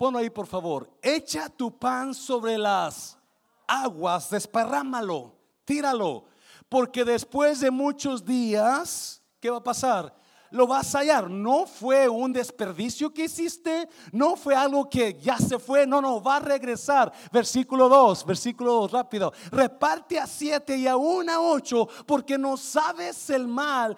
Ponlo 0.00 0.18
ahí, 0.18 0.30
por 0.30 0.46
favor. 0.46 0.90
Echa 1.02 1.50
tu 1.50 1.78
pan 1.78 2.14
sobre 2.14 2.56
las 2.56 3.18
aguas, 3.66 4.30
desparrámalo, 4.30 5.36
tíralo. 5.66 6.24
Porque 6.70 7.04
después 7.04 7.60
de 7.60 7.70
muchos 7.70 8.24
días, 8.24 9.20
¿qué 9.38 9.50
va 9.50 9.58
a 9.58 9.62
pasar? 9.62 10.16
Lo 10.52 10.66
vas 10.66 10.94
a 10.94 11.00
hallar. 11.00 11.28
No 11.28 11.66
fue 11.66 12.08
un 12.08 12.32
desperdicio 12.32 13.12
que 13.12 13.24
hiciste, 13.24 13.90
no 14.10 14.36
fue 14.36 14.54
algo 14.54 14.88
que 14.88 15.20
ya 15.20 15.36
se 15.36 15.58
fue, 15.58 15.86
no, 15.86 16.00
no, 16.00 16.22
va 16.22 16.36
a 16.36 16.40
regresar. 16.40 17.12
Versículo 17.30 17.86
2, 17.90 18.24
versículo 18.24 18.72
2, 18.72 18.92
rápido. 18.92 19.34
Reparte 19.50 20.18
a 20.18 20.26
siete 20.26 20.78
y 20.78 20.86
aún 20.86 21.28
a 21.28 21.42
ocho, 21.42 21.86
porque 22.06 22.38
no 22.38 22.56
sabes 22.56 23.28
el 23.28 23.46
mal. 23.46 23.94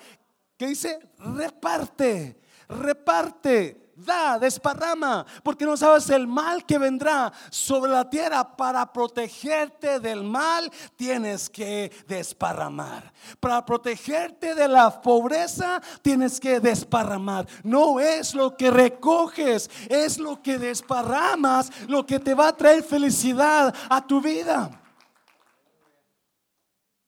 ¿Qué 0.56 0.66
dice? 0.66 0.98
Reparte, 1.18 2.40
reparte 2.66 3.81
da, 3.94 4.38
desparrama, 4.38 5.26
porque 5.42 5.64
no 5.64 5.76
sabes 5.76 6.08
el 6.10 6.26
mal 6.26 6.64
que 6.64 6.78
vendrá 6.78 7.32
sobre 7.50 7.90
la 7.90 8.08
tierra. 8.08 8.56
Para 8.56 8.92
protegerte 8.92 10.00
del 10.00 10.22
mal, 10.22 10.70
tienes 10.96 11.48
que 11.48 11.92
desparramar. 12.06 13.12
Para 13.40 13.64
protegerte 13.64 14.54
de 14.54 14.68
la 14.68 15.00
pobreza, 15.00 15.80
tienes 16.02 16.40
que 16.40 16.60
desparramar. 16.60 17.46
No 17.62 18.00
es 18.00 18.34
lo 18.34 18.56
que 18.56 18.70
recoges, 18.70 19.70
es 19.88 20.18
lo 20.18 20.42
que 20.42 20.58
desparramas, 20.58 21.70
lo 21.88 22.04
que 22.06 22.18
te 22.18 22.34
va 22.34 22.48
a 22.48 22.56
traer 22.56 22.82
felicidad 22.82 23.74
a 23.88 24.06
tu 24.06 24.20
vida. 24.20 24.70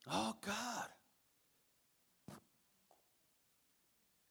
Oh, 0.06 0.36
God. 0.44 0.73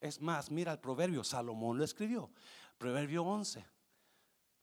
Es 0.04 0.20
más, 0.20 0.52
mira 0.52 0.74
el 0.74 0.80
proverbio, 0.80 1.24
Salomón 1.24 1.78
lo 1.78 1.86
escribió. 1.86 2.30
Proverbio 2.78 3.24
11. 3.24 3.66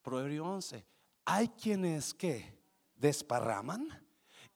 Proverbio 0.03 0.45
11. 0.45 0.84
Hay 1.24 1.49
quienes 1.49 2.12
que 2.12 2.61
desparraman 2.95 3.88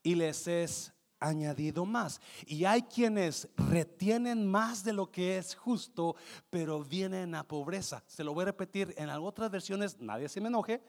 y 0.03 0.15
les 0.15 0.47
es 0.47 0.93
añadido 1.19 1.87
más. 1.87 2.21
Y 2.47 2.67
hay 2.67 2.83
quienes 2.83 3.49
retienen 3.57 4.47
más 4.47 4.85
de 4.85 4.93
lo 4.93 5.11
que 5.11 5.39
es 5.39 5.55
justo, 5.55 6.17
pero 6.51 6.85
vienen 6.85 7.35
a 7.35 7.49
pobreza. 7.49 8.05
Se 8.07 8.23
lo 8.23 8.35
voy 8.35 8.43
a 8.43 8.47
repetir 8.53 8.95
en 8.99 9.09
otras 9.09 9.51
versiones, 9.51 9.99
nadie 9.99 10.29
se 10.29 10.43
me 10.43 10.49
enoje. 10.49 10.83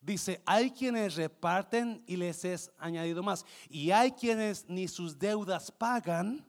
Dice, 0.00 0.42
hay 0.46 0.70
quienes 0.70 1.16
reparten 1.16 2.02
y 2.06 2.16
les 2.16 2.46
es 2.46 2.70
añadido 2.78 3.22
más. 3.22 3.44
Y 3.68 3.90
hay 3.90 4.12
quienes 4.12 4.66
ni 4.70 4.88
sus 4.88 5.18
deudas 5.18 5.70
pagan. 5.70 6.46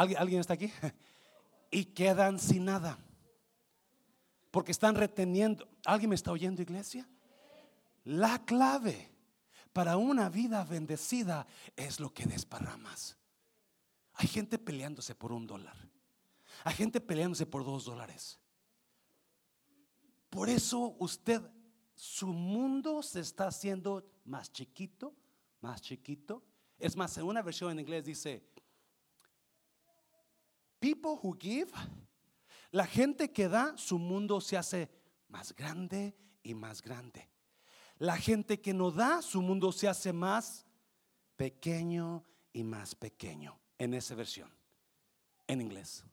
¿Alguien, 0.00 0.18
¿Alguien 0.18 0.40
está 0.40 0.54
aquí? 0.54 0.72
Y 1.70 1.84
quedan 1.84 2.40
sin 2.40 2.64
nada. 2.64 2.98
Porque 4.50 4.72
están 4.72 4.96
reteniendo. 4.96 5.68
¿Alguien 5.84 6.08
me 6.08 6.16
está 6.16 6.32
oyendo, 6.32 6.62
iglesia? 6.62 7.08
La 8.04 8.44
clave 8.44 9.12
para 9.72 9.98
una 9.98 10.30
vida 10.30 10.64
bendecida 10.64 11.46
es 11.76 12.00
lo 12.00 12.12
que 12.12 12.24
desparramas. 12.24 13.18
Hay 14.14 14.26
gente 14.26 14.58
peleándose 14.58 15.14
por 15.14 15.32
un 15.32 15.46
dólar. 15.46 15.76
Hay 16.64 16.74
gente 16.74 17.00
peleándose 17.00 17.44
por 17.44 17.64
dos 17.64 17.84
dólares. 17.84 18.40
Por 20.30 20.48
eso 20.48 20.96
usted, 20.98 21.42
su 21.94 22.26
mundo 22.26 23.02
se 23.02 23.20
está 23.20 23.48
haciendo 23.48 24.10
más 24.24 24.50
chiquito, 24.50 25.14
más 25.60 25.82
chiquito. 25.82 26.42
Es 26.78 26.96
más, 26.96 27.16
en 27.18 27.26
una 27.26 27.42
versión 27.42 27.70
en 27.70 27.80
inglés 27.80 28.06
dice, 28.06 28.49
people 30.80 31.18
who 31.22 31.36
give, 31.38 31.70
la 32.72 32.86
gente 32.86 33.32
que 33.32 33.48
da, 33.48 33.76
su 33.76 33.98
mundo 33.98 34.40
se 34.40 34.56
hace 34.56 34.88
más 35.28 35.54
grande 35.54 36.16
y 36.42 36.54
más 36.54 36.82
grande. 36.82 37.28
La 37.98 38.16
gente 38.16 38.60
que 38.60 38.72
no 38.72 38.90
da, 38.90 39.22
su 39.22 39.42
mundo 39.42 39.72
se 39.72 39.86
hace 39.86 40.12
más 40.12 40.66
pequeño 41.36 42.24
y 42.52 42.62
más 42.62 42.94
pequeño. 42.94 43.58
En 43.78 43.94
esa 43.94 44.14
versión, 44.14 44.50
en 45.46 45.60
inglés. 45.60 46.04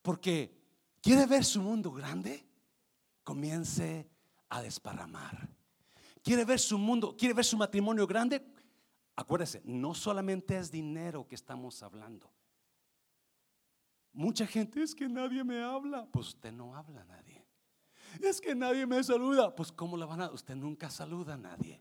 Porque 0.00 0.58
quiere 1.00 1.26
ver 1.26 1.44
su 1.44 1.60
mundo 1.60 1.92
grande, 1.92 2.46
comience 3.22 4.08
a 4.48 4.62
desparramar. 4.62 5.48
Quiere 6.22 6.44
ver 6.44 6.60
su 6.60 6.78
mundo, 6.78 7.16
quiere 7.16 7.34
ver 7.34 7.44
su 7.44 7.56
matrimonio 7.56 8.06
grande. 8.06 8.42
Acuérdese, 9.16 9.60
no 9.64 9.94
solamente 9.94 10.56
es 10.56 10.70
dinero 10.70 11.26
que 11.28 11.34
estamos 11.34 11.82
hablando. 11.82 12.30
Mucha 14.12 14.46
gente 14.46 14.82
es 14.82 14.94
que 14.94 15.08
nadie 15.08 15.42
me 15.42 15.62
habla. 15.62 16.06
Pues 16.12 16.28
usted 16.28 16.52
no 16.52 16.74
habla 16.76 17.00
a 17.00 17.04
nadie. 17.04 17.44
Es 18.20 18.40
que 18.40 18.54
nadie 18.54 18.86
me 18.86 19.02
saluda. 19.02 19.54
Pues 19.54 19.72
¿cómo 19.72 19.96
la 19.96 20.06
van 20.06 20.20
a? 20.20 20.30
Usted 20.30 20.54
nunca 20.54 20.90
saluda 20.90 21.34
a 21.34 21.38
nadie. 21.38 21.80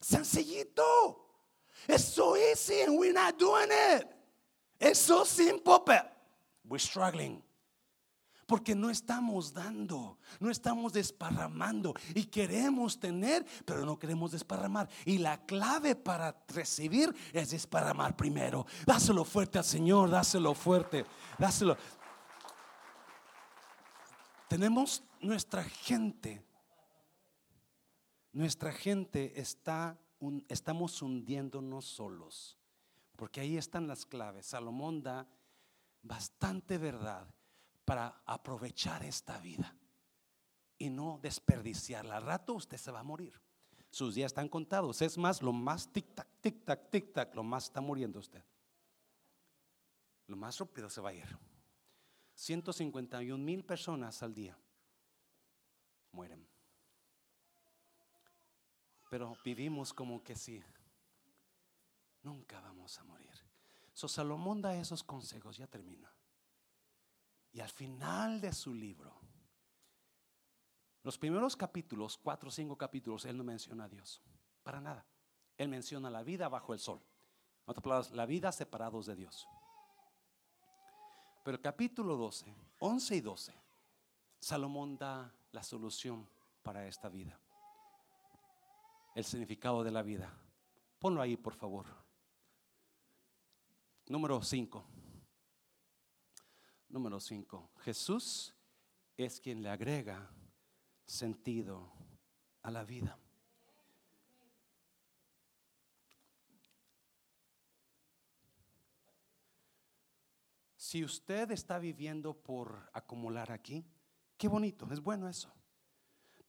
Sencillito. 0.00 1.18
It's 1.88 2.04
so 2.04 2.36
easy 2.36 2.82
and 2.82 2.98
we're 2.98 3.12
not 3.12 3.38
doing 3.38 3.68
it. 3.70 4.06
It's 4.80 4.98
so 4.98 5.24
simple, 5.24 5.82
but 5.86 6.12
we're 6.68 6.78
struggling. 6.78 7.42
Porque 8.46 8.74
no 8.74 8.90
estamos 8.90 9.52
dando, 9.52 10.18
no 10.40 10.50
estamos 10.50 10.92
desparramando 10.92 11.94
y 12.14 12.24
queremos 12.24 12.98
tener, 12.98 13.46
pero 13.64 13.84
no 13.84 13.98
queremos 13.98 14.32
desparramar. 14.32 14.88
Y 15.04 15.18
la 15.18 15.44
clave 15.46 15.94
para 15.94 16.44
recibir 16.48 17.14
es 17.32 17.50
desparramar 17.50 18.16
primero. 18.16 18.66
Dáselo 18.84 19.24
fuerte 19.24 19.58
al 19.58 19.64
Señor, 19.64 20.10
dáselo 20.10 20.54
fuerte, 20.54 21.06
dáselo. 21.38 21.76
Tenemos 24.48 25.02
nuestra 25.20 25.62
gente, 25.64 26.44
nuestra 28.32 28.72
gente 28.72 29.40
está, 29.40 29.96
estamos 30.48 31.00
hundiéndonos 31.00 31.86
solos, 31.86 32.58
porque 33.16 33.40
ahí 33.40 33.56
están 33.56 33.86
las 33.86 34.04
claves. 34.04 34.46
Salomón 34.46 35.02
da 35.02 35.26
bastante 36.02 36.76
verdad 36.76 37.32
para 37.92 38.22
aprovechar 38.24 39.04
esta 39.04 39.36
vida 39.36 39.76
y 40.78 40.88
no 40.88 41.20
desperdiciarla. 41.22 42.16
Al 42.16 42.22
rato 42.22 42.54
usted 42.54 42.78
se 42.78 42.90
va 42.90 43.00
a 43.00 43.02
morir. 43.02 43.38
Sus 43.90 44.14
días 44.14 44.30
están 44.30 44.48
contados. 44.48 45.02
Es 45.02 45.18
más, 45.18 45.42
lo 45.42 45.52
más 45.52 45.92
tic-tac, 45.92 46.26
tic-tac, 46.40 46.88
tic-tac, 46.90 47.34
lo 47.34 47.42
más 47.42 47.64
está 47.64 47.82
muriendo 47.82 48.18
usted. 48.18 48.42
Lo 50.26 50.38
más 50.38 50.56
rápido 50.56 50.88
se 50.88 51.02
va 51.02 51.10
a 51.10 51.12
ir. 51.12 51.38
151 52.34 53.44
mil 53.44 53.62
personas 53.62 54.22
al 54.22 54.32
día 54.32 54.58
mueren. 56.12 56.48
Pero 59.10 59.36
vivimos 59.44 59.92
como 59.92 60.24
que 60.24 60.34
sí. 60.34 60.64
Nunca 62.22 62.58
vamos 62.62 62.98
a 62.98 63.04
morir. 63.04 63.34
So 63.92 64.08
Salomón 64.08 64.62
da 64.62 64.74
esos 64.74 65.02
consejos, 65.02 65.58
ya 65.58 65.66
termina. 65.66 66.10
Y 67.52 67.60
al 67.60 67.68
final 67.68 68.40
de 68.40 68.52
su 68.52 68.74
libro, 68.74 69.12
los 71.02 71.18
primeros 71.18 71.56
capítulos, 71.56 72.16
cuatro 72.16 72.48
o 72.48 72.52
cinco 72.52 72.76
capítulos, 72.76 73.24
él 73.24 73.36
no 73.36 73.44
menciona 73.44 73.84
a 73.84 73.88
Dios. 73.88 74.22
Para 74.62 74.80
nada. 74.80 75.04
Él 75.56 75.68
menciona 75.68 76.08
la 76.10 76.22
vida 76.22 76.48
bajo 76.48 76.72
el 76.72 76.78
sol. 76.78 77.00
En 77.66 77.70
otras 77.70 77.82
palabras, 77.82 78.10
la 78.12 78.26
vida 78.26 78.52
separados 78.52 79.06
de 79.06 79.16
Dios. 79.16 79.46
Pero 81.44 81.60
capítulo 81.60 82.16
12, 82.16 82.54
11 82.78 83.16
y 83.16 83.20
12, 83.20 83.52
Salomón 84.38 84.96
da 84.96 85.32
la 85.50 85.62
solución 85.62 86.28
para 86.62 86.86
esta 86.86 87.08
vida. 87.08 87.38
El 89.14 89.24
significado 89.24 89.82
de 89.82 89.90
la 89.90 90.02
vida. 90.02 90.32
Ponlo 91.00 91.20
ahí, 91.20 91.36
por 91.36 91.54
favor. 91.54 91.86
Número 94.06 94.40
5. 94.40 94.84
Número 96.92 97.18
5. 97.18 97.70
Jesús 97.78 98.54
es 99.16 99.40
quien 99.40 99.62
le 99.62 99.70
agrega 99.70 100.30
sentido 101.06 101.90
a 102.62 102.70
la 102.70 102.84
vida. 102.84 103.18
Si 110.76 111.02
usted 111.02 111.50
está 111.50 111.78
viviendo 111.78 112.34
por 112.34 112.90
acumular 112.92 113.50
aquí, 113.50 113.86
qué 114.36 114.46
bonito, 114.46 114.86
es 114.92 115.00
bueno 115.00 115.30
eso. 115.30 115.50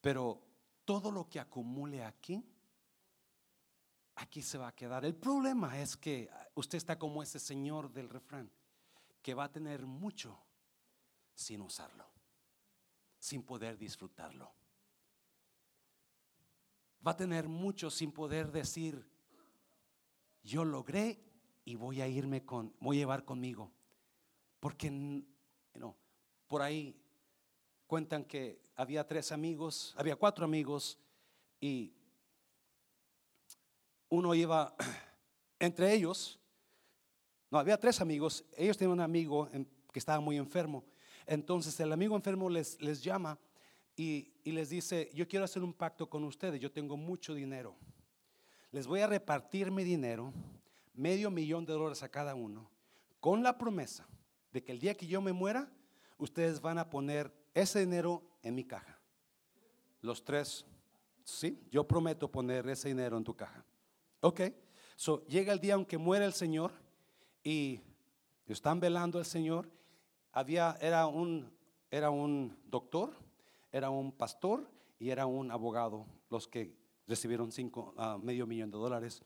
Pero 0.02 0.46
todo 0.84 1.10
lo 1.10 1.30
que 1.30 1.40
acumule 1.40 2.04
aquí, 2.04 2.44
aquí 4.16 4.42
se 4.42 4.58
va 4.58 4.68
a 4.68 4.76
quedar. 4.76 5.06
El 5.06 5.16
problema 5.16 5.80
es 5.80 5.96
que 5.96 6.30
usted 6.56 6.78
está 6.78 7.00
como 7.00 7.24
ese 7.24 7.40
señor 7.40 7.94
del 7.94 8.10
refrán, 8.10 8.52
que 9.24 9.34
va 9.34 9.46
a 9.46 9.52
tener 9.52 9.86
mucho 9.86 10.38
sin 11.34 11.62
usarlo, 11.62 12.06
sin 13.18 13.42
poder 13.42 13.78
disfrutarlo. 13.78 14.52
Va 17.06 17.12
a 17.12 17.18
tener 17.18 17.48
mucho 17.48 17.90
sin 17.90 18.12
poder 18.12 18.52
decir, 18.52 19.10
yo 20.44 20.66
logré 20.66 21.24
y 21.64 21.76
voy 21.76 22.02
a 22.02 22.08
irme 22.08 22.46
con, 22.46 22.76
voy 22.80 22.98
a 22.98 23.00
llevar 23.00 23.24
conmigo. 23.24 23.72
Porque 24.60 24.92
no, 24.92 25.98
por 26.48 26.62
ahí 26.62 27.02
cuentan 27.88 28.26
que 28.26 28.62
había 28.76 29.08
tres 29.08 29.32
amigos, 29.32 29.96
había 29.98 30.18
cuatro 30.18 30.44
amigos 30.44 31.00
y 31.62 31.94
uno 34.10 34.36
iba 34.36 34.76
entre 35.60 35.94
ellos, 35.94 36.40
no, 37.54 37.60
había 37.60 37.80
tres 37.80 38.02
amigos, 38.02 38.44
ellos 38.58 38.76
tenían 38.76 38.94
un 38.94 39.02
amigo 39.02 39.48
que 39.92 40.00
estaba 40.00 40.20
muy 40.20 40.38
enfermo. 40.38 40.84
Entonces 41.28 41.80
el 41.80 41.94
amigo 41.94 42.16
enfermo 42.16 42.50
les, 42.50 42.80
llama 43.04 43.38
y, 43.96 44.34
y 44.44 44.54
les 44.54 44.72
dice, 44.72 45.12
yo 45.14 45.28
quiero 45.28 45.46
hacer 45.46 45.62
un 45.62 45.72
pacto 45.72 46.10
con 46.10 46.24
ustedes, 46.24 46.60
yo 46.60 46.72
tengo 46.72 46.98
mucho 46.98 47.36
dinero. 47.36 47.76
Les 48.72 48.88
voy 48.88 49.02
a 49.02 49.08
repartir 49.08 49.70
mi 49.70 49.84
dinero, 49.84 50.34
medio 50.96 51.30
millón 51.30 51.64
de 51.64 51.74
dólares 51.74 52.02
a 52.02 52.10
cada 52.10 52.34
uno, 52.34 52.72
con 53.20 53.44
la 53.44 53.56
promesa 53.56 54.08
de 54.52 54.64
que 54.64 54.72
el 54.72 54.80
día 54.80 54.96
que 54.96 55.06
yo 55.06 55.22
me 55.22 55.32
muera, 55.32 55.72
ustedes 56.18 56.60
van 56.60 56.80
a 56.80 56.90
poner 56.90 57.32
ese 57.54 57.82
dinero 57.82 58.24
en 58.42 58.56
mi 58.56 58.64
caja. 58.64 59.00
Los 60.02 60.26
tres, 60.26 60.66
sí, 61.24 61.62
yo 61.70 61.88
prometo 61.88 62.32
poner 62.32 62.68
ese 62.68 62.88
dinero 62.88 63.16
en 63.16 63.24
tu 63.24 63.36
caja. 63.36 63.64
Ok, 64.22 64.42
so 64.96 65.24
llega 65.28 65.54
el 65.54 65.60
día 65.60 65.76
aunque 65.76 66.00
muera 66.00 66.26
el 66.26 66.34
Señor 66.34 66.82
y 67.44 67.82
están 68.48 68.80
velando 68.80 69.20
al 69.20 69.26
Señor. 69.26 69.70
Había, 70.32 70.78
era 70.82 71.08
un, 71.08 71.52
era 71.92 72.10
un 72.10 72.58
doctor, 72.66 73.14
era 73.72 73.90
un 73.90 74.12
pastor 74.12 74.70
y 75.00 75.10
era 75.10 75.26
un 75.26 75.52
abogado, 75.52 76.06
los 76.30 76.48
que 76.48 76.76
recibieron 77.08 77.52
cinco, 77.52 77.94
ah, 77.98 78.18
medio 78.22 78.48
millón 78.48 78.72
de 78.72 78.78
dólares. 78.78 79.22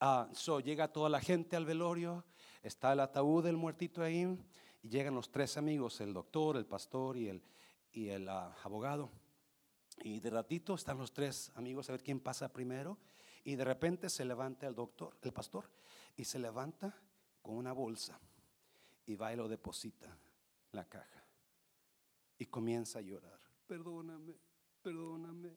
Uh, 0.00 0.34
so 0.34 0.60
llega 0.60 0.88
toda 0.88 1.08
la 1.08 1.20
gente 1.20 1.56
al 1.56 1.64
velorio, 1.64 2.24
está 2.62 2.92
el 2.92 3.00
ataúd 3.00 3.44
del 3.44 3.56
muertito 3.56 4.02
ahí, 4.02 4.36
y 4.82 4.88
llegan 4.88 5.14
los 5.14 5.30
tres 5.30 5.56
amigos, 5.56 6.00
el 6.00 6.12
doctor, 6.12 6.56
el 6.56 6.66
pastor 6.66 7.16
y 7.16 7.28
el, 7.28 7.42
y 7.92 8.08
el 8.08 8.28
ah, 8.28 8.54
abogado. 8.64 9.10
Y 10.02 10.20
de 10.20 10.30
ratito 10.30 10.74
están 10.74 10.98
los 10.98 11.12
tres 11.12 11.52
amigos 11.54 11.88
a 11.88 11.92
ver 11.92 12.02
quién 12.02 12.18
pasa 12.18 12.52
primero. 12.52 12.98
Y 13.44 13.56
de 13.56 13.64
repente 13.64 14.08
se 14.08 14.24
levanta 14.24 14.66
el 14.66 14.74
doctor, 14.74 15.16
el 15.22 15.32
pastor, 15.32 15.68
y 16.16 16.24
se 16.24 16.38
levanta 16.38 16.96
con 17.42 17.56
una 17.56 17.72
bolsa 17.72 18.18
y 19.06 19.16
va 19.16 19.32
y 19.32 19.36
lo 19.36 19.48
deposita 19.48 20.16
la 20.72 20.84
caja. 20.84 21.24
Y 22.38 22.46
comienza 22.46 22.98
a 22.98 23.02
llorar. 23.02 23.38
Perdóname, 23.66 24.34
perdóname. 24.82 25.56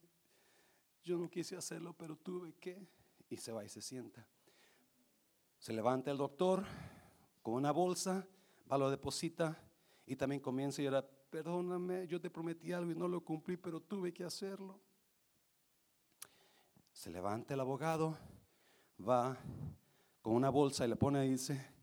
Yo 1.02 1.16
no 1.16 1.30
quise 1.30 1.56
hacerlo, 1.56 1.94
pero 1.94 2.16
tuve 2.16 2.54
que. 2.54 2.86
Y 3.28 3.36
se 3.36 3.52
va 3.52 3.64
y 3.64 3.68
se 3.68 3.80
sienta. 3.80 4.26
Se 5.58 5.72
levanta 5.72 6.10
el 6.10 6.18
doctor 6.18 6.64
con 7.42 7.54
una 7.54 7.70
bolsa, 7.72 8.26
va, 8.70 8.78
lo 8.78 8.90
deposita 8.90 9.58
y 10.04 10.16
también 10.16 10.40
comienza 10.40 10.82
a 10.82 10.84
llorar 10.84 11.16
perdóname, 11.30 12.06
yo 12.06 12.20
te 12.20 12.30
prometí 12.30 12.72
algo 12.72 12.90
y 12.90 12.94
no 12.94 13.08
lo 13.08 13.22
cumplí, 13.22 13.56
pero 13.56 13.80
tuve 13.80 14.12
que 14.12 14.24
hacerlo. 14.24 14.80
Se 16.92 17.10
levanta 17.10 17.54
el 17.54 17.60
abogado, 17.60 18.16
va 19.06 19.36
con 20.22 20.34
una 20.34 20.48
bolsa 20.48 20.86
y 20.86 20.88
le 20.88 20.96
pone 20.96 21.26
y 21.26 21.30
dice, 21.30 21.75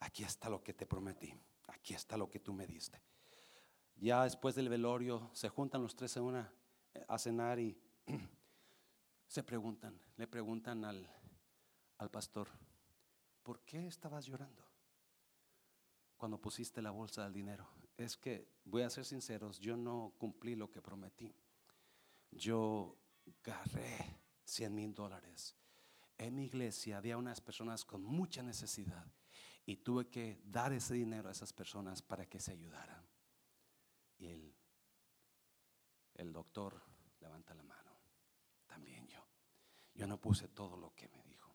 aquí 0.00 0.24
está 0.24 0.48
lo 0.48 0.62
que 0.62 0.74
te 0.74 0.86
prometí, 0.86 1.32
aquí 1.68 1.94
está 1.94 2.16
lo 2.16 2.28
que 2.28 2.40
tú 2.40 2.52
me 2.52 2.66
diste. 2.66 3.00
Ya 3.96 4.24
después 4.24 4.54
del 4.54 4.68
velorio 4.68 5.30
se 5.32 5.48
juntan 5.48 5.82
los 5.82 5.96
tres 5.96 6.16
a, 6.16 6.22
una, 6.22 6.52
a 7.08 7.18
cenar 7.18 7.58
y 7.58 7.76
se 9.26 9.42
preguntan, 9.42 10.00
le 10.16 10.26
preguntan 10.26 10.84
al, 10.84 11.08
al 11.98 12.10
pastor, 12.10 12.48
¿por 13.42 13.60
qué 13.60 13.86
estabas 13.86 14.26
llorando 14.26 14.64
cuando 16.16 16.40
pusiste 16.40 16.80
la 16.80 16.90
bolsa 16.90 17.24
del 17.24 17.32
dinero? 17.32 17.68
es 17.98 18.16
que, 18.16 18.48
voy 18.64 18.82
a 18.82 18.90
ser 18.90 19.04
sinceros, 19.04 19.58
yo 19.58 19.76
no 19.76 20.14
cumplí 20.18 20.54
lo 20.54 20.70
que 20.70 20.80
prometí. 20.80 21.34
Yo 22.30 22.96
agarré 23.42 24.20
100 24.44 24.74
mil 24.74 24.94
dólares. 24.94 25.56
En 26.16 26.36
mi 26.36 26.44
iglesia 26.44 26.98
había 26.98 27.16
unas 27.16 27.40
personas 27.40 27.84
con 27.84 28.02
mucha 28.04 28.42
necesidad 28.42 29.04
y 29.68 29.76
tuve 29.76 30.08
que 30.08 30.40
dar 30.46 30.72
ese 30.72 30.94
dinero 30.94 31.28
a 31.28 31.32
esas 31.32 31.52
personas 31.52 32.00
para 32.00 32.24
que 32.24 32.40
se 32.40 32.52
ayudaran. 32.52 33.06
Y 34.16 34.28
el, 34.28 34.54
el 36.14 36.32
doctor 36.32 36.80
levanta 37.20 37.52
la 37.52 37.62
mano. 37.64 37.90
También 38.66 39.06
yo. 39.06 39.22
Yo 39.92 40.06
no 40.06 40.18
puse 40.18 40.48
todo 40.48 40.74
lo 40.78 40.94
que 40.94 41.06
me 41.08 41.22
dijo. 41.24 41.54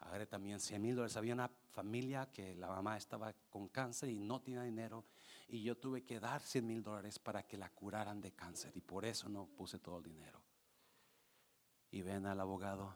Agarré 0.00 0.26
también 0.26 0.58
100 0.58 0.82
mil 0.82 0.96
dólares. 0.96 1.16
Había 1.16 1.34
una 1.34 1.48
familia 1.70 2.32
que 2.32 2.56
la 2.56 2.66
mamá 2.66 2.96
estaba 2.96 3.32
con 3.48 3.68
cáncer 3.68 4.08
y 4.08 4.18
no 4.18 4.40
tenía 4.40 4.62
dinero 4.62 5.04
y 5.46 5.62
yo 5.62 5.76
tuve 5.76 6.02
que 6.02 6.18
dar 6.18 6.42
100 6.42 6.66
mil 6.66 6.82
dólares 6.82 7.20
para 7.20 7.46
que 7.46 7.56
la 7.56 7.70
curaran 7.70 8.20
de 8.20 8.32
cáncer 8.32 8.76
y 8.76 8.80
por 8.80 9.04
eso 9.04 9.28
no 9.28 9.46
puse 9.46 9.78
todo 9.78 9.98
el 9.98 10.04
dinero. 10.04 10.42
Y 11.92 12.02
ven 12.02 12.26
al 12.26 12.40
abogado, 12.40 12.92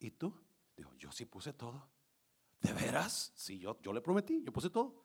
¿y 0.00 0.10
tú? 0.10 0.34
Digo, 0.76 0.92
yo 0.96 1.12
sí 1.12 1.24
puse 1.24 1.52
todo. 1.52 1.99
¿De 2.60 2.72
veras? 2.72 3.32
Sí, 3.34 3.58
yo, 3.58 3.76
yo 3.82 3.92
le 3.92 4.00
prometí, 4.00 4.42
yo 4.44 4.52
puse 4.52 4.70
todo. 4.70 5.04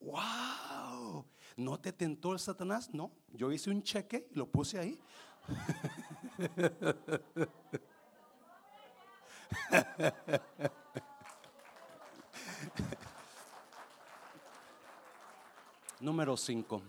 ¡Wow! 0.00 1.24
¿No 1.56 1.80
te 1.80 1.92
tentó 1.92 2.32
el 2.32 2.38
Satanás? 2.38 2.94
No, 2.94 3.10
yo 3.32 3.50
hice 3.52 3.70
un 3.70 3.82
cheque 3.82 4.28
y 4.30 4.36
lo 4.36 4.48
puse 4.50 4.78
ahí. 4.78 5.00
Número 16.00 16.36
5. 16.36 16.80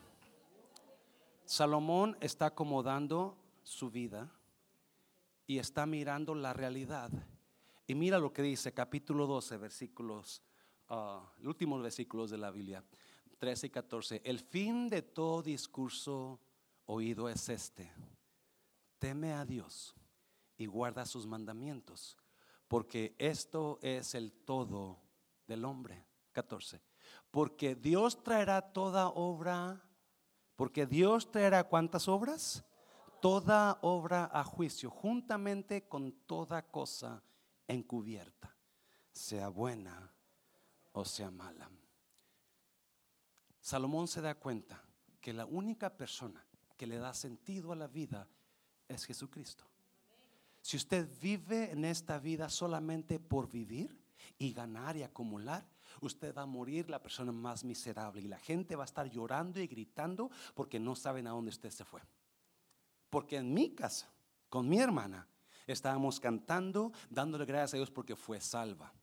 Salomón 1.45 2.15
está 2.21 2.45
acomodando 2.47 3.37
su 3.63 3.89
vida 3.89 4.29
y 5.47 5.57
está 5.57 5.87
mirando 5.87 6.35
la 6.35 6.53
realidad. 6.53 7.09
Y 7.89 7.95
mira 7.95 8.19
lo 8.19 8.31
que 8.31 8.43
dice 8.43 8.71
capítulo 8.71 9.25
12, 9.25 9.57
versículos, 9.57 10.43
uh, 10.91 11.25
los 11.37 11.47
últimos 11.47 11.81
versículos 11.81 12.29
de 12.29 12.37
la 12.37 12.51
Biblia, 12.51 12.83
13 13.39 13.65
y 13.65 13.69
14. 13.71 14.21
El 14.23 14.41
fin 14.41 14.89
de 14.89 15.01
todo 15.01 15.41
discurso 15.41 16.39
oído 16.85 17.27
es 17.27 17.49
este. 17.49 17.91
Teme 18.99 19.33
a 19.33 19.43
Dios 19.43 19.95
y 20.55 20.67
guarda 20.67 21.03
sus 21.03 21.25
mandamientos, 21.25 22.15
porque 22.67 23.15
esto 23.17 23.79
es 23.81 24.13
el 24.13 24.33
todo 24.33 25.01
del 25.47 25.65
hombre. 25.65 26.05
14. 26.33 26.83
Porque 27.31 27.73
Dios 27.73 28.21
traerá 28.21 28.71
toda 28.71 29.07
obra, 29.07 29.83
porque 30.55 30.85
Dios 30.85 31.31
traerá 31.31 31.63
cuántas 31.63 32.07
obras? 32.07 32.63
Toda 33.19 33.79
obra 33.81 34.29
a 34.31 34.43
juicio, 34.43 34.91
juntamente 34.91 35.87
con 35.87 36.11
toda 36.27 36.61
cosa 36.69 37.23
encubierta, 37.69 38.53
sea 39.11 39.47
buena 39.49 40.11
o 40.91 41.05
sea 41.05 41.31
mala. 41.31 41.69
Salomón 43.61 44.07
se 44.07 44.21
da 44.21 44.35
cuenta 44.35 44.83
que 45.21 45.31
la 45.31 45.45
única 45.45 45.95
persona 45.95 46.43
que 46.75 46.87
le 46.87 46.97
da 46.97 47.13
sentido 47.13 47.71
a 47.71 47.75
la 47.75 47.87
vida 47.87 48.27
es 48.87 49.05
Jesucristo. 49.05 49.65
Si 50.61 50.77
usted 50.77 51.07
vive 51.21 51.71
en 51.71 51.85
esta 51.85 52.19
vida 52.19 52.49
solamente 52.49 53.19
por 53.19 53.49
vivir 53.49 53.97
y 54.37 54.53
ganar 54.53 54.97
y 54.97 55.03
acumular, 55.03 55.65
usted 56.01 56.33
va 56.35 56.43
a 56.43 56.47
morir 56.47 56.89
la 56.89 57.01
persona 57.01 57.31
más 57.31 57.63
miserable 57.63 58.21
y 58.21 58.27
la 58.27 58.39
gente 58.39 58.75
va 58.75 58.83
a 58.83 58.85
estar 58.85 59.09
llorando 59.09 59.59
y 59.59 59.67
gritando 59.67 60.29
porque 60.53 60.79
no 60.79 60.95
saben 60.95 61.27
a 61.27 61.31
dónde 61.31 61.49
usted 61.49 61.69
se 61.69 61.85
fue. 61.85 62.01
Porque 63.09 63.37
en 63.37 63.53
mi 63.53 63.71
casa, 63.71 64.11
con 64.49 64.67
mi 64.67 64.79
hermana, 64.79 65.27
estábamos 65.73 66.19
cantando, 66.19 66.91
dándole 67.09 67.45
gracias 67.45 67.73
a 67.73 67.77
Dios 67.77 67.91
porque 67.91 68.15
fue 68.15 68.39
salva. 68.41 68.93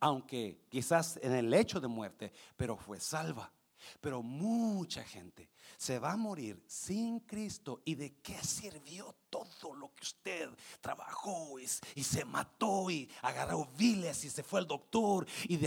Aunque 0.00 0.66
quizás 0.68 1.18
en 1.22 1.32
el 1.32 1.52
hecho 1.54 1.80
de 1.80 1.88
muerte, 1.88 2.32
pero 2.56 2.76
fue 2.76 2.98
salva. 2.98 3.52
Pero 4.00 4.22
mucha 4.22 5.02
gente 5.04 5.50
se 5.76 5.98
va 5.98 6.12
a 6.12 6.16
morir 6.16 6.62
sin 6.66 7.20
Cristo. 7.20 7.82
¿Y 7.84 7.94
de 7.94 8.14
qué 8.22 8.38
sirvió 8.42 9.14
todo 9.30 9.74
lo 9.74 9.94
que 9.94 10.02
usted 10.02 10.50
trabajó 10.80 11.58
y, 11.58 11.66
se 11.66 12.24
mató 12.24 12.90
y 12.90 13.08
agarró 13.22 13.66
viles 13.76 14.24
y 14.24 14.30
se 14.30 14.42
fue 14.42 14.60
al 14.60 14.66
doctor 14.66 15.26
y 15.44 15.58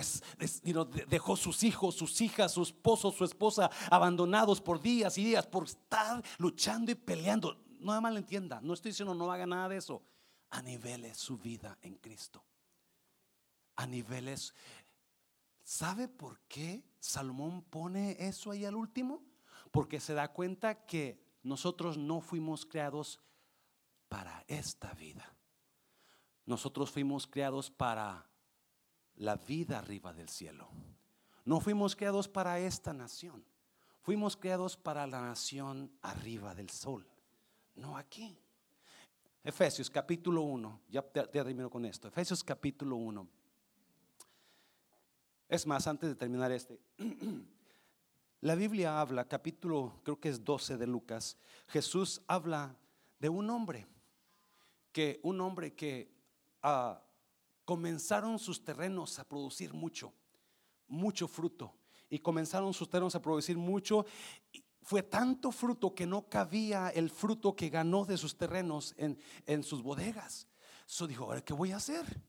dejó 1.07 1.35
sus 1.35 1.63
hijos, 1.63 1.95
sus 1.95 2.21
hijas, 2.21 2.53
su 2.53 2.63
esposo, 2.63 3.11
su 3.11 3.25
esposa 3.25 3.69
abandonados 3.89 4.61
por 4.61 4.81
días 4.81 5.17
y 5.17 5.25
días 5.25 5.45
por 5.47 5.65
estar 5.65 6.23
luchando 6.37 6.91
y 6.91 6.95
peleando? 6.95 7.57
No 7.79 7.99
me 8.01 8.09
entienda 8.09 8.59
no 8.61 8.73
estoy 8.73 8.91
diciendo 8.91 9.13
no 9.13 9.31
haga 9.31 9.45
nada 9.45 9.69
de 9.69 9.77
eso. 9.77 10.01
A 10.55 10.61
niveles 10.61 11.17
su 11.17 11.37
vida 11.37 11.77
en 11.81 11.95
Cristo. 11.95 12.43
A 13.75 13.85
niveles 13.85 14.53
¿Sabe 15.65 16.07
por 16.07 16.39
qué 16.41 16.83
Salomón 16.99 17.63
pone 17.63 18.15
eso 18.19 18.51
ahí 18.51 18.65
al 18.65 18.75
último? 18.75 19.23
Porque 19.71 19.99
se 19.99 20.13
da 20.13 20.31
cuenta 20.31 20.85
que 20.85 21.19
nosotros 21.41 21.97
no 21.97 22.21
fuimos 22.21 22.67
creados 22.67 23.19
para 24.07 24.45
esta 24.47 24.93
vida. 24.93 25.35
Nosotros 26.45 26.91
fuimos 26.91 27.25
creados 27.25 27.71
para 27.71 28.29
la 29.15 29.37
vida 29.37 29.79
arriba 29.79 30.13
del 30.13 30.29
cielo. 30.29 30.69
No 31.45 31.59
fuimos 31.59 31.95
creados 31.95 32.27
para 32.27 32.59
esta 32.59 32.93
nación. 32.93 33.43
Fuimos 34.01 34.37
creados 34.37 34.77
para 34.77 35.07
la 35.07 35.19
nación 35.19 35.91
arriba 36.03 36.53
del 36.53 36.69
sol, 36.69 37.07
no 37.73 37.97
aquí. 37.97 38.37
Efesios 39.45 39.91
capítulo 39.91 40.41
1, 40.41 40.81
ya 40.89 41.03
termino 41.03 41.69
con 41.69 41.85
esto. 41.85 42.07
Efesios 42.07 42.43
capítulo 42.43 42.95
1. 42.95 43.27
Es 45.47 45.67
más, 45.67 45.85
antes 45.85 46.09
de 46.09 46.15
terminar 46.15 46.51
este, 46.51 46.79
la 48.41 48.55
Biblia 48.55 48.99
habla, 48.99 49.27
capítulo 49.27 50.01
creo 50.03 50.19
que 50.19 50.29
es 50.29 50.43
12 50.43 50.77
de 50.77 50.87
Lucas, 50.87 51.37
Jesús 51.67 52.23
habla 52.25 52.75
de 53.19 53.29
un 53.29 53.47
hombre, 53.51 53.85
que 54.91 55.19
un 55.21 55.39
hombre 55.41 55.75
que 55.75 56.11
ah, 56.63 56.99
comenzaron 57.65 58.39
sus 58.39 58.63
terrenos 58.63 59.19
a 59.19 59.25
producir 59.25 59.75
mucho, 59.75 60.11
mucho 60.87 61.27
fruto, 61.27 61.71
y 62.09 62.17
comenzaron 62.17 62.73
sus 62.73 62.89
terrenos 62.89 63.13
a 63.13 63.21
producir 63.21 63.57
mucho. 63.59 64.07
Fue 64.85 65.01
tanto 65.01 65.51
fruto 65.51 65.95
que 65.95 66.05
no 66.05 66.29
cabía 66.29 66.89
el 66.89 67.09
fruto 67.09 67.55
que 67.55 67.69
ganó 67.69 68.05
de 68.05 68.17
sus 68.17 68.37
terrenos 68.37 68.93
en, 68.97 69.17
en 69.47 69.63
sus 69.63 69.81
bodegas. 69.81 70.47
Eso 70.87 71.07
dijo, 71.07 71.33
¿qué 71.43 71.53
voy 71.53 71.71
a 71.71 71.77
hacer? 71.77 72.21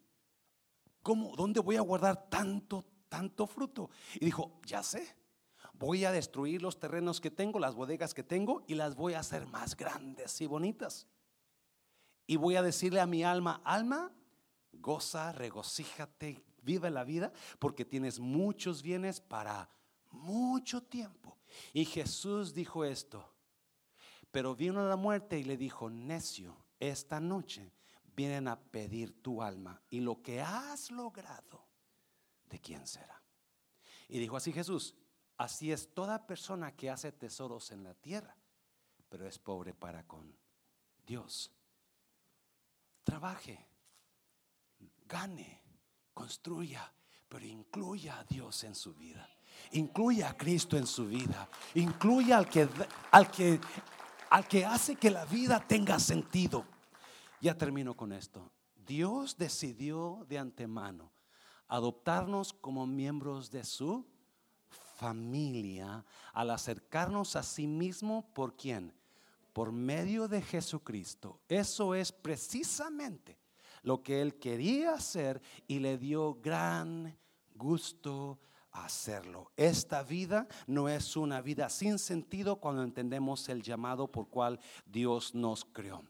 ¿Cómo? 1.02 1.36
¿Dónde 1.36 1.60
voy 1.60 1.76
a 1.76 1.82
guardar 1.82 2.30
tanto, 2.30 2.86
tanto 3.10 3.46
fruto. 3.46 3.90
Y 4.14 4.24
dijo, 4.24 4.58
ya 4.64 4.82
sé, 4.82 5.06
voy 5.74 6.06
a 6.06 6.12
destruir 6.12 6.62
los 6.62 6.80
terrenos 6.80 7.20
que 7.20 7.30
tengo, 7.30 7.58
las 7.58 7.74
bodegas 7.74 8.14
que 8.14 8.22
tengo, 8.22 8.64
y 8.66 8.74
las 8.74 8.94
voy 8.94 9.12
a 9.12 9.20
hacer 9.20 9.46
más 9.46 9.76
grandes 9.76 10.40
y 10.40 10.46
bonitas. 10.46 11.06
Y 12.26 12.36
voy 12.36 12.56
a 12.56 12.62
decirle 12.62 13.00
a 13.00 13.06
mi 13.06 13.22
alma, 13.22 13.60
alma, 13.66 14.10
goza, 14.72 15.32
regocíjate, 15.32 16.42
vive 16.62 16.90
la 16.90 17.04
vida, 17.04 17.34
porque 17.58 17.84
tienes 17.84 18.18
muchos 18.18 18.82
bienes 18.82 19.20
para 19.20 19.68
mucho 20.10 20.82
tiempo. 20.82 21.36
Y 21.72 21.84
Jesús 21.84 22.54
dijo 22.54 22.84
esto, 22.84 23.32
pero 24.30 24.54
vino 24.54 24.86
la 24.86 24.96
muerte 24.96 25.38
y 25.38 25.44
le 25.44 25.56
dijo, 25.56 25.88
necio, 25.90 26.56
esta 26.78 27.20
noche 27.20 27.72
vienen 28.14 28.48
a 28.48 28.60
pedir 28.60 29.22
tu 29.22 29.42
alma 29.42 29.82
y 29.90 30.00
lo 30.00 30.22
que 30.22 30.40
has 30.40 30.90
logrado 30.90 31.66
¿de 32.48 32.60
quién 32.60 32.86
será? 32.86 33.22
Y 34.08 34.18
dijo 34.18 34.36
así 34.36 34.52
Jesús, 34.52 34.94
así 35.36 35.72
es 35.72 35.92
toda 35.92 36.26
persona 36.26 36.74
que 36.74 36.90
hace 36.90 37.12
tesoros 37.12 37.70
en 37.72 37.82
la 37.82 37.94
tierra, 37.94 38.36
pero 39.08 39.26
es 39.26 39.38
pobre 39.38 39.74
para 39.74 40.06
con 40.06 40.36
Dios. 41.06 41.52
Trabaje, 43.02 43.68
gane, 45.06 45.62
construya, 46.14 46.92
pero 47.28 47.44
incluya 47.44 48.20
a 48.20 48.24
Dios 48.24 48.64
en 48.64 48.74
su 48.74 48.94
vida. 48.94 49.28
Incluya 49.72 50.30
a 50.30 50.36
Cristo 50.36 50.76
en 50.76 50.86
su 50.86 51.06
vida. 51.06 51.48
Incluya 51.74 52.38
al 52.38 52.48
que, 52.48 52.68
al 53.10 53.30
que, 53.30 53.60
al 54.30 54.46
que 54.46 54.64
hace 54.64 54.96
que 54.96 55.10
la 55.10 55.24
vida 55.24 55.64
tenga 55.66 55.98
sentido. 55.98 56.64
Ya 57.40 57.56
termino 57.56 57.94
con 57.94 58.12
esto. 58.12 58.50
Dios 58.86 59.36
decidió 59.36 60.24
de 60.28 60.38
antemano 60.38 61.10
adoptarnos 61.68 62.52
como 62.52 62.86
miembros 62.86 63.50
de 63.50 63.64
su 63.64 64.06
familia 64.96 66.04
al 66.32 66.50
acercarnos 66.50 67.36
a 67.36 67.42
sí 67.42 67.66
mismo 67.66 68.32
por 68.32 68.56
quién? 68.56 68.94
Por 69.52 69.72
medio 69.72 70.28
de 70.28 70.42
Jesucristo. 70.42 71.40
Eso 71.48 71.94
es 71.94 72.12
precisamente 72.12 73.38
lo 73.82 74.02
que 74.02 74.20
él 74.20 74.38
quería 74.38 74.94
hacer 74.94 75.40
y 75.66 75.78
le 75.78 75.98
dio 75.98 76.34
gran 76.42 77.16
gusto 77.54 78.38
hacerlo. 78.84 79.50
Esta 79.56 80.02
vida 80.02 80.46
no 80.66 80.88
es 80.88 81.16
una 81.16 81.40
vida 81.40 81.68
sin 81.68 81.98
sentido 81.98 82.56
cuando 82.56 82.82
entendemos 82.82 83.48
el 83.48 83.62
llamado 83.62 84.10
por 84.10 84.28
cual 84.28 84.60
Dios 84.86 85.34
nos 85.34 85.64
creó. 85.64 86.02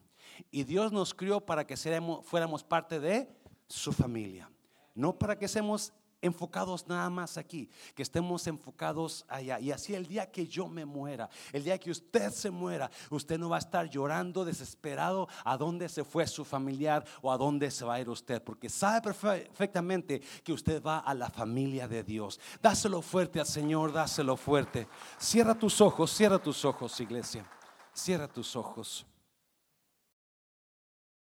Y 0.51 0.63
Dios 0.63 0.91
nos 0.91 1.13
creó 1.13 1.45
para 1.45 1.65
que 1.65 1.77
fuéramos 1.77 2.63
parte 2.63 2.99
de 2.99 3.29
su 3.67 3.91
familia. 3.91 4.49
No 4.93 5.17
para 5.17 5.37
que 5.37 5.45
estemos 5.45 5.93
enfocados 6.21 6.87
nada 6.87 7.09
más 7.09 7.37
aquí, 7.37 7.69
que 7.95 8.03
estemos 8.03 8.47
enfocados 8.47 9.25
allá. 9.27 9.59
Y 9.59 9.71
así 9.71 9.93
el 9.95 10.07
día 10.07 10.31
que 10.31 10.47
yo 10.47 10.67
me 10.67 10.85
muera, 10.85 11.29
el 11.53 11.63
día 11.63 11.77
que 11.77 11.91
usted 11.91 12.31
se 12.31 12.49
muera, 12.49 12.89
usted 13.09 13.37
no 13.37 13.49
va 13.49 13.57
a 13.57 13.59
estar 13.59 13.89
llorando 13.89 14.45
desesperado 14.45 15.27
a 15.43 15.57
dónde 15.57 15.89
se 15.89 16.03
fue 16.03 16.27
su 16.27 16.43
familiar 16.43 17.05
o 17.21 17.31
a 17.31 17.37
dónde 17.37 17.71
se 17.71 17.85
va 17.85 17.95
a 17.95 18.01
ir 18.01 18.09
usted, 18.09 18.43
porque 18.43 18.69
sabe 18.69 19.01
perfectamente 19.01 20.21
que 20.43 20.53
usted 20.53 20.81
va 20.81 20.99
a 20.99 21.13
la 21.13 21.29
familia 21.29 21.87
de 21.87 22.03
Dios. 22.03 22.39
Dáselo 22.61 23.01
fuerte 23.01 23.39
al 23.39 23.45
Señor, 23.45 23.91
dáselo 23.91 24.37
fuerte. 24.37 24.87
Cierra 25.17 25.55
tus 25.55 25.81
ojos, 25.81 26.11
cierra 26.11 26.39
tus 26.39 26.65
ojos, 26.65 26.99
iglesia. 26.99 27.45
Cierra 27.93 28.27
tus 28.27 28.55
ojos. 28.55 29.05